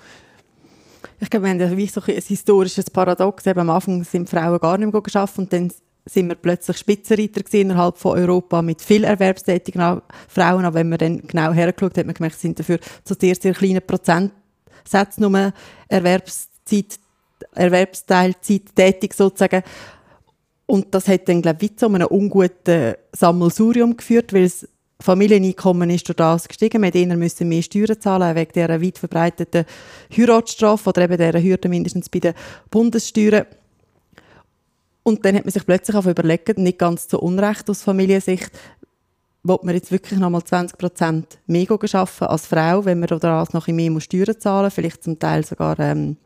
Ich 1.18 1.30
glaube, 1.30 1.46
wir 1.46 1.68
haben 1.68 1.86
so 1.86 2.00
ein 2.00 2.20
historisches 2.20 2.90
Paradox. 2.90 3.46
Eben 3.46 3.60
am 3.60 3.70
Anfang 3.70 4.04
sind 4.04 4.28
Frauen 4.28 4.58
gar 4.58 4.78
nicht 4.78 4.92
mehr 4.92 5.00
gearbeitet 5.00 5.38
und 5.38 5.52
dann 5.52 5.72
sind 6.04 6.28
wir 6.28 6.36
plötzlich 6.36 6.76
Spitzenreiter 6.78 7.42
innerhalb 7.52 7.98
von 7.98 8.18
Europa 8.18 8.62
mit 8.62 8.80
viel 8.80 9.04
erwerbstätigen 9.04 10.00
Frauen. 10.28 10.64
Aber 10.64 10.74
wenn 10.74 10.88
man 10.88 10.98
dann 10.98 11.26
genau 11.26 11.52
hergeschaut 11.52 11.98
hat, 11.98 12.06
man 12.06 12.14
gemerkt, 12.14 12.38
sind 12.38 12.58
dafür 12.58 12.78
zu 13.04 13.14
sehr, 13.18 13.34
sehr 13.34 13.54
kleinen 13.54 13.82
Prozentsätzen 13.84 15.22
nur 15.22 15.52
Erwerbszeit, 15.88 16.98
Erwerbsteilzeit 17.52 18.74
tätig 18.74 19.14
sozusagen. 19.14 19.62
Und 20.66 20.94
das 20.94 21.08
hat 21.08 21.28
dann, 21.28 21.42
glaube 21.42 21.64
ich, 21.64 21.76
zu 21.76 21.86
einem 21.86 22.06
unguten 22.06 22.94
Sammelsurium 23.12 23.96
geführt, 23.96 24.32
weil 24.32 24.44
es 24.44 24.68
Familieneinkommen 25.00 25.90
ist 25.90 26.08
durch 26.08 26.16
das 26.16 26.48
gestiegen. 26.48 26.82
Wir 26.82 26.88
hätten 26.88 27.18
müssen 27.18 27.48
mehr 27.48 27.62
Steuern 27.62 28.00
zahlen 28.00 28.34
wegen 28.34 28.52
dieser 28.52 28.80
weit 28.80 28.98
verbreiteten 28.98 29.64
Heiratsstrafe 30.16 30.88
oder 30.88 31.02
eben 31.02 31.18
dieser 31.18 31.42
Hürde 31.42 31.68
mindestens 31.68 32.08
bei 32.08 32.20
den 32.20 32.34
Bundessteuern. 32.70 33.46
Und 35.02 35.24
dann 35.24 35.36
hat 35.36 35.44
man 35.44 35.52
sich 35.52 35.66
plötzlich 35.66 35.96
auch 35.96 36.06
überlegt, 36.06 36.58
nicht 36.58 36.78
ganz 36.78 37.08
zu 37.08 37.20
Unrecht 37.20 37.70
aus 37.70 37.82
Familiensicht, 37.82 38.50
ob 39.46 39.62
man 39.64 39.74
jetzt 39.74 39.92
wirklich 39.92 40.18
noch 40.18 40.30
mal 40.30 40.42
20 40.42 40.78
Prozent 40.78 41.38
mehr 41.46 41.70
arbeiten 41.70 42.24
als 42.24 42.46
Frau, 42.46 42.84
wenn 42.84 42.98
man 42.98 43.08
daraus 43.08 43.52
noch 43.52 43.68
mehr 43.68 44.00
Steuern 44.00 44.40
zahlen 44.40 44.64
muss, 44.64 44.74
vielleicht 44.74 45.04
zum 45.04 45.18
Teil 45.18 45.44
sogar 45.44 45.78
ähm, 45.78 46.16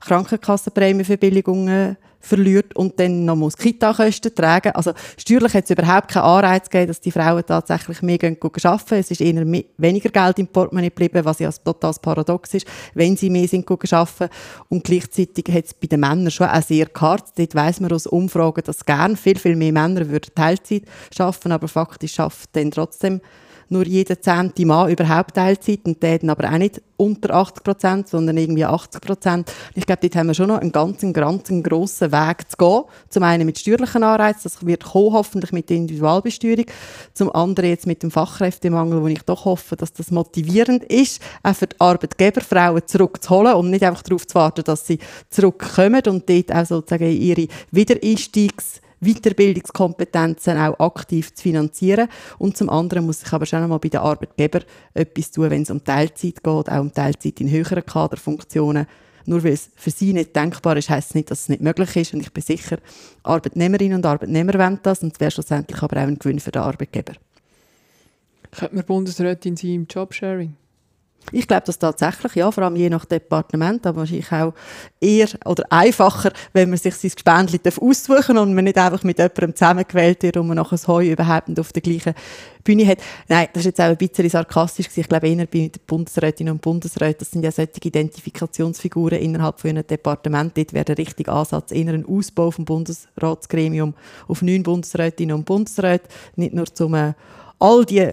Krankenkassenprämienverbilligungen 0.00 1.96
verliert 2.20 2.76
und 2.76 3.00
dann 3.00 3.24
noch 3.24 3.36
muss 3.36 3.56
Kita-Kosten 3.56 4.34
tragen. 4.34 4.72
Also 4.72 4.92
steuerlich 5.16 5.54
hat 5.54 5.64
es 5.64 5.70
überhaupt 5.70 6.08
keinen 6.08 6.24
Anreiz 6.24 6.68
gegeben, 6.68 6.88
dass 6.88 7.00
die 7.00 7.10
Frauen 7.10 7.44
tatsächlich 7.46 8.02
mehr 8.02 8.18
gehen, 8.18 8.38
gehen 8.38 8.64
arbeiten. 8.64 8.94
Es 8.94 9.10
ist 9.10 9.20
eher 9.20 9.44
mehr, 9.44 9.64
weniger 9.78 10.10
Geld 10.10 10.38
im 10.38 10.46
Portemonnaie 10.46 10.90
geblieben, 10.90 11.24
was 11.24 11.38
ja 11.38 11.48
ein 11.48 11.54
totales 11.64 11.98
Paradox 11.98 12.54
ist, 12.54 12.66
wenn 12.94 13.16
sie 13.16 13.30
mehr 13.30 13.48
sind 13.48 13.68
arbeiten. 13.70 14.28
Und 14.68 14.84
gleichzeitig 14.84 15.44
hat 15.52 15.64
es 15.64 15.74
bei 15.74 15.86
den 15.86 16.00
Männern 16.00 16.30
schon 16.30 16.48
auch 16.48 16.62
sehr 16.62 16.86
hart. 16.94 17.38
Dort 17.38 17.54
weiss 17.54 17.80
man 17.80 17.92
aus 17.92 18.06
Umfragen, 18.06 18.62
dass 18.64 18.84
gern 18.84 19.16
viel, 19.16 19.38
viel 19.38 19.56
mehr 19.56 19.72
Männer 19.72 20.08
würden 20.08 20.34
Teilzeit 20.34 20.82
arbeiten, 21.18 21.52
aber 21.52 21.68
faktisch 21.68 22.14
schafft 22.14 22.50
dann 22.52 22.70
trotzdem 22.70 23.20
nur 23.70 23.86
jeder 23.86 24.20
zehnte 24.20 24.66
Mann 24.66 24.90
überhaupt 24.90 25.36
Teilzeit 25.36 25.80
und 25.84 26.02
der 26.02 26.18
aber 26.28 26.50
auch 26.50 26.58
nicht 26.58 26.82
unter 26.96 27.34
80 27.34 27.64
Prozent, 27.64 28.08
sondern 28.08 28.36
irgendwie 28.36 28.64
80 28.64 29.00
Prozent. 29.00 29.52
Ich 29.74 29.86
glaube, 29.86 30.00
dort 30.02 30.16
haben 30.16 30.26
wir 30.26 30.34
schon 30.34 30.48
noch 30.48 30.58
einen 30.58 30.72
ganz, 30.72 31.00
ganz 31.00 31.48
grossen 31.62 32.12
Weg 32.12 32.50
zu 32.50 32.56
gehen. 32.58 32.82
Zum 33.08 33.22
einen 33.22 33.46
mit 33.46 33.58
steuerlichen 33.58 34.02
Anreizen, 34.02 34.42
das 34.42 34.66
wird 34.66 34.84
kommen, 34.84 35.14
hoffentlich 35.14 35.52
mit 35.52 35.70
der 35.70 35.78
Individualbesteuerung. 35.78 36.66
Zum 37.14 37.32
anderen 37.34 37.70
jetzt 37.70 37.86
mit 37.86 38.02
dem 38.02 38.10
Fachkräftemangel, 38.10 39.00
wo 39.02 39.06
ich 39.06 39.22
doch 39.22 39.44
hoffe, 39.44 39.76
dass 39.76 39.92
das 39.92 40.10
motivierend 40.10 40.84
ist, 40.84 41.22
auch 41.42 41.54
für 41.54 41.68
die 41.68 41.80
Arbeitgeber 41.80 42.40
Frauen 42.40 42.82
zurückzuholen 42.84 43.54
und 43.54 43.70
nicht 43.70 43.84
einfach 43.84 44.02
darauf 44.02 44.26
zu 44.26 44.34
warten, 44.34 44.64
dass 44.64 44.86
sie 44.86 44.98
zurückkommen 45.30 46.02
und 46.06 46.28
dort 46.28 46.52
auch 46.52 46.66
sozusagen 46.66 47.10
ihre 47.10 47.46
Wiedereinstiegs- 47.72 48.80
Weiterbildungskompetenzen 49.00 50.58
auch 50.58 50.78
aktiv 50.78 51.34
zu 51.34 51.42
finanzieren. 51.42 52.08
Und 52.38 52.56
zum 52.56 52.68
anderen 52.68 53.06
muss 53.06 53.22
ich 53.22 53.32
aber 53.32 53.46
schon 53.46 53.62
einmal 53.62 53.78
bei 53.78 53.88
den 53.88 54.00
Arbeitgebern 54.00 54.64
etwas 54.94 55.30
tun, 55.30 55.50
wenn 55.50 55.62
es 55.62 55.70
um 55.70 55.82
Teilzeit 55.82 56.42
geht, 56.42 56.46
auch 56.46 56.80
um 56.80 56.92
Teilzeit 56.92 57.40
in 57.40 57.50
höheren 57.50 57.84
Kaderfunktionen. 57.84 58.86
Nur 59.26 59.44
weil 59.44 59.52
es 59.52 59.70
für 59.76 59.90
sie 59.90 60.12
nicht 60.12 60.34
denkbar 60.34 60.76
ist, 60.76 60.90
heisst 60.90 61.10
es 61.10 61.14
nicht, 61.14 61.30
dass 61.30 61.42
es 61.42 61.48
nicht 61.48 61.62
möglich 61.62 61.94
ist. 61.96 62.14
Und 62.14 62.20
ich 62.20 62.32
bin 62.32 62.42
sicher, 62.42 62.78
Arbeitnehmerinnen 63.22 63.98
und 63.98 64.06
Arbeitnehmer 64.06 64.54
wollen 64.54 64.80
das. 64.82 65.02
Und 65.02 65.14
es 65.14 65.20
wäre 65.20 65.30
schlussendlich 65.30 65.82
aber 65.82 65.96
auch 65.98 66.06
ein 66.06 66.18
Gewinn 66.18 66.40
für 66.40 66.50
den 66.50 66.62
Arbeitgeber. 66.62 67.12
Könnte 68.50 68.74
man 68.74 68.84
Bundesrätin 68.84 69.56
sein 69.56 69.70
im 69.70 69.86
Jobsharing? 69.88 70.56
Ich 71.32 71.46
glaube 71.46 71.62
das 71.64 71.78
tatsächlich, 71.78 72.34
ja, 72.34 72.50
vor 72.50 72.64
allem 72.64 72.74
je 72.74 72.90
nach 72.90 73.04
Departement, 73.04 73.86
aber 73.86 73.98
wahrscheinlich 73.98 74.32
auch 74.32 74.52
eher 75.00 75.28
oder 75.44 75.64
einfacher, 75.70 76.32
wenn 76.52 76.70
man 76.70 76.78
sich 76.78 76.94
sein 76.96 77.12
Gespendli 77.14 77.60
aussuchen 77.80 78.36
und 78.36 78.54
man 78.54 78.64
nicht 78.64 78.78
einfach 78.78 79.04
mit 79.04 79.18
jemandem 79.18 79.54
zusammengewählt 79.54 80.22
wird 80.24 80.38
und 80.38 80.48
man 80.48 80.56
nachher 80.56 80.70
das 80.70 80.88
Heu 80.88 81.06
überhaupt 81.06 81.48
nicht 81.48 81.60
auf 81.60 81.72
der 81.72 81.82
gleichen 81.82 82.14
Bühne 82.64 82.86
hat. 82.86 82.98
Nein, 83.28 83.48
das 83.52 83.60
ist 83.60 83.66
jetzt 83.66 83.80
auch 83.80 83.84
ein 83.84 83.96
bisschen 83.96 84.28
sarkastisch 84.28 84.88
Ich 84.94 85.08
glaube 85.08 85.28
eher 85.28 85.46
bei 85.46 85.68
den 85.68 85.72
Bundesrätinnen 85.86 86.54
und 86.54 86.62
Bundesräten, 86.62 87.18
das 87.20 87.30
sind 87.30 87.44
ja 87.44 87.52
solche 87.52 87.80
Identifikationsfiguren 87.80 89.20
innerhalb 89.20 89.60
von 89.60 89.70
einem 89.70 89.86
Departement. 89.86 90.56
Dort 90.56 90.72
wäre 90.72 90.84
der 90.84 90.98
richtige 90.98 91.30
Ansatz 91.30 91.70
eher 91.70 91.94
ein 91.94 92.06
Ausbau 92.06 92.50
vom 92.50 92.64
Bundesratsgremium 92.64 93.94
auf 94.26 94.42
neun 94.42 94.64
Bundesrätinnen 94.64 95.36
und 95.36 95.44
Bundesräte, 95.44 96.08
nicht 96.34 96.54
nur 96.54 96.66
zum 96.66 96.94
äh, 96.94 97.12
all 97.60 97.84
die 97.84 98.10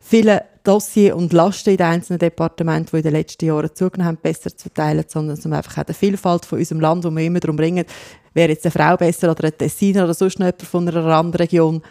viele 0.00 0.42
Dossier 0.68 1.16
und 1.16 1.32
Lasten 1.32 1.70
in 1.70 1.76
den 1.78 1.86
einzelnen 1.86 2.18
Departementen, 2.18 2.90
die 2.90 2.96
in 2.98 3.02
den 3.02 3.12
letzten 3.12 3.46
Jahren 3.46 3.74
zugenommen 3.74 4.06
haben, 4.06 4.18
besser 4.20 4.54
zu 4.54 4.68
verteilen, 4.68 5.02
sondern 5.08 5.40
um 5.42 5.52
einfach 5.54 5.78
auch 5.78 5.84
die 5.84 5.94
Vielfalt 5.94 6.44
von 6.44 6.58
unserem 6.58 6.82
Land, 6.82 7.04
wo 7.04 7.10
wir 7.10 7.24
immer 7.24 7.40
darum 7.40 7.58
ringen, 7.58 7.86
wäre 8.34 8.50
jetzt 8.50 8.66
eine 8.66 8.72
Frau 8.72 8.94
besser 8.98 9.30
oder 9.30 9.44
ein 9.44 9.56
Tessiner 9.56 10.04
oder 10.04 10.12
sonst 10.12 10.38
noch 10.38 10.44
jemand 10.44 10.62
von 10.62 10.86
einer 10.86 11.06
anderen 11.06 11.40
Region, 11.40 11.82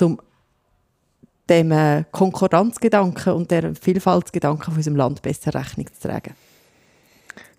um 0.00 0.20
dem 1.48 1.72
äh, 1.72 2.04
Konkordanzgedanken 2.12 3.32
und 3.32 3.50
der 3.50 3.74
Vielfaltsgedanken 3.74 4.64
von 4.64 4.76
unserem 4.76 4.96
Land 4.96 5.22
besser 5.22 5.52
Rechnung 5.52 5.88
zu 5.92 6.06
tragen. 6.08 6.34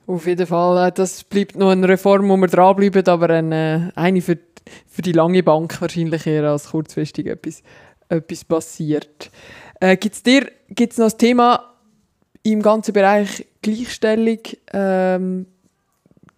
Auf 0.08 0.26
jeden 0.26 0.48
Fall, 0.48 0.88
äh, 0.88 0.92
das 0.94 1.26
bleibt 1.26 1.58
noch 1.58 1.72
eine 1.72 1.90
Reform, 1.90 2.30
wo 2.30 2.38
wir 2.38 2.48
dranbleiben, 2.48 3.06
aber 3.08 3.30
eine, 3.30 3.92
eine 3.96 4.22
für, 4.22 4.38
für 4.88 5.02
die 5.02 5.12
lange 5.12 5.44
Bank 5.44 5.82
wahrscheinlich 5.82 6.26
eher 6.26 6.46
als 6.46 6.70
kurzfristig 6.70 7.28
etwas, 7.28 7.62
etwas 8.08 8.46
passiert. 8.46 9.32
Äh, 9.82 9.98
Gibt 9.98 10.16
es 10.16 10.24
dir 10.24 10.50
gibt's 10.70 10.98
noch 10.98 11.08
das 11.08 11.18
Thema 11.18 11.74
im 12.44 12.62
ganzen 12.62 12.94
Bereich 12.94 13.46
Gleichstellung, 13.62 14.40
ähm, 14.74 15.48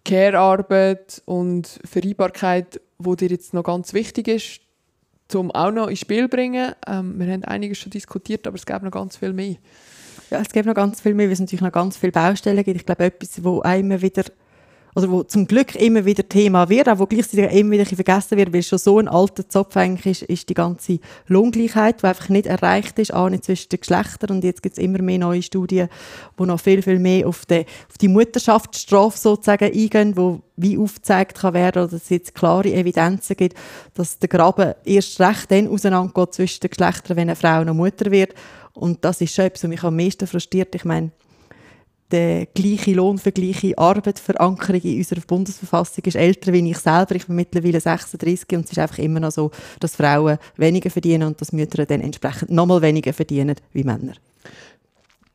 Care-Arbeit 0.04 1.22
und 1.26 1.78
Vereinbarkeit, 1.84 2.80
wo 2.98 3.14
dir 3.14 3.28
jetzt 3.28 3.54
noch 3.54 3.62
ganz 3.62 3.92
wichtig 3.92 4.28
ist, 4.28 4.60
zum 5.28 5.50
auch 5.50 5.70
noch 5.70 5.88
ins 5.88 6.00
Spiel 6.00 6.26
bringen? 6.26 6.72
Ähm, 6.86 7.18
wir 7.18 7.32
haben 7.32 7.44
einiges 7.44 7.78
schon 7.78 7.90
diskutiert, 7.90 8.46
aber 8.46 8.56
es 8.56 8.66
gibt 8.66 8.82
noch 8.82 8.90
ganz 8.90 9.16
viel 9.18 9.32
mehr. 9.32 9.56
Ja, 10.30 10.40
es 10.40 10.50
gibt 10.50 10.66
noch 10.66 10.74
ganz 10.74 11.02
viel 11.02 11.14
mehr, 11.14 11.26
weil 11.26 11.34
es 11.34 11.40
natürlich 11.40 11.60
noch 11.60 11.72
ganz 11.72 11.98
viele 11.98 12.12
Baustellen 12.12 12.64
gibt. 12.64 12.80
Ich 12.80 12.86
glaube, 12.86 13.04
etwas, 13.04 13.44
wo 13.44 13.60
einmal 13.60 14.00
wieder 14.00 14.24
oder 14.94 15.10
wo 15.10 15.22
zum 15.24 15.46
Glück 15.46 15.74
immer 15.74 16.04
wieder 16.04 16.28
Thema 16.28 16.68
wird, 16.68 16.88
auch 16.88 16.98
wo 16.98 17.06
gleichzeitig 17.06 17.50
immer 17.52 17.72
wieder 17.72 17.86
vergessen 17.86 18.38
wird, 18.38 18.52
weil 18.52 18.62
schon 18.62 18.78
so 18.78 18.98
ein 18.98 19.08
alter 19.08 19.48
Zopf 19.48 19.76
eigentlich 19.76 20.22
ist, 20.22 20.30
ist 20.30 20.48
die 20.48 20.54
ganze 20.54 21.00
Lohngleichheit, 21.26 22.02
die 22.02 22.06
einfach 22.06 22.28
nicht 22.28 22.46
erreicht 22.46 22.98
ist, 22.98 23.12
auch 23.12 23.28
nicht 23.28 23.44
zwischen 23.44 23.70
den 23.70 23.80
Geschlechtern 23.80 24.36
und 24.36 24.44
jetzt 24.44 24.62
gibt 24.62 24.78
es 24.78 24.82
immer 24.82 25.02
mehr 25.02 25.18
neue 25.18 25.42
Studien, 25.42 25.88
die 26.38 26.42
noch 26.44 26.60
viel, 26.60 26.82
viel 26.82 26.98
mehr 26.98 27.26
auf 27.26 27.44
die, 27.46 27.66
auf 27.88 27.98
die 28.00 28.08
Mutterschaftsstrafe 28.08 29.18
sozusagen 29.18 29.64
eingehen, 29.64 30.16
wo 30.16 30.40
wie 30.56 30.78
aufgezeigt 30.78 31.38
kann 31.38 31.54
werden 31.54 31.82
oder 31.82 31.90
dass 31.90 32.04
es 32.04 32.10
jetzt 32.10 32.34
klare 32.34 32.72
Evidenzen 32.72 33.36
gibt, 33.36 33.56
dass 33.94 34.20
der 34.20 34.28
Graben 34.28 34.74
erst 34.84 35.20
recht 35.20 35.50
dann 35.50 35.66
auseinandergeht 35.66 36.34
zwischen 36.34 36.60
den 36.60 36.70
Geschlechtern, 36.70 37.16
wenn 37.16 37.28
eine 37.28 37.36
Frau 37.36 37.64
noch 37.64 37.74
Mutter 37.74 38.12
wird 38.12 38.34
und 38.74 39.04
das 39.04 39.20
ist 39.20 39.34
schon 39.34 39.46
etwas, 39.46 39.64
was 39.64 39.68
mich 39.68 39.82
am 39.82 39.96
meisten 39.96 40.26
frustriert. 40.26 40.74
Ich 40.74 40.84
meine, 40.84 41.10
der 42.10 42.46
gleiche 42.46 42.92
Lohn 42.92 43.18
für 43.18 43.32
gleiche 43.32 43.76
Arbeitsverankerung 43.78 44.80
in 44.82 44.98
unserer 44.98 45.20
Bundesverfassung 45.20 46.04
ist 46.04 46.16
älter 46.16 46.52
wie 46.52 46.70
ich 46.70 46.78
selber. 46.78 47.14
Ich 47.14 47.26
bin 47.26 47.36
mittlerweile 47.36 47.80
36 47.80 48.48
und 48.52 48.64
es 48.64 48.72
ist 48.72 48.78
einfach 48.78 48.98
immer 48.98 49.20
noch 49.20 49.32
so, 49.32 49.50
dass 49.80 49.96
Frauen 49.96 50.38
weniger 50.56 50.90
verdienen 50.90 51.28
und 51.28 51.40
dass 51.40 51.52
Mütter 51.52 51.86
dann 51.86 52.00
entsprechend 52.00 52.50
nochmal 52.50 52.82
weniger 52.82 53.12
verdienen 53.12 53.56
wie 53.72 53.84
Männer. 53.84 54.12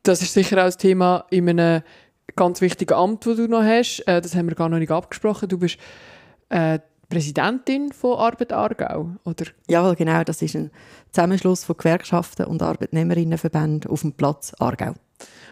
Das 0.02 0.22
ist 0.22 0.32
sicher 0.32 0.62
auch 0.62 0.70
ein 0.70 0.78
Thema 0.78 1.24
in 1.30 1.48
einem 1.48 1.82
ganz 2.36 2.60
wichtigen 2.60 2.94
Amt, 2.94 3.26
das 3.26 3.36
du 3.36 3.48
noch 3.48 3.62
hast. 3.62 4.00
Äh, 4.06 4.20
das 4.20 4.34
haben 4.34 4.48
wir 4.48 4.54
gar 4.54 4.68
noch 4.68 4.78
nicht 4.78 4.90
abgesprochen. 4.90 5.48
Du 5.48 5.58
bist 5.58 5.76
äh, 6.48 6.78
Präsidentin 7.08 7.92
von 7.92 8.18
Arbeit 8.18 8.52
Aargau, 8.52 9.10
oder? 9.24 9.46
Ja, 9.68 9.92
genau. 9.94 10.22
Das 10.22 10.40
ist 10.40 10.54
ein 10.54 10.70
Zusammenschluss 11.10 11.64
von 11.64 11.76
Gewerkschaften 11.76 12.46
und 12.46 12.62
Arbeitnehmerinnenverbänden 12.62 13.90
auf 13.90 14.02
dem 14.02 14.12
Platz 14.12 14.54
Aargau. 14.58 14.94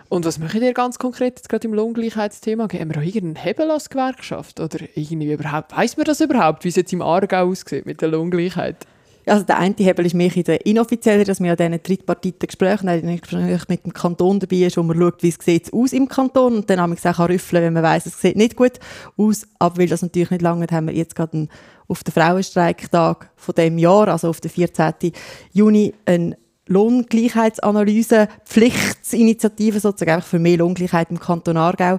Und 0.08 0.24
was 0.24 0.38
machen 0.38 0.62
ihr 0.62 0.72
ganz 0.72 0.98
konkret 0.98 1.36
jetzt 1.36 1.48
gerade 1.48 1.68
im 1.68 1.74
Lohngleichheitsthema? 1.74 2.66
Geben 2.66 2.94
wir 2.94 3.00
auch 3.00 3.04
irgendeinen 3.04 3.44
Hebel 3.44 3.70
als 3.70 3.90
Gewerkschaft? 3.90 4.58
Oder 4.58 4.78
irgendwie 4.94 5.32
überhaupt, 5.32 5.76
weiss 5.76 5.96
man 5.96 6.04
das 6.04 6.20
überhaupt, 6.20 6.64
wie 6.64 6.68
es 6.68 6.76
jetzt 6.76 6.92
im 6.92 7.02
Aargau 7.02 7.50
aussieht 7.50 7.84
mit 7.84 8.00
der 8.00 8.08
Lohngleichheit? 8.08 8.86
Also 9.26 9.44
der 9.44 9.58
eine 9.58 9.74
Hebel 9.76 10.06
ist 10.06 10.14
mehr 10.14 10.30
der 10.30 10.64
inoffiziellen, 10.64 11.26
dass 11.26 11.40
wir 11.40 11.50
an 11.50 11.56
diesen 11.56 11.82
Trittpartiten 11.82 12.46
Gesprächen 12.46 12.88
haben, 12.88 13.20
mit 13.68 13.84
dem 13.84 13.92
Kanton 13.92 14.40
dabei 14.40 14.56
ist, 14.56 14.78
wo 14.78 14.82
man 14.82 14.98
schaut, 14.98 15.22
wie 15.22 15.28
es 15.28 15.36
sieht 15.38 15.72
aus 15.72 15.92
im 15.92 16.08
Kanton 16.08 16.56
und 16.56 16.70
dann 16.70 16.80
haben 16.80 16.96
wir 16.96 17.10
auch 17.10 17.28
rüffeln, 17.28 17.62
wenn 17.62 17.74
man 17.74 17.82
weiss, 17.82 18.06
es 18.06 18.20
sieht 18.20 18.36
nicht 18.36 18.56
gut 18.56 18.78
aus. 19.18 19.46
Aber 19.58 19.78
weil 19.78 19.88
das 19.88 20.00
natürlich 20.00 20.30
nicht 20.30 20.42
lange 20.42 20.66
haben 20.70 20.86
wir 20.86 20.94
jetzt 20.94 21.14
gerade 21.14 21.48
auf 21.88 22.02
den 22.04 22.12
Frauenstreiktag 22.12 23.30
von 23.36 23.54
dem 23.54 23.76
Jahr, 23.76 24.08
also 24.08 24.28
auf 24.28 24.40
den 24.40 24.50
14. 24.50 25.12
Juni, 25.52 25.94
einen 26.06 26.34
Lohngleichheitsanalyse, 26.68 28.28
Pflichtsinitiative 28.44 29.80
sozusagen 29.80 30.22
für 30.22 30.38
mehr 30.38 30.58
Lohngleichheit 30.58 31.10
im 31.10 31.18
Kanton 31.18 31.56
Aargau 31.56 31.98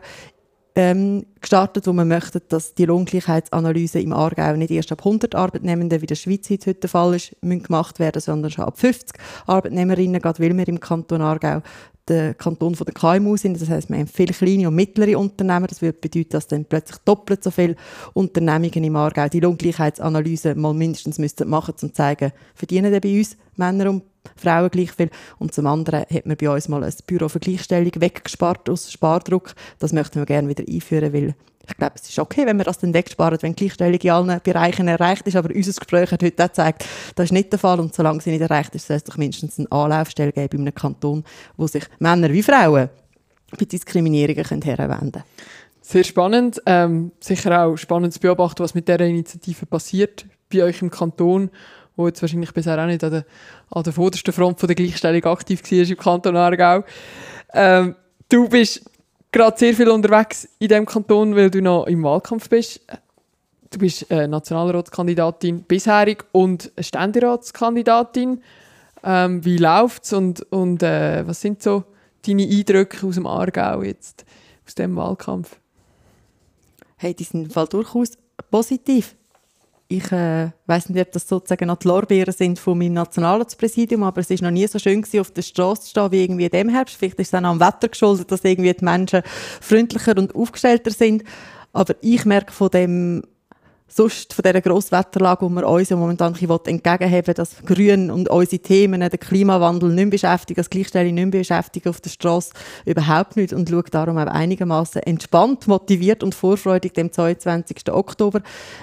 ähm, 0.76 1.26
gestartet, 1.42 1.88
wo 1.88 1.94
man 1.94 2.08
möchte, 2.08 2.40
dass 2.40 2.74
die 2.74 2.86
Lohngleichheitsanalyse 2.86 4.00
im 4.00 4.14
Aargau 4.14 4.56
nicht 4.56 4.72
erst 4.72 4.92
ab 4.92 5.00
100 5.00 5.36
Arbeitnehmenden, 5.36 6.02
wie 6.02 6.06
der 6.06 6.16
Schweiz 6.16 6.50
heute 6.50 6.76
der 6.76 6.90
Fall 6.90 7.16
ist, 7.16 7.36
gemacht 7.42 8.00
werden, 8.00 8.22
sondern 8.22 8.52
schon 8.52 8.66
ab 8.66 8.80
50 8.80 9.20
Arbeitnehmerinnen, 9.46 10.22
gerade 10.22 10.42
weil 10.42 10.56
wir 10.56 10.68
im 10.68 10.80
Kanton 10.80 11.22
Aargau 11.22 11.62
der 12.10 12.34
Kanton 12.34 12.74
der 12.74 12.94
KMU 12.94 13.38
sind. 13.38 13.62
Das 13.62 13.70
heißt, 13.70 13.90
wir 13.90 13.98
haben 13.98 14.08
viele 14.08 14.34
kleine 14.34 14.68
und 14.68 14.76
mittlere 14.76 15.18
Unternehmen. 15.18 15.68
Das 15.68 15.82
würde 15.82 15.98
bedeuten, 16.00 16.30
dass 16.30 16.48
dann 16.48 16.66
plötzlich 16.66 16.98
doppelt 17.06 17.44
so 17.44 17.52
viele 17.52 17.76
Unternehmungen 18.14 18.84
im 18.84 18.96
Aargau 18.96 19.28
die 19.30 19.40
Lohngleichheitsanalyse 19.40 20.56
mal 20.56 20.74
mindestens 20.74 21.20
müssten 21.20 21.50
machen, 21.50 21.74
um 21.74 21.78
zu 21.78 21.94
zeigen, 21.94 22.32
verdienen 22.56 22.92
denn 22.92 23.02
bei 23.02 23.18
uns 23.18 23.38
Männer 23.56 23.90
und 23.90 24.04
Frauen 24.36 24.70
gleich 24.70 24.92
viel. 24.92 25.10
Und 25.38 25.54
zum 25.54 25.68
anderen 25.68 26.02
hat 26.02 26.26
man 26.26 26.38
bei 26.38 26.50
uns 26.50 26.68
mal 26.68 26.84
ein 26.84 26.94
Büro 27.08 27.30
für 27.30 27.40
Gleichstellung 27.40 27.92
weggespart 27.96 28.70
aus 28.70 28.92
Spardruck. 28.92 29.54
Das 29.80 29.94
möchten 29.94 30.20
wir 30.20 30.26
gerne 30.26 30.50
wieder 30.50 30.64
einführen, 30.68 31.14
weil 31.14 31.36
ich 31.70 31.78
glaube, 31.78 31.94
es 31.96 32.10
ist 32.10 32.20
okay, 32.20 32.46
wenn 32.46 32.58
wir 32.58 32.64
das 32.66 32.78
dann 32.80 32.94
wegsparen, 32.94 33.38
wenn 33.42 33.56
Gleichstellung 33.56 34.00
in 34.00 34.10
allen 34.10 34.42
Bereichen 34.42 34.88
erreicht 34.88 35.28
ist. 35.28 35.36
Aber 35.36 35.54
unser 35.54 35.80
Gespräch 35.80 36.12
hat 36.12 36.24
heute 36.24 36.44
auch 36.44 36.48
gezeigt, 36.48 36.86
das 37.16 37.26
ist 37.26 37.32
nicht 37.32 37.52
der 37.52 37.60
Fall. 37.60 37.80
Und 37.80 37.94
solange 37.94 38.22
sie 38.22 38.32
nicht 38.32 38.42
erreicht 38.42 38.76
ist, 38.76 38.88
soll 38.88 38.98
es 38.98 39.04
doch 39.04 39.18
mindestens 39.18 39.60
eine 39.60 39.72
Anlaufstelle 39.72 40.32
geben 40.32 40.58
in 40.58 40.68
einem 40.68 40.76
Kanton, 40.76 41.24
wo 41.58 41.68
sich 41.68 41.84
Männer 42.00 42.32
wie 42.32 42.44
Frauen 42.44 42.90
bei 43.58 43.66
Diskriminierungen 43.66 44.44
können 44.44 44.62
herwenden 44.62 45.12
können. 45.12 45.24
Sehr 45.82 46.04
spannend. 46.04 46.62
Ähm, 46.66 47.12
sicher 47.20 47.66
auch 47.66 47.78
spannend 47.78 48.14
zu 48.14 48.20
beobachten, 48.20 48.64
was 48.64 48.76
mit 48.76 48.88
dieser 48.88 49.02
Initiative 49.02 49.66
passiert 49.66 50.26
bei 50.52 50.64
euch 50.64 50.82
im 50.82 50.90
Kanton 50.90 51.50
wo 52.00 52.08
jetzt 52.08 52.22
wahrscheinlich 52.22 52.54
bisher 52.54 52.82
auch 52.82 52.88
nicht 52.88 53.04
an 53.04 53.12
der, 53.12 53.26
an 53.72 53.84
der 53.84 53.92
vordersten 53.92 54.34
Front 54.34 54.58
von 54.58 54.68
der 54.68 54.76
Gleichstellung 54.76 55.22
aktiv 55.26 55.62
war 55.62 55.80
im 55.80 55.98
Kanton 55.98 56.38
Aargau. 56.38 56.86
Ähm, 57.54 57.96
du 58.30 58.48
bist 58.48 58.90
gerade 59.32 59.58
sehr 59.58 59.74
viel 59.74 59.90
unterwegs 59.90 60.48
in 60.60 60.68
diesem 60.68 60.86
Kanton, 60.86 61.36
weil 61.36 61.50
du 61.50 61.62
noch 61.62 61.86
im 61.86 62.04
Wahlkampf 62.04 62.50
bist. 62.50 62.82
Du 63.72 63.78
bist 63.78 64.10
äh, 64.10 64.28
Nationalratskandidatin 64.28 65.64
bisherig 65.64 66.26
und 66.32 66.72
Ständeratskandidatin. 66.80 68.42
Ähm, 69.04 69.46
wie 69.46 69.58
läuft 69.58 70.04
es 70.04 70.14
und, 70.14 70.42
und 70.52 70.84
äh, 70.84 71.26
was 71.28 71.42
sind 71.42 71.62
so 71.62 71.84
deine 72.26 72.44
Eindrücke 72.44 73.06
aus 73.06 73.16
dem 73.16 73.28
Aargau 73.28 73.84
jetzt, 73.84 74.26
aus 74.66 74.76
diesem 74.76 74.96
Wahlkampf? 74.96 75.58
Hey, 76.98 77.14
die 77.14 77.24
sind 77.24 77.56
durchaus 77.56 78.18
positiv 78.50 79.16
ich 79.92 80.12
äh, 80.12 80.52
weiß 80.68 80.90
nicht, 80.90 81.02
ob 81.02 81.12
das 81.12 81.28
sozusagen 81.28 81.66
noch 81.66 81.78
die 81.78 81.88
Lorbeeren 81.88 82.32
sind 82.32 82.60
von 82.60 82.78
meinem 82.78 82.94
Nationalratspräsidium, 82.94 84.04
aber 84.04 84.22
es 84.22 84.30
ist 84.30 84.44
noch 84.44 84.52
nie 84.52 84.68
so 84.68 84.78
schön 84.78 85.02
gewesen, 85.02 85.20
auf 85.20 85.32
der 85.32 85.42
Straße 85.42 85.82
zu 85.82 85.90
stehen 85.90 86.12
wie 86.12 86.24
irgendwie 86.24 86.46
in 86.46 86.52
dem 86.52 86.70
Herbst. 86.70 86.96
Vielleicht 86.96 87.20
ist 87.20 87.34
es 87.34 87.40
auch 87.40 87.44
am 87.44 87.60
Wetter 87.60 87.88
geschuldet, 87.88 88.32
dass 88.32 88.44
irgendwie 88.44 88.72
die 88.72 88.86
Menschen 88.86 89.24
freundlicher 89.60 90.16
und 90.16 90.36
aufgestellter 90.36 90.92
sind. 90.92 91.24
Aber 91.74 91.96
ich 92.02 92.24
merke 92.24 92.54
von 92.54 92.70
dem 92.70 93.24
sonst 93.90 94.34
von 94.34 94.44
dieser 94.44 94.62
Grosswetterlage, 94.62 95.46
wo 95.46 95.50
wir 95.50 95.68
uns 95.68 95.90
ja 95.90 95.98
momentan 95.98 96.36
entgegenheben 96.36 97.34
dass 97.34 97.58
Grün 97.66 98.12
und 98.12 98.30
unsere 98.30 98.62
Themen, 98.62 99.02
den 99.02 99.20
Klimawandel 99.20 99.90
nicht 99.90 100.12
beschäftigen, 100.12 100.60
das 100.60 100.70
Gleichstellung 100.70 101.16
nicht 101.16 101.32
beschäftigen 101.32 101.90
auf 101.90 102.00
der 102.00 102.10
Straße 102.10 102.52
überhaupt 102.86 103.36
nicht 103.36 103.54
und 103.54 103.70
schaut 103.70 103.94
darum 103.94 104.18
auch 104.18 104.28
einigermaßen 104.28 105.02
entspannt, 105.04 105.68
motiviert 105.68 106.24
und 106.24 106.36
vorfreudig 106.36 106.94
dem 106.94 107.12
22. 107.12 107.92
Oktober 107.92 108.42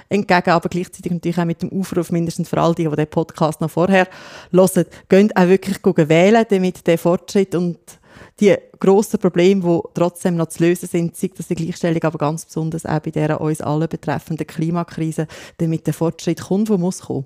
entgegen, 0.08 0.50
aber 0.50 0.68
gleichzeitig 0.68 1.12
natürlich 1.12 1.38
auch 1.38 1.44
mit 1.44 1.62
dem 1.62 1.72
Aufruf, 1.72 2.10
mindestens 2.10 2.48
für 2.48 2.60
all 2.60 2.74
die, 2.74 2.88
die 2.88 2.96
den 2.96 3.06
Podcast 3.06 3.60
noch 3.60 3.70
vorher 3.70 4.08
hören, 4.50 4.84
gehen 5.08 5.30
auch 5.34 5.48
wirklich 5.48 5.78
wählen, 6.08 6.44
damit 6.48 6.86
der 6.86 6.98
Fortschritt 6.98 7.54
und 7.54 7.78
die 8.40 8.54
grossen 8.78 9.18
Probleme, 9.18 9.62
die 9.62 9.80
trotzdem 9.94 10.36
noch 10.36 10.48
zu 10.48 10.62
lösen 10.62 10.88
sind, 10.88 11.16
sei 11.16 11.30
das 11.36 11.48
die 11.48 11.54
Gleichstellung, 11.54 12.02
aber 12.02 12.18
ganz 12.18 12.44
besonders 12.44 12.86
auch 12.86 13.00
bei 13.00 13.10
dieser 13.10 13.40
uns 13.40 13.60
alle 13.60 13.88
betreffenden 13.88 14.46
Klimakrise, 14.46 15.26
damit 15.58 15.86
der 15.86 15.94
Fortschritt 15.94 16.40
kommt, 16.40 16.68
der 16.68 16.78
muss 16.78 17.00
kommen. 17.00 17.24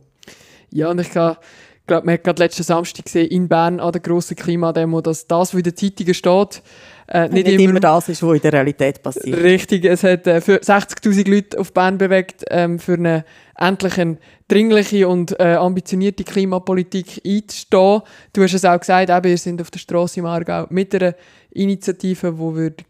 Ja, 0.73 0.91
und 0.91 1.01
ich 1.01 1.11
glaube, 1.11 1.39
man 1.87 2.11
hat 2.15 2.25
gerade 2.25 2.43
letzten 2.43 2.63
Samstag 2.63 3.07
gesehen, 3.07 3.29
in 3.29 3.49
Bern 3.49 3.81
an 3.81 3.93
der 3.93 4.01
grossen 4.01 4.37
Klimademo, 4.37 5.01
dass 5.01 5.27
das, 5.27 5.53
was 5.53 5.59
in 5.59 5.65
den 5.65 5.77
Zeitungen 5.77 6.15
steht, 6.15 6.63
äh, 7.09 7.29
nicht, 7.29 7.47
nicht 7.47 7.61
immer, 7.61 7.71
immer, 7.71 7.81
das 7.81 8.09
ist, 8.09 8.23
was 8.23 8.37
in 8.37 8.43
der 8.43 8.53
Realität 8.53 9.03
passiert. 9.03 9.37
Richtig, 9.43 9.85
es 9.85 10.05
hat 10.05 10.29
äh, 10.29 10.37
60'000 10.37 11.29
Leute 11.29 11.59
auf 11.59 11.73
Bern 11.73 11.99
bewegt, 11.99 12.45
ähm, 12.51 12.79
für 12.79 12.95
eine 12.95 13.25
endlich 13.61 14.01
eine 14.01 14.19
dringliche 14.49 15.07
und 15.07 15.39
äh, 15.39 15.55
ambitionierte 15.55 16.25
Klimapolitik 16.25 17.21
einzustehen. 17.25 18.03
Du 18.33 18.43
hast 18.43 18.55
es 18.55 18.65
auch 18.65 18.81
gesagt, 18.81 19.11
eben, 19.11 19.25
wir 19.25 19.39
sind 19.39 19.61
auf 19.61 19.71
der 19.71 19.79
Straße 19.79 20.21
im 20.21 20.27
Aargau 20.27 20.67
mit 20.71 20.95
einer 20.95 21.15
Initiative, 21.53 22.33
die 22.33 22.85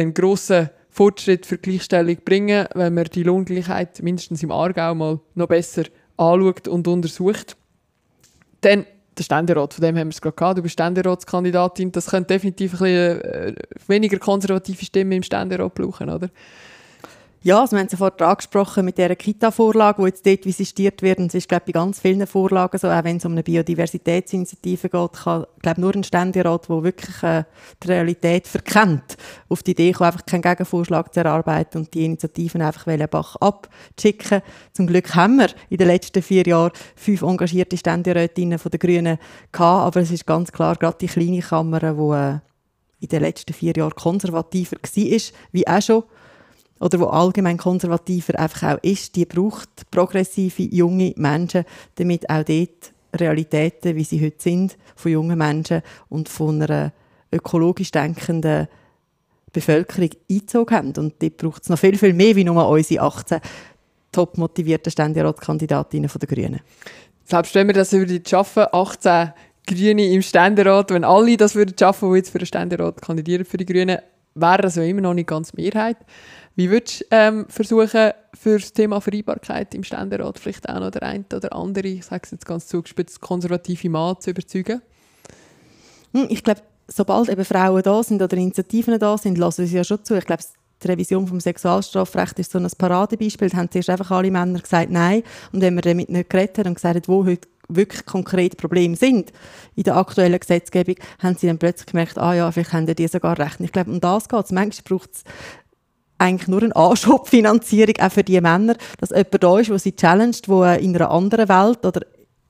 einen 0.00 0.14
grossen 0.14 0.70
Fortschritt 0.88 1.44
für 1.44 1.58
Gleichstellung 1.58 2.16
bringen 2.24 2.66
wenn 2.74 2.94
man 2.94 3.04
die 3.04 3.24
Lohngleichheit 3.24 4.02
mindestens 4.02 4.42
im 4.42 4.50
Aargau 4.50 4.94
mal 4.94 5.20
noch 5.34 5.48
besser 5.48 5.84
anschaut 6.16 6.68
und 6.68 6.88
untersucht. 6.88 7.56
Dann 8.60 8.86
der 9.18 9.24
Ständerat, 9.24 9.74
von 9.74 9.82
dem 9.82 9.96
haben 9.96 10.08
wir 10.08 10.12
es 10.12 10.20
gerade 10.20 10.36
gehabt, 10.36 10.58
du 10.58 10.62
bist 10.62 10.72
Ständeratskandidatin, 10.72 11.92
das 11.92 12.06
könnte 12.06 12.34
definitiv 12.34 12.74
ein 12.74 12.78
bisschen 12.78 13.20
äh, 13.20 13.54
weniger 13.86 14.18
konservative 14.18 14.84
Stimmen 14.84 15.12
im 15.12 15.22
Ständerat 15.22 15.74
brauchen, 15.74 16.10
oder? 16.10 16.30
Ja, 17.46 17.60
also 17.60 17.76
wir 17.76 17.80
haben 17.80 17.90
sofort 17.90 18.22
angesprochen 18.22 18.86
mit 18.86 18.96
dieser 18.96 19.14
Kita-Vorlage, 19.14 20.00
die 20.00 20.08
jetzt 20.08 20.24
dort 20.24 20.46
visistiert 20.46 21.02
wird. 21.02 21.18
Und 21.18 21.26
es 21.26 21.34
ist, 21.34 21.48
glaube 21.50 21.64
ich, 21.66 21.74
bei 21.74 21.78
ganz 21.78 22.00
vielen 22.00 22.26
Vorlagen 22.26 22.78
so, 22.78 22.88
auch 22.88 23.04
wenn 23.04 23.18
es 23.18 23.26
um 23.26 23.32
eine 23.32 23.42
Biodiversitätsinitiative 23.42 24.88
geht, 24.88 25.12
kann, 25.12 25.44
glaube 25.60 25.80
nur 25.82 25.94
ein 25.94 26.04
Ständerat, 26.04 26.70
der 26.70 26.82
wirklich 26.82 27.22
äh, 27.22 27.44
die 27.82 27.88
Realität 27.88 28.48
verkennt, 28.48 29.18
auf 29.50 29.62
die 29.62 29.72
Idee 29.72 29.92
kommt, 29.92 30.06
einfach 30.06 30.24
keinen 30.24 30.40
Gegenvorschlag 30.40 31.12
zu 31.12 31.20
erarbeiten 31.20 31.76
und 31.76 31.92
die 31.92 32.06
Initiativen 32.06 32.62
einfach 32.62 32.86
Bach 33.10 33.36
abzuschicken. 33.36 34.40
Zum 34.72 34.86
Glück 34.86 35.14
haben 35.14 35.36
wir 35.36 35.50
in 35.68 35.76
den 35.76 35.88
letzten 35.88 36.22
vier 36.22 36.44
Jahren 36.46 36.72
fünf 36.96 37.20
engagierte 37.20 37.76
Ständerätinnen 37.76 38.58
von 38.58 38.70
den 38.70 38.80
Grünen 38.80 39.18
gehabt, 39.52 39.86
aber 39.86 40.00
es 40.00 40.10
ist 40.10 40.26
ganz 40.26 40.50
klar, 40.50 40.76
gerade 40.76 40.96
die 40.98 41.08
kleine 41.08 41.40
Kammer, 41.40 41.80
die 41.80 41.86
äh, 41.86 42.38
in 43.00 43.08
den 43.08 43.20
letzten 43.20 43.52
vier 43.52 43.74
Jahren 43.76 43.94
konservativer 43.94 44.76
war, 44.76 45.20
wie 45.52 45.68
auch 45.68 45.82
schon 45.82 46.04
oder 46.80 47.00
wo 47.00 47.06
allgemein 47.06 47.56
konservativer 47.56 48.38
einfach 48.38 48.74
auch 48.74 48.82
ist, 48.82 49.16
die 49.16 49.24
braucht 49.24 49.90
progressive 49.90 50.62
junge 50.62 51.14
Menschen, 51.16 51.64
damit 51.96 52.28
auch 52.28 52.44
dort 52.44 52.92
Realitäten, 53.14 53.94
wie 53.94 54.04
sie 54.04 54.24
heute 54.24 54.42
sind, 54.42 54.76
von 54.96 55.12
jungen 55.12 55.38
Menschen 55.38 55.82
und 56.08 56.28
von 56.28 56.60
einer 56.60 56.92
ökologisch 57.32 57.90
denkenden 57.90 58.68
Bevölkerung 59.52 60.10
eingezogen 60.28 60.76
haben. 60.76 60.92
Und 60.96 61.14
dort 61.22 61.36
braucht 61.36 61.62
es 61.62 61.68
noch 61.68 61.78
viel, 61.78 61.96
viel 61.96 62.12
mehr 62.12 62.34
wie 62.36 62.44
nur 62.44 62.68
unsere 62.68 63.02
18 63.02 63.40
top 64.12 64.36
motivierten 64.38 64.90
Ständeratskandidatinnen 64.90 66.10
der 66.10 66.28
Grünen. 66.28 66.60
Selbst 67.24 67.54
wenn 67.54 67.66
wir 67.66 67.74
das 67.74 67.92
würden 67.92 68.22
schaffen, 68.26 68.66
18 68.70 69.32
Grüne 69.66 70.12
im 70.12 70.22
Ständerat, 70.22 70.90
wenn 70.90 71.04
alle 71.04 71.36
das 71.36 71.54
würden 71.54 71.74
schaffen, 71.78 72.10
die 72.10 72.18
jetzt 72.18 72.30
für 72.30 72.38
den 72.38 72.46
Ständerat 72.46 73.00
kandidieren 73.00 73.44
für 73.44 73.56
die 73.56 73.64
Grünen, 73.64 73.98
wäre 74.34 74.62
das 74.62 74.76
ja 74.76 74.82
immer 74.82 75.00
noch 75.00 75.14
nicht 75.14 75.28
ganz 75.28 75.54
Mehrheit. 75.54 75.96
Wie 76.56 76.70
würdest 76.70 77.00
du 77.00 77.04
ähm, 77.10 77.46
versuchen, 77.48 78.12
für 78.32 78.58
das 78.58 78.72
Thema 78.72 79.00
Vereinbarkeit 79.00 79.74
im 79.74 79.82
Ständerat 79.82 80.38
vielleicht 80.38 80.68
auch 80.68 80.78
noch 80.78 80.90
der 80.90 81.02
eine 81.02 81.24
oder 81.34 81.52
andere, 81.52 81.88
ich 81.88 82.04
sage 82.04 82.22
es 82.24 82.30
jetzt 82.30 82.46
ganz 82.46 82.66
zugespitzt, 82.68 83.20
konservative 83.20 83.90
Mann 83.90 84.20
zu 84.20 84.30
überzeugen? 84.30 84.80
Hm, 86.12 86.26
ich 86.28 86.44
glaube, 86.44 86.62
sobald 86.86 87.28
eben 87.28 87.44
Frauen 87.44 87.82
da 87.82 88.02
sind 88.02 88.22
oder 88.22 88.36
Initiativen 88.36 88.98
da 88.98 89.18
sind, 89.18 89.38
lassen 89.38 89.66
sie 89.66 89.76
ja 89.76 89.84
schon 89.84 90.04
zu. 90.04 90.16
Ich 90.16 90.26
glaube, 90.26 90.44
die 90.82 90.88
Revision 90.88 91.26
vom 91.26 91.40
Sexualstrafrecht 91.40 92.38
ist 92.38 92.52
so 92.52 92.58
ein 92.58 92.68
Paradebeispiel. 92.76 93.48
Da 93.48 93.56
haben 93.56 93.70
zuerst 93.70 93.90
einfach 93.90 94.10
alle 94.10 94.30
Männer 94.30 94.60
gesagt 94.60 94.90
Nein. 94.90 95.22
Und 95.52 95.60
wenn 95.60 95.74
man 95.74 95.82
damit 95.82 96.08
nicht 96.08 96.30
geredet 96.30 96.58
hat 96.58 96.66
und 96.66 96.74
gesagt 96.74 97.08
wo 97.08 97.24
heute 97.24 97.48
wirklich 97.68 98.04
konkret 98.04 98.58
Probleme 98.58 98.94
sind 98.94 99.32
in 99.74 99.84
der 99.84 99.96
aktuellen 99.96 100.38
Gesetzgebung, 100.38 100.96
haben 101.18 101.36
sie 101.36 101.46
dann 101.46 101.58
plötzlich 101.58 101.86
gemerkt, 101.86 102.18
ah 102.18 102.34
ja, 102.34 102.52
vielleicht 102.52 102.74
haben 102.74 102.86
die 102.86 103.08
sogar 103.08 103.38
recht. 103.38 103.60
Ich 103.60 103.72
glaube, 103.72 103.90
um 103.90 104.00
das 104.00 104.28
geht 104.28 104.44
es. 104.44 104.52
Manchmal 104.52 104.98
braucht 104.98 105.10
es 105.14 105.24
eigentlich 106.18 106.48
nur 106.48 106.62
eine 106.62 106.76
Anschubfinanzierung 106.76 107.96
auch 108.00 108.12
für 108.12 108.24
die 108.24 108.40
Männer, 108.40 108.76
dass 108.98 109.10
jemand 109.10 109.42
da 109.42 109.58
ist, 109.58 109.70
der 109.70 109.78
sie 109.78 109.96
challenged, 109.96 110.48
der 110.48 110.78
in 110.78 110.96
einer 110.96 111.10
anderen 111.10 111.48
Welt 111.48 111.84
oder 111.84 112.00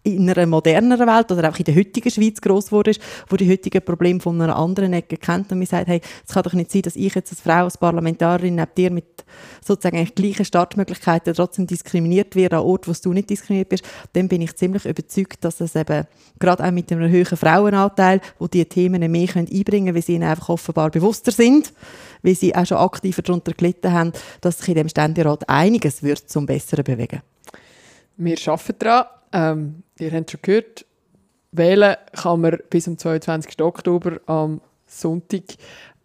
in 0.04 0.28
einer 0.28 0.46
moderneren 0.46 1.06
Welt 1.06 1.32
oder 1.32 1.48
auch 1.50 1.58
in 1.58 1.64
der 1.64 1.74
heutigen 1.74 2.10
Schweiz 2.10 2.40
gross 2.40 2.66
geworden 2.66 2.90
ist, 2.90 3.00
wo 3.28 3.36
die 3.36 3.50
heutigen 3.50 3.82
Probleme 3.82 4.20
von 4.20 4.40
einer 4.40 4.54
anderen 4.54 4.92
Ecke 4.92 5.16
kennt 5.16 5.50
und 5.50 5.58
mir 5.58 5.66
sagt, 5.66 5.88
hey, 5.88 6.00
es 6.26 6.34
kann 6.34 6.42
doch 6.42 6.52
nicht 6.52 6.70
sein, 6.70 6.82
dass 6.82 6.94
ich 6.94 7.14
jetzt 7.14 7.32
als 7.32 7.40
Frau, 7.40 7.64
als 7.64 7.78
Parlamentarierin 7.78 8.54
neben 8.54 8.74
dir 8.76 8.90
mit 8.90 9.24
sozusagen 9.64 10.04
gleichen 10.14 10.44
Startmöglichkeiten 10.44 11.34
trotzdem 11.34 11.66
diskriminiert 11.66 12.36
werde 12.36 12.58
an 12.58 12.64
Ort, 12.64 12.86
wo 12.86 12.92
du 12.92 13.12
nicht 13.14 13.30
diskriminiert 13.30 13.70
bist, 13.70 13.84
dann 14.12 14.28
bin 14.28 14.42
ich 14.42 14.54
ziemlich 14.56 14.84
überzeugt, 14.84 15.42
dass 15.42 15.60
es 15.60 15.74
eben 15.74 16.06
gerade 16.38 16.64
auch 16.64 16.70
mit 16.70 16.92
einem 16.92 17.10
höheren 17.10 17.38
Frauenanteil, 17.38 18.20
wo 18.38 18.46
die 18.46 18.64
Themen 18.66 19.10
mehr 19.10 19.28
einbringen 19.34 19.64
können, 19.64 19.94
weil 19.94 20.02
sie 20.02 20.14
ihnen 20.14 20.28
einfach 20.28 20.50
offenbar 20.50 20.90
bewusster 20.90 21.32
sind, 21.32 21.72
weil 22.22 22.34
sie 22.34 22.54
auch 22.54 22.66
schon 22.66 22.76
aktiver 22.76 23.22
darunter 23.22 23.52
gelitten 23.52 23.92
haben, 23.92 24.12
dass 24.42 24.58
sich 24.58 24.68
in 24.68 24.74
dem 24.74 24.88
Ständerat 24.90 25.48
einiges 25.48 26.02
wird 26.02 26.28
zum 26.28 26.44
Besseren 26.44 26.84
bewegen. 26.84 27.22
Wir 28.16 28.36
arbeiten 28.46 28.78
daran. 28.78 29.06
Ähm, 29.34 29.82
ihr 29.98 30.12
habt 30.12 30.30
schon 30.30 30.40
gehört, 30.42 30.86
wählen 31.52 31.96
kann 32.12 32.40
man 32.40 32.58
bis 32.70 32.84
zum 32.84 32.96
22. 32.96 33.60
Oktober 33.60 34.20
am 34.26 34.60
Sonntag 34.86 35.42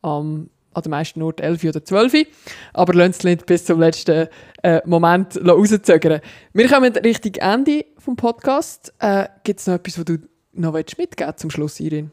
am 0.01 0.49
an 0.71 0.83
den 0.83 0.91
meisten 0.91 1.21
Orten 1.21 1.41
11 1.41 1.63
oder 1.65 1.83
12. 1.83 2.27
Aber 2.73 2.93
lasst 2.93 3.19
es 3.19 3.23
nicht 3.23 3.45
bis 3.45 3.65
zum 3.65 3.79
letzten 3.79 4.27
äh, 4.63 4.81
Moment 4.85 5.39
rauszögern. 5.45 6.21
Wir 6.53 6.67
kommen 6.67 6.93
Richtung 6.93 7.33
Ende 7.35 7.85
des 7.95 8.15
Podcasts. 8.15 8.93
Äh, 8.99 9.27
Gibt 9.43 9.59
es 9.59 9.67
noch 9.67 9.75
etwas, 9.75 9.97
was 9.97 10.05
du 10.05 10.17
noch 10.53 10.73
mitgeben 10.73 11.33
zum 11.37 11.49
Schluss, 11.49 11.79
Irin? 11.79 12.11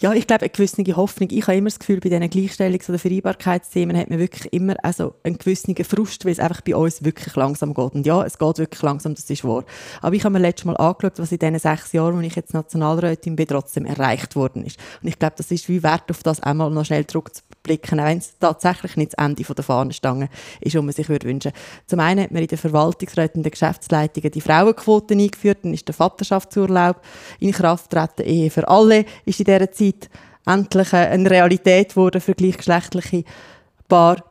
Ja, 0.00 0.12
ich 0.12 0.28
glaube, 0.28 0.42
eine 0.42 0.50
gewisse 0.50 0.84
Hoffnung. 0.94 1.28
Ich 1.32 1.48
habe 1.48 1.56
immer 1.56 1.70
das 1.70 1.80
Gefühl, 1.80 1.98
bei 1.98 2.08
diesen 2.08 2.22
Gleichstellungs- 2.30 2.88
oder 2.88 3.00
Vereinbarkeitsthemen 3.00 3.96
hat 3.96 4.08
man 4.08 4.20
wirklich 4.20 4.52
immer 4.52 4.76
also 4.84 5.16
einen 5.24 5.38
gewissen 5.38 5.74
Frust, 5.84 6.24
weil 6.24 6.30
es 6.30 6.38
einfach 6.38 6.60
bei 6.60 6.76
uns 6.76 7.02
wirklich 7.02 7.34
langsam 7.34 7.74
geht. 7.74 7.94
Und 7.94 8.06
ja, 8.06 8.22
es 8.24 8.38
geht 8.38 8.58
wirklich 8.58 8.80
langsam, 8.80 9.16
das 9.16 9.28
ist 9.28 9.42
wahr. 9.42 9.64
Aber 10.00 10.14
ich 10.14 10.22
habe 10.22 10.34
mir 10.34 10.38
letztes 10.38 10.66
Mal 10.66 10.76
angeschaut, 10.76 11.18
was 11.18 11.32
in 11.32 11.40
diesen 11.40 11.58
sechs 11.58 11.92
Jahren, 11.92 12.16
wo 12.16 12.20
ich 12.20 12.36
jetzt 12.36 12.54
Nationalrätin 12.54 13.34
bin, 13.34 13.48
trotzdem 13.48 13.86
erreicht 13.86 14.36
worden 14.36 14.64
ist. 14.64 14.78
Und 15.02 15.08
ich 15.08 15.18
glaube, 15.18 15.34
das 15.36 15.50
ist 15.50 15.68
wie 15.68 15.82
wert, 15.82 16.08
auf 16.12 16.22
das 16.22 16.38
einmal 16.44 16.70
noch 16.70 16.84
schnell 16.84 17.04
zurückzublicken, 17.04 17.98
auch 17.98 18.04
wenn 18.04 18.18
es 18.18 18.38
tatsächlich 18.38 18.96
nicht 18.96 19.14
das 19.18 19.24
Ende 19.24 19.42
der 19.42 19.64
Fahnenstange 19.64 20.28
ist, 20.60 20.76
was 20.76 20.82
man 20.82 20.92
sich 20.92 21.08
würde 21.08 21.26
wünschen 21.26 21.50
Zum 21.88 21.98
einen 21.98 22.22
hat 22.22 22.30
man 22.30 22.42
in 22.42 22.48
den 22.48 22.58
Verwaltungsräten 22.58 23.40
und 23.40 23.42
den 23.42 23.50
Geschäftsleitungen 23.50 24.30
die 24.30 24.40
Frauenquote 24.40 25.14
eingeführt, 25.14 25.58
dann 25.62 25.74
ist 25.74 25.88
der 25.88 25.94
Vaterschaftsurlaub 25.96 27.02
in 27.40 27.50
Kraft 27.50 27.90
getreten, 27.90 28.22
Ehe 28.22 28.50
für 28.50 28.68
alle 28.68 29.04
ist 29.24 29.40
in 29.40 29.44
dieser 29.44 29.72
Zeit 29.72 29.87
Zeit 29.92 30.10
endlich 30.46 30.92
eine 30.92 31.30
Realität 31.30 31.96
wurde 31.96 32.20
für 32.20 32.34
gleichgeschlechtliche 32.34 33.24
Paare. 33.88 34.22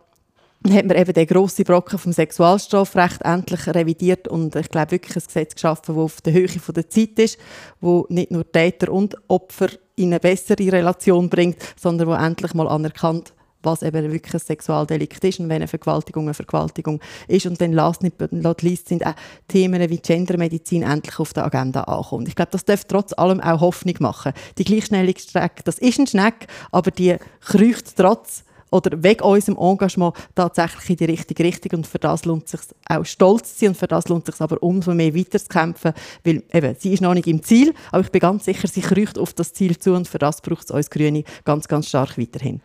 Hat 0.69 0.85
man 0.85 0.97
eben 0.97 1.13
den 1.13 1.27
grossen 1.27 1.65
Brocken 1.65 1.99
vom 1.99 2.11
Sexualstrafrecht 2.11 3.21
endlich 3.21 3.67
revidiert 3.67 4.27
und 4.27 4.55
ich 4.55 4.69
glaube 4.69 4.91
wirklich 4.91 5.15
ein 5.15 5.23
Gesetz 5.25 5.53
geschaffen, 5.53 5.95
das 5.95 6.03
auf 6.03 6.21
der 6.21 6.33
Höhe 6.33 6.47
der 6.47 6.89
Zeit 6.89 7.19
ist, 7.19 7.37
wo 7.79 8.05
nicht 8.09 8.31
nur 8.31 8.51
Täter 8.51 8.91
und 8.91 9.15
Opfer 9.27 9.69
in 9.95 10.07
eine 10.07 10.19
bessere 10.19 10.71
Relation 10.71 11.29
bringt, 11.29 11.57
sondern 11.79 12.07
wo 12.07 12.13
endlich 12.13 12.53
mal 12.53 12.67
anerkannt 12.67 13.33
was 13.67 13.83
eben 13.83 14.11
wirklich 14.11 14.33
ein 14.33 14.39
Sexualdelikt 14.39 15.23
ist 15.23 15.39
und 15.39 15.49
wenn 15.49 15.57
eine 15.57 15.67
Vergewaltigung 15.67 16.23
eine 16.23 16.33
Vergewaltigung 16.33 16.99
ist. 17.27 17.45
Und 17.45 17.61
dann 17.61 17.73
last 17.73 18.01
not 18.31 18.61
least 18.61 18.87
sind 18.87 19.05
auch 19.05 19.15
Themen 19.47 19.87
wie 19.89 19.97
Gendermedizin 19.97 20.83
endlich 20.83 21.19
auf 21.19 21.33
der 21.33 21.45
Agenda 21.45 21.81
ankommen. 21.83 22.25
Ich 22.27 22.35
glaube, 22.35 22.51
das 22.51 22.65
darf 22.65 22.85
trotz 22.85 23.13
allem 23.13 23.39
auch 23.39 23.61
Hoffnung 23.61 23.95
machen. 23.99 24.33
Die 24.57 24.63
Gleichschnelligstrecke, 24.63 25.63
das 25.63 25.77
ist 25.77 25.99
ein 25.99 26.07
Schneck, 26.07 26.47
aber 26.71 26.91
die 26.91 27.17
kriecht 27.41 27.95
trotz 27.95 28.43
oder 28.71 29.01
wegen 29.03 29.23
unserem 29.23 29.57
Engagement 29.57 30.15
tatsächlich 30.35 30.89
in 30.89 30.97
die 30.97 31.05
richtige 31.05 31.43
Richtung 31.43 31.79
und 31.79 31.87
für 31.87 31.99
das 31.99 32.25
lohnt 32.25 32.45
es 32.45 32.51
sich 32.51 32.61
auch 32.89 33.05
stolz 33.05 33.53
zu 33.53 33.59
sein 33.59 33.69
und 33.69 33.75
für 33.75 33.87
das 33.87 34.07
lohnt 34.07 34.27
es 34.27 34.35
sich 34.35 34.41
aber 34.41 34.61
umso 34.61 34.93
mehr 34.93 35.15
weiterzukämpfen, 35.15 35.93
weil 36.23 36.43
eben, 36.53 36.75
sie 36.77 36.93
ist 36.93 37.01
noch 37.01 37.13
nicht 37.13 37.27
im 37.27 37.43
Ziel, 37.43 37.73
aber 37.91 38.03
ich 38.03 38.11
bin 38.11 38.19
ganz 38.19 38.45
sicher, 38.45 38.67
sie 38.67 38.81
kriecht 38.81 39.17
auf 39.17 39.33
das 39.33 39.53
Ziel 39.53 39.77
zu 39.77 39.93
und 39.93 40.07
für 40.07 40.19
das 40.19 40.41
braucht 40.41 40.65
es 40.65 40.71
uns 40.71 40.89
Grüne 40.89 41.23
ganz, 41.45 41.67
ganz 41.67 41.87
stark 41.87 42.17
weiterhin. 42.17 42.61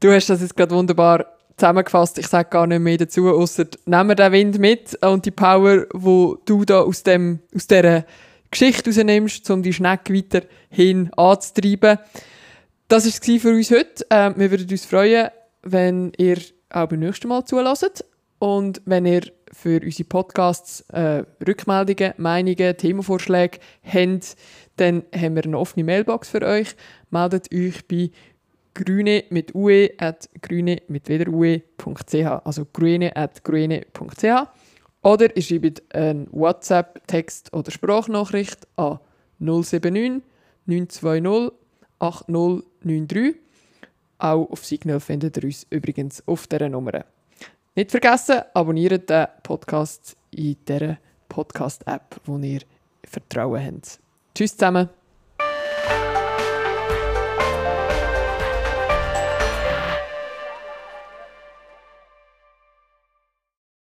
Du 0.00 0.12
hast 0.12 0.30
das 0.30 0.40
jetzt 0.40 0.56
gerade 0.56 0.74
wunderbar 0.74 1.26
zusammengefasst. 1.56 2.18
Ich 2.18 2.28
sage 2.28 2.50
gar 2.50 2.68
nicht 2.68 2.78
mehr 2.78 2.98
dazu, 2.98 3.28
außer 3.28 3.66
nehmen 3.84 4.10
wir 4.10 4.14
den 4.14 4.32
Wind 4.32 4.58
mit 4.60 4.94
und 5.02 5.26
die 5.26 5.32
Power, 5.32 5.86
wo 5.92 6.38
du 6.44 6.64
da 6.64 6.82
aus, 6.82 7.02
dem, 7.02 7.40
aus 7.52 7.66
dieser 7.66 8.04
Geschichte 8.48 8.90
rausnimmst, 8.90 9.50
um 9.50 9.62
die 9.62 9.72
Schnecke 9.72 10.14
weiterhin 10.14 11.12
anzutreiben. 11.14 11.98
Das 12.86 13.04
war 13.04 13.34
es 13.34 13.42
für 13.42 13.50
uns 13.50 13.70
heute. 13.72 14.06
Äh, 14.08 14.32
wir 14.36 14.52
würden 14.52 14.70
uns 14.70 14.86
freuen, 14.86 15.30
wenn 15.62 16.12
ihr 16.16 16.38
auch 16.70 16.86
beim 16.86 17.00
nächsten 17.00 17.26
Mal 17.26 17.44
zulässt 17.44 18.04
und 18.38 18.80
wenn 18.84 19.04
ihr 19.04 19.22
für 19.52 19.80
unsere 19.82 20.08
Podcasts 20.08 20.82
äh, 20.92 21.24
Rückmeldungen, 21.44 22.14
Meinungen, 22.18 22.76
Themenvorschläge 22.76 23.58
habt, 23.82 24.36
dann 24.76 25.02
haben 25.12 25.34
wir 25.34 25.44
eine 25.44 25.58
offene 25.58 25.82
Mailbox 25.82 26.28
für 26.28 26.42
euch. 26.42 26.76
Meldet 27.10 27.52
euch 27.52 27.86
bei 27.88 28.10
grüne 28.78 29.24
mit 29.30 29.54
ue 29.54 29.90
at 29.98 30.28
grüne 30.40 30.82
mit 30.88 31.08
wieder 31.08 31.30
ue.ch, 31.30 32.14
also 32.44 32.66
grüne 32.72 33.14
at 33.16 33.42
grüne.ch. 33.44 34.24
Oder 35.02 35.36
ihr 35.36 35.42
schreibt 35.42 35.94
einen 35.94 36.28
WhatsApp-Text 36.30 37.52
oder 37.52 37.70
Sprachnachricht 37.70 38.66
an 38.76 38.98
079 39.38 40.22
920 40.66 41.52
8093. 41.98 43.36
Auch 44.18 44.50
auf 44.50 44.64
Signal 44.64 45.00
findet 45.00 45.36
ihr 45.36 45.44
uns 45.44 45.66
übrigens 45.70 46.22
auf 46.26 46.46
dieser 46.46 46.68
Nummer. 46.68 47.04
Nicht 47.74 47.90
vergessen, 47.90 48.42
abonniert 48.54 49.08
den 49.08 49.26
Podcast 49.42 50.16
in 50.32 50.56
dieser 50.66 50.98
Podcast-App, 51.28 52.20
wo 52.24 52.38
ihr 52.38 52.60
Vertrauen 53.04 53.64
habt. 53.64 54.00
Tschüss 54.34 54.56
zusammen. 54.56 54.97